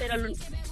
[0.00, 0.14] Pero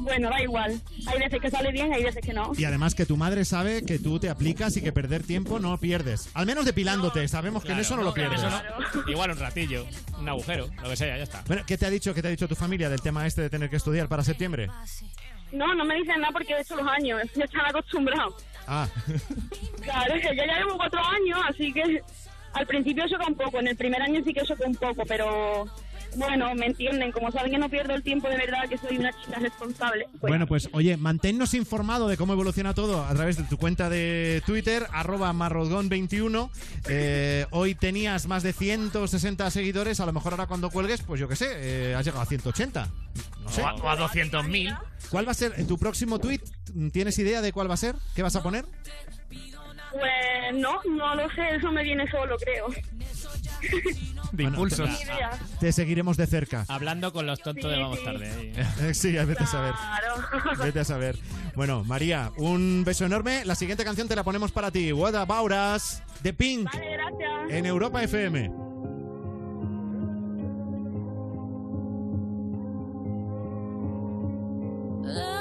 [0.00, 0.80] bueno, da igual.
[1.06, 2.52] Hay veces que sale bien, hay veces que no.
[2.56, 5.78] Y además que tu madre sabe que tú te aplicas y que perder tiempo no
[5.78, 6.30] pierdes.
[6.34, 8.42] Al menos depilándote, sabemos que en eso no lo pierdes.
[8.42, 8.50] no.
[9.06, 9.86] Igual un ratillo,
[10.18, 11.42] un agujero, lo que sea, ya está.
[11.46, 13.50] Bueno, ¿qué te ha dicho, qué te ha dicho tu familia del tema este de
[13.50, 14.68] tener que estudiar para septiembre?
[15.52, 18.34] No, no me dicen nada porque he hecho los años, ya están acostumbrados.
[18.66, 18.88] Ah,
[19.82, 22.02] Claro, es que yo ya llevo cuatro años, así que
[22.52, 25.66] al principio choca un poco, en el primer año sí que choca un poco, pero
[26.16, 29.10] bueno, me entienden, como saben que no pierdo el tiempo de verdad, que soy una
[29.12, 30.06] chica responsable.
[30.12, 33.88] pues, bueno, pues oye, manténnos informado de cómo evoluciona todo a través de tu cuenta
[33.88, 36.50] de Twitter, arroba marrodgón21.
[36.88, 41.28] Eh, hoy tenías más de 160 seguidores, a lo mejor ahora cuando cuelgues, pues yo
[41.28, 42.88] qué sé, eh, has llegado a 180.
[43.42, 43.62] No sé.
[43.62, 44.78] O a, a 200.000.
[45.10, 46.40] ¿Cuál va a ser tu próximo tweet?
[46.92, 47.96] ¿Tienes idea de cuál va a ser?
[48.14, 48.64] ¿Qué vas a poner?
[49.92, 52.66] Pues no, no lo sé, eso me viene solo, creo.
[54.32, 54.88] De impulsos.
[55.02, 55.30] Idea.
[55.58, 56.64] Te seguiremos de cerca.
[56.68, 58.04] Hablando con los tontos de Sí, Vamos sí.
[58.04, 58.30] Tarde.
[58.30, 58.52] ahí.
[58.88, 59.74] Eh, Sí, vete a saber.
[59.74, 60.58] Claro.
[60.64, 61.16] Vete a saber.
[61.54, 63.44] Bueno, María, un beso enorme.
[63.44, 64.92] La siguiente canción te la ponemos para ti.
[64.92, 67.50] What About Us, de Pink, Vale, gracias.
[67.50, 68.50] en Europa FM.
[75.08, 75.37] We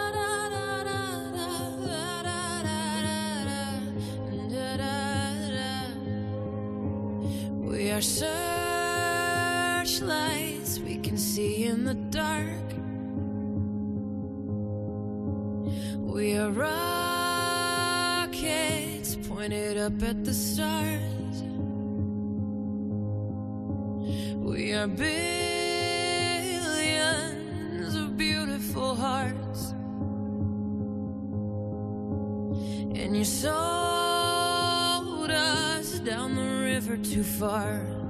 [7.97, 8.01] are
[9.85, 12.69] searchlights we can see in the dark.
[15.97, 16.77] We are rockets
[19.27, 21.41] pointed up at the stars.
[24.45, 25.15] We are billions
[27.95, 29.71] of beautiful hearts.
[32.99, 33.86] And you sold
[37.03, 38.06] too far.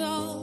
[0.00, 0.39] To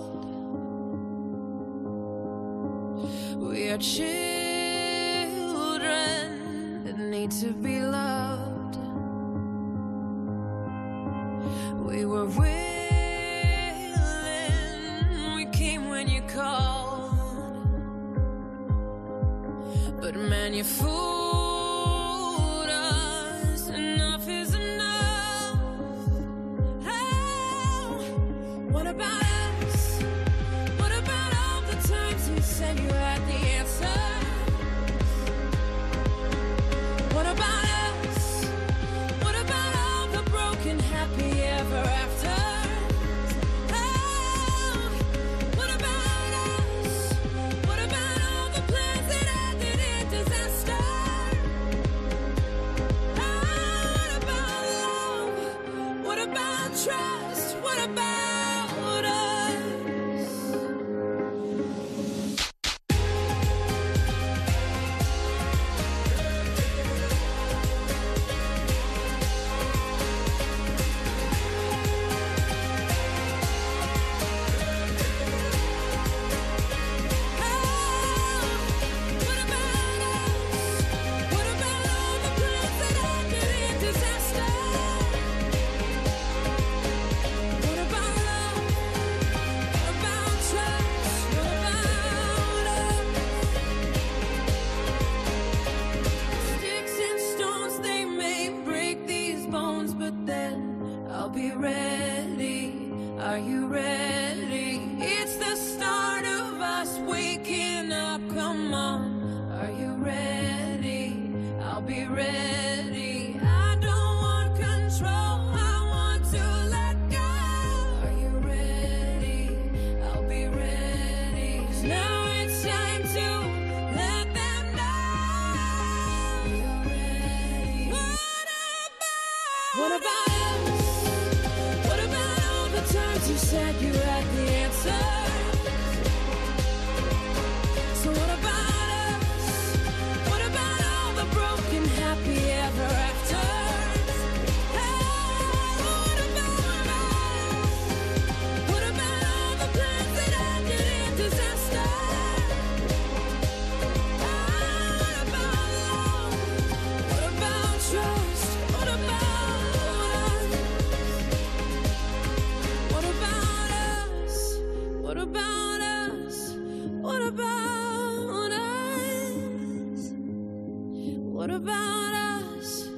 [171.48, 172.90] What about us?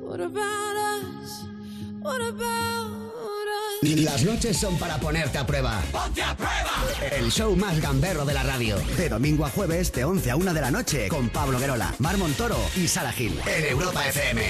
[0.00, 1.44] What about us?
[2.00, 3.90] What about us?
[4.02, 5.82] Las noches son para ponerte a prueba.
[5.92, 6.70] ¡Ponte a prueba!
[7.12, 8.78] El show más gamberro de la radio.
[8.96, 12.16] De domingo a jueves, de 11 a 1 de la noche, con Pablo Guerola, Mar
[12.16, 13.38] Montoro y Sara Gil.
[13.46, 14.44] En Europa FM.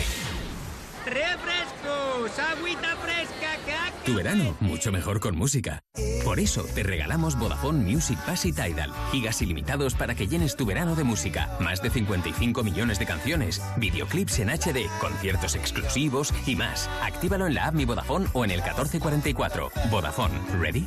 [1.06, 2.39] ¡Refrescos!
[2.39, 3.59] ¡Agüita fresca!
[3.66, 3.93] ¡Caca!
[4.05, 5.82] Tu verano, mucho mejor con música.
[6.31, 8.93] Por eso te regalamos Vodafone Music Pass y Tidal.
[9.11, 11.51] Gigas ilimitados para que llenes tu verano de música.
[11.59, 16.89] Más de 55 millones de canciones, videoclips en HD, conciertos exclusivos y más.
[17.02, 19.73] Actívalo en la app Mi Vodafone o en el 1444.
[19.90, 20.86] Vodafone, ¿ready?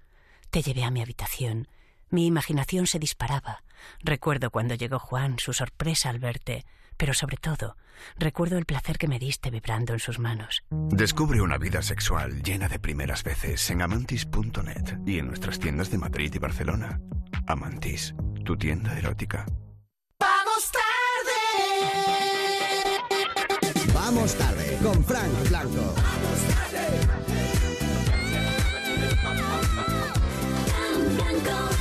[0.51, 1.69] Te llevé a mi habitación.
[2.09, 3.63] Mi imaginación se disparaba.
[4.01, 6.65] Recuerdo cuando llegó Juan, su sorpresa al verte,
[6.97, 7.77] pero sobre todo,
[8.17, 10.65] recuerdo el placer que me diste vibrando en sus manos.
[10.69, 15.99] Descubre una vida sexual llena de primeras veces en amantis.net y en nuestras tiendas de
[15.99, 16.99] Madrid y Barcelona.
[17.47, 18.13] Amantis,
[18.43, 19.45] tu tienda erótica.
[20.19, 21.31] ¡Vamos tarde!
[23.93, 25.95] Vamos tarde con Frank Blanco.
[31.39, 31.80] Go.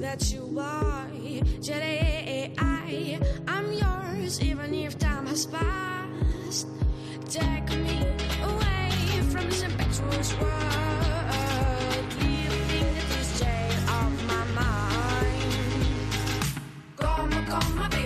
[0.00, 1.06] Lost without you, are.
[1.62, 3.18] Today, I,
[3.48, 6.66] I'm yours, even if time has passed.
[7.28, 8.06] Take me
[8.42, 8.90] away
[9.30, 12.06] from this impetuous world.
[12.20, 15.54] Me in this jail of my mind.
[16.96, 18.03] Come come on, baby,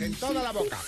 [0.00, 0.78] En toda la boca.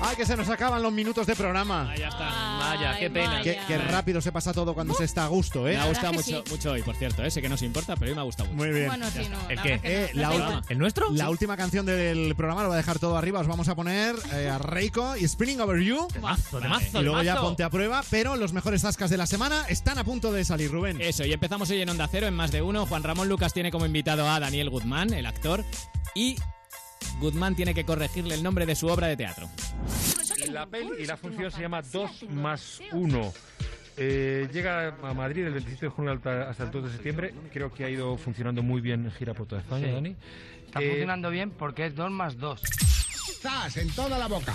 [0.00, 1.94] Ay, que se nos acaban los minutos de programa.
[1.96, 2.28] ya está.
[2.58, 3.40] Vaya, qué pena.
[3.42, 5.76] Qué, qué rápido se pasa todo cuando se está a gusto, ¿eh?
[5.76, 7.24] Me ha gustado mucho, mucho hoy, por cierto.
[7.24, 7.30] ¿eh?
[7.30, 8.56] Sé que no os importa, pero hoy me ha gustado mucho.
[8.64, 8.88] Muy bien.
[8.88, 9.48] Bueno, sí, no.
[9.48, 9.80] ¿El qué?
[9.82, 10.20] Eh, no.
[10.20, 10.70] la Nos.
[10.70, 11.10] ¿El nuestro?
[11.12, 13.40] La última canción del programa lo voy a dejar todo arriba.
[13.40, 16.08] Os vamos a poner eh, a Reiko y Spinning Over You.
[16.12, 18.02] Temazo, temazo, Y luego ya ponte a prueba.
[18.10, 21.00] Pero los mejores tascas de la semana están a punto de salir, Rubén.
[21.00, 22.84] Eso, y empezamos hoy en Onda Cero, en más de uno.
[22.84, 25.64] Juan Ramón Lucas tiene como invitado a Daniel Guzmán, el actor,
[26.14, 26.36] y
[27.20, 29.48] Guzmán tiene que corregirle el nombre de su obra de teatro.
[30.50, 33.32] La peli y la función se llama 2 más 1.
[33.96, 37.34] Eh, llega a Madrid el 27 de junio hasta, el 2 de septiembre.
[37.52, 39.92] Creo que ha ido funcionando muy bien en gira por toda España, Sí.
[39.92, 40.16] Dani.
[40.66, 42.60] Está Eh, funcionando bien porque es 2 más 2.
[43.40, 43.76] ¡Zas!
[43.76, 44.54] En toda la boca.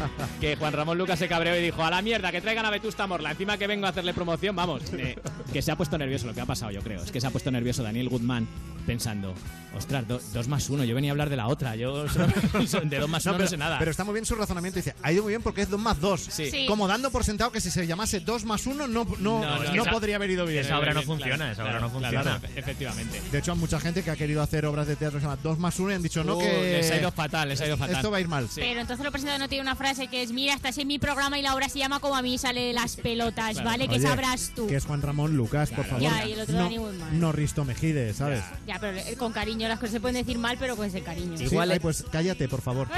[0.40, 3.06] Que Juan Ramón Lucas se cabreó y dijo, a la mierda, que traigan a Vetusta
[3.06, 3.30] Morla.
[3.32, 4.82] Encima que vengo a hacerle promoción, vamos.
[4.92, 5.16] eh,
[5.52, 7.02] que se ha puesto nervioso lo que ha pasado, yo creo.
[7.02, 8.48] Es que se ha puesto nervioso Daniel Guzmán
[8.86, 9.34] pensando,
[9.76, 10.82] ostras, do- dos más uno.
[10.84, 11.76] Yo venía a hablar de la otra.
[11.76, 12.04] Yo
[12.84, 13.78] de dos más uno no, pero, sé nada.
[13.78, 14.78] pero está muy bien su razonamiento.
[14.78, 16.20] Dice, ha ido muy bien porque es 2 más 2.
[16.30, 16.64] Sí.
[16.66, 19.72] Como dando por sentado que si se llamase 2 más 1 no, no, No, no,
[19.74, 20.64] no, esa- podría haber ido bien.
[20.64, 22.38] esa obra no Claro, funciona, esa obra claro, no claro, funciona.
[22.40, 23.20] claro, efectivamente.
[23.30, 25.40] De hecho, hay mucha gente que ha querido hacer obras de teatro que se llama
[25.42, 26.62] 2 más 1 y han dicho, no, Uh, que...
[26.78, 27.96] les ha ido fatal, les ha ido fatal.
[27.96, 28.48] Esto va a ir mal.
[28.54, 31.38] Pero entonces lo presentado no tiene una frase que es, mira, estás en mi programa
[31.38, 33.88] y la obra se llama como a mí sale de las pelotas, ¿vale?
[33.88, 34.66] Que Oye, sabrás tú.
[34.66, 36.02] Que es Juan Ramón Lucas, por favor.
[36.02, 36.78] Ya, y el otro no, Dani
[37.12, 38.42] no Risto Mejide, ¿sabes?
[38.66, 41.36] Ya, pero eh, con cariño, las cosas se pueden decir mal, pero con ese cariño.
[41.36, 42.88] Sí, Igual ay, es- pues cállate, por favor.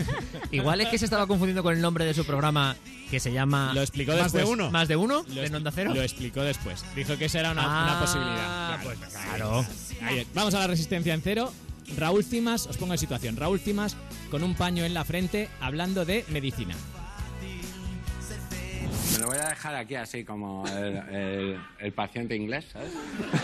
[0.50, 2.76] Igual es que se estaba confundiendo con el nombre de su programa
[3.10, 4.46] que se llama Lo explicó Más de después.
[4.58, 4.70] uno.
[4.70, 5.24] ¿Más de uno?
[5.34, 5.92] Lo, ¿En Onda Cero?
[5.94, 6.84] lo explicó después.
[6.96, 8.82] Dijo que esa era una, una Ah, posibilidad.
[8.82, 9.66] pues claro.
[10.02, 11.52] Ahí, vamos a la resistencia en cero.
[11.96, 13.36] Raúl Cimas, os pongo en situación.
[13.36, 13.96] Raúl Cimas
[14.32, 16.74] con un paño en la frente hablando de medicina.
[19.12, 22.92] Me lo voy a dejar aquí así como el, el- el paciente inglés, ¿sabes?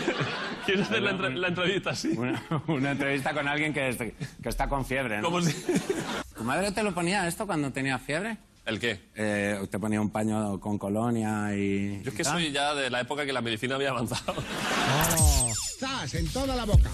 [0.65, 2.07] ¿Quieres hacer la, entre- la entrevista así?
[2.17, 5.41] Una, una entrevista con alguien que, que está con fiebre, ¿no?
[5.43, 5.53] Si...
[6.35, 8.37] ¿Tu madre te lo ponía esto cuando tenía fiebre?
[8.65, 8.99] ¿El qué?
[9.13, 12.01] Eh, te ponía un paño con colonia y...
[12.01, 14.41] Yo es que soy ya de la época que la medicina había avanzado.
[15.79, 16.15] ¡Zas!
[16.15, 16.89] En toda la boca.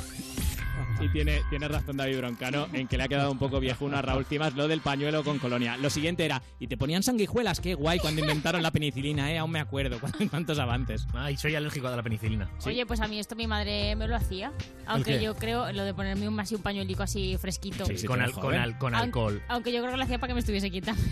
[1.02, 4.02] Y tiene, tiene razón David Broncano en que le ha quedado un poco viejuno a
[4.02, 5.76] Raúl Cimas lo del pañuelo con colonia.
[5.78, 9.38] Lo siguiente era, y te ponían sanguijuelas, qué guay cuando inventaron la penicilina, ¿eh?
[9.38, 11.06] Aún me acuerdo, cu- cuántos avances.
[11.14, 12.50] Ay, soy alérgico a la penicilina.
[12.66, 14.52] Oye, pues a mí esto mi madre me lo hacía.
[14.88, 17.86] Aunque yo creo lo de ponerme un, así un pañuelico así fresquito.
[17.86, 19.42] Sí, con, al- con, al- con Aun- alcohol.
[19.50, 20.96] Aunque yo creo que lo hacía para que me estuviese quieta.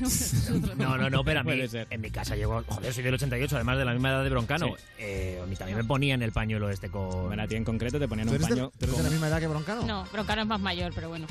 [0.78, 1.52] No, no, no, pero a mí,
[1.90, 4.68] en mi casa llegó, joder, soy del 88, además de la misma edad de Broncano.
[4.68, 4.74] Sí.
[5.00, 7.28] Eh, a mí también me ponían el pañuelo este con...
[7.28, 9.84] Bueno, a ti en concreto te ponían ¿Tú un de la misma edad que Broncano?
[9.86, 11.28] No, Broncano es más mayor, pero bueno.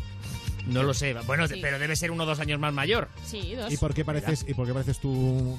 [0.66, 1.58] No lo sé, bueno, Sí.
[1.60, 3.08] pero debe ser uno o dos años más mayor.
[3.26, 3.72] Sí, dos.
[3.72, 5.58] ¿Y por qué pareces, y por qué pareces tú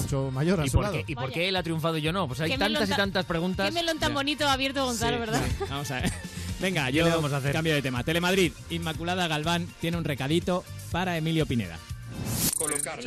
[0.00, 0.96] mucho mayor a ¿Y su por, lado?
[0.96, 2.26] qué, ¿Y por qué él ha triunfado y yo no?
[2.26, 3.66] Pues hay tantas y ta- tantas preguntas.
[3.68, 5.40] Qué melón tan bonito ha abierto Gonzalo, Sí, ¿verdad?
[5.58, 5.64] sí.
[5.70, 6.12] Vamos a ver.
[6.60, 7.52] Venga, ¿Qué yo le vamos a hacer?
[7.52, 8.02] cambio de tema.
[8.04, 11.78] Telemadrid, Inmaculada Galván tiene un recadito para Emilio Pineda.
[12.56, 12.98] Colocar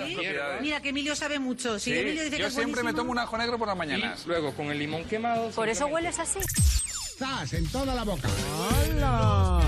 [0.61, 1.79] Mira que Emilio sabe mucho.
[1.79, 3.67] Si Sí, Emilio dice que yo es siempre me buenísimo- tomo un ajo negro por
[3.67, 4.25] las mañanas.
[4.27, 5.49] luego con el limón quemado.
[5.51, 6.39] Por eso hueles así.
[7.17, 7.53] ¡Zas!
[7.53, 8.29] En toda la boca.
[8.91, 9.61] ¡Hala!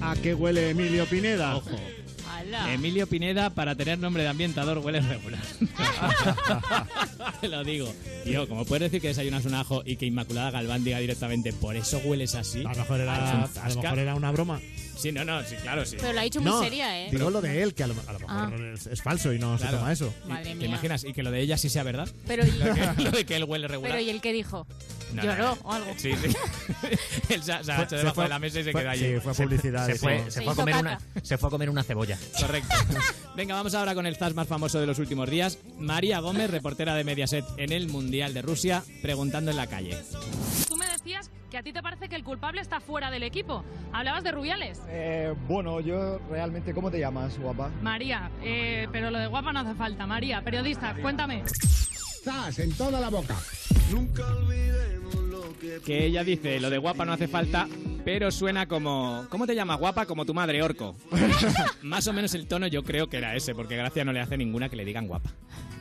[0.00, 1.56] ¿A qué huele Emilio Pineda?
[1.56, 1.70] Ojo.
[2.30, 2.72] ¡Hala!
[2.74, 5.40] Emilio Pineda, para tener nombre de ambientador, huele regular.
[7.40, 7.92] Te lo digo.
[8.24, 11.74] Tío, ¿cómo puedes decir que desayunas un ajo y que Inmaculada Galván diga directamente, por
[11.76, 12.60] eso hueles así?
[12.60, 14.60] A lo mejor Ah, era, un a lo mejor era una broma.
[14.96, 15.96] Sí, no, no, sí, claro, sí.
[16.00, 17.08] Pero lo ha dicho muy No, seria, ¿eh?
[17.10, 18.50] Digo lo de él, que a lo, a lo mejor Ah.
[18.74, 19.72] es, es falso y no Claro.
[19.72, 20.14] se toma eso.
[20.26, 20.66] Madre ¿Te mía.
[20.68, 21.04] imaginas?
[21.04, 22.08] Y que lo de ella sí sea verdad.
[22.26, 23.92] Pero, Lo, que- lo de que él huele regular.
[23.92, 24.66] pero ¿y el que dijo?
[25.12, 25.60] No, ¿Lloró no, no.
[25.62, 25.94] o algo?
[25.96, 26.28] Sí, sí.
[27.28, 28.80] él se, ha- se ha Fue- hecho debajo fue- de la mesa y se fue-
[28.80, 29.14] quedó allí.
[29.14, 29.86] sí, fue publicidad.
[29.86, 30.00] Se eso.
[30.00, 30.98] fue, se, Se fue a hizo comer caca.
[31.14, 32.18] una, se fue a comer una cebolla.
[32.40, 32.74] Correcto.
[33.36, 35.58] Venga, vamos ahora con el zas más famoso de los últimos días.
[35.78, 39.96] María Gómez, reportera de Mediaset en el Mundial de Rusia, preguntando en la calle.
[40.96, 43.62] Decías que a ti te parece que el culpable está fuera del equipo.
[43.92, 44.80] Hablabas de Rubiales.
[44.88, 47.68] Eh, bueno, yo realmente, ¿cómo te llamas, guapa?
[47.82, 50.06] María, eh, pero lo de guapa no hace falta.
[50.06, 51.42] María, periodista, cuéntame.
[52.24, 52.58] ¡Zas!
[52.60, 53.36] En toda la boca.
[55.84, 57.66] Que ella dice, lo de guapa no hace falta,
[58.04, 59.26] pero suena como...
[59.30, 60.06] ¿Cómo te llamas guapa?
[60.06, 60.96] Como tu madre, Orco.
[61.82, 64.36] Más o menos el tono yo creo que era ese, porque Gracia no le hace
[64.36, 65.30] ninguna que le digan guapa.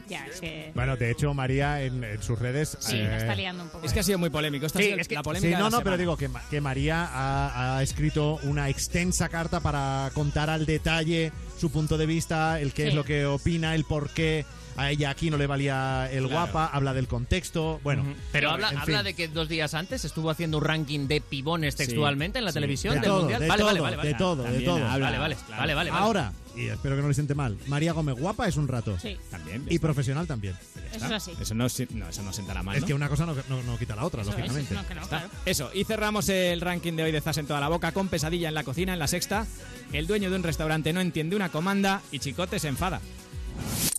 [0.07, 0.71] Ya, es que...
[0.75, 2.77] Bueno, de hecho, María en, en sus redes.
[2.79, 3.85] Sí, eh, la está liando un poco.
[3.85, 4.67] Es que ha sido muy polémico.
[4.67, 5.97] Esta Sí, ha sido es que- la polémica sí, de no, la no, pero semana.
[5.97, 11.71] digo que, que María ha, ha escrito una extensa carta para contar al detalle su
[11.71, 12.89] punto de vista, el qué Sí.
[12.89, 14.45] es lo que opina, el por qué
[14.77, 16.29] a ella aquí no le valía el Claro.
[16.29, 18.03] guapa, habla del contexto, bueno.
[18.31, 18.79] Pero en habla, fin.
[18.79, 22.51] habla de que dos días antes estuvo haciendo un ranking de pibones textualmente en la
[22.51, 22.55] sí.
[22.55, 23.41] televisión De del todo, Mundial.
[23.41, 24.09] de vale, todo, vale, vale, vale.
[24.09, 24.87] de todo, de todo.
[24.87, 25.61] habla, Vale, vale, claro.
[25.61, 26.03] vale, vale, vale.
[26.03, 28.97] Ahora, y espero que no le siente mal, María Gómez guapa es un rato.
[28.99, 29.17] Sí.
[29.29, 29.65] También.
[29.69, 30.55] Y profesional también.
[30.93, 31.31] Eso es así.
[31.39, 32.75] Eso no, no, eso no sentará mal.
[32.75, 32.87] Es ¿no?
[32.87, 34.73] que una cosa no, no- no quita la otra, Eso es, lógicamente.
[34.73, 35.27] no, que no, claro.
[35.45, 38.47] Eso, y cerramos el ranking de hoy de Zas en toda la boca con pesadilla
[38.47, 39.45] en la cocina en la sexta.
[39.91, 43.01] El dueño de un restaurante no entiende una comanda y Chicote se enfada.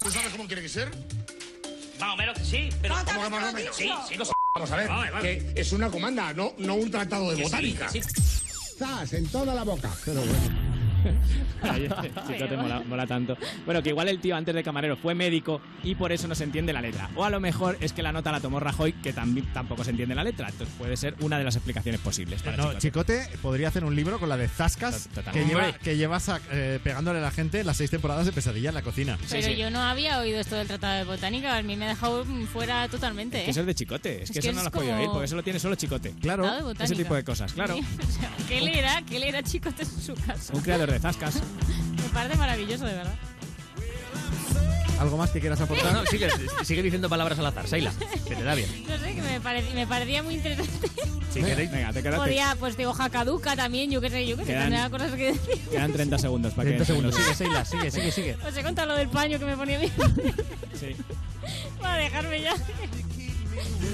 [0.03, 0.91] ¿Tú sabes cómo tiene que ser?
[2.01, 2.95] Más o menos que sí, pero...
[2.95, 3.77] ¿Cómo que más o menos?
[3.77, 4.25] Sí, sí, lo
[4.55, 5.39] Vamos a ver, Vale, vale.
[5.53, 7.87] que es una comanda, no, no un tratado de Que sí, botánica.
[7.93, 8.03] que
[8.79, 9.91] Zas, en toda la boca.
[10.05, 10.67] Pero bueno.
[11.63, 11.89] Ay,
[12.27, 13.37] Chicote mola, mola tanto.
[13.65, 16.45] Bueno, que igual el tío antes de camarero fue médico y por eso no se
[16.45, 17.09] entiende la letra.
[17.17, 19.91] O a lo mejor es que la nota la tomó Rajoy, que también tampoco se
[19.91, 20.49] entiende la letra.
[20.49, 22.43] Entonces puede ser una de las explicaciones posibles.
[22.43, 23.19] Para No, Chicote.
[23.21, 25.81] Chicote podría hacer un libro con la de Zascas que, lleva, Hombre.
[25.83, 28.83] que llevas a- eh, pegándole a la gente las seis temporadas de pesadilla en la
[28.83, 29.19] cocina.
[29.31, 32.25] Pero yo no había oído esto del tratado de botánica, a mí me ha dejado
[32.53, 33.39] fuera totalmente.
[33.41, 33.51] Que ¿eh?
[33.51, 34.23] eso es de Chicote.
[34.23, 35.59] Es, Es que, que eso no es lo has podido oír, porque eso lo tiene
[35.59, 36.13] solo Chicote.
[36.13, 36.85] Botánica.
[36.85, 37.75] Ese tipo de cosas, claro.
[38.07, 39.03] O sea, ¿Qué leerá?
[39.09, 40.53] ¿Qué leerá Chicote en su casa?
[40.55, 41.37] Un creador de Zascas.
[41.97, 43.15] Me parece maravilloso, de verdad.
[44.99, 45.93] ¿Algo más que quieras aportar?
[45.93, 46.27] No, sigue,
[46.65, 47.93] sigue diciendo palabras al azar, Seila.
[48.27, 48.69] Que te da bien.
[48.89, 50.89] No sé, que me, parec- me parecía muy interesante.
[51.35, 52.19] Si queréis, venga, te quedas.
[52.19, 55.13] Podía, pues de hoja caduca también, yo qué sé, yo qué sé, Quedan- tendría cosas
[55.13, 55.59] que decir.
[55.71, 56.87] Quedan 30 segundos para 30 que.
[56.87, 57.15] segundos.
[57.15, 58.37] Sigue, Seila, sigue, sigue, sigue.
[58.49, 60.97] Os he contado lo del paño que me ponía mi Sí.
[61.85, 62.55] Va a dejarme ya.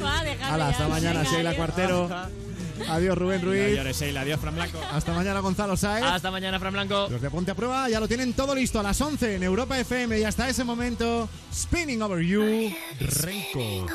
[0.05, 0.71] Va a dejarme Hala, ya.
[0.71, 1.57] hasta mañana, Venga, Sheila adiós.
[1.67, 2.09] Cuartero.
[2.89, 3.77] Adiós, Rubén Ruiz.
[3.77, 4.21] llores, Sheila.
[4.23, 4.79] Adiós, Fran Blanco.
[4.93, 6.05] Hasta mañana, Gonzalo Saez.
[6.05, 7.09] Hasta mañana, Fran Blanco.
[7.11, 9.79] Los de Ponte a Prueba ya lo tienen todo listo a las 11 en Europa
[9.79, 13.87] FM y hasta ese momento, Spinning Over You, Reiko.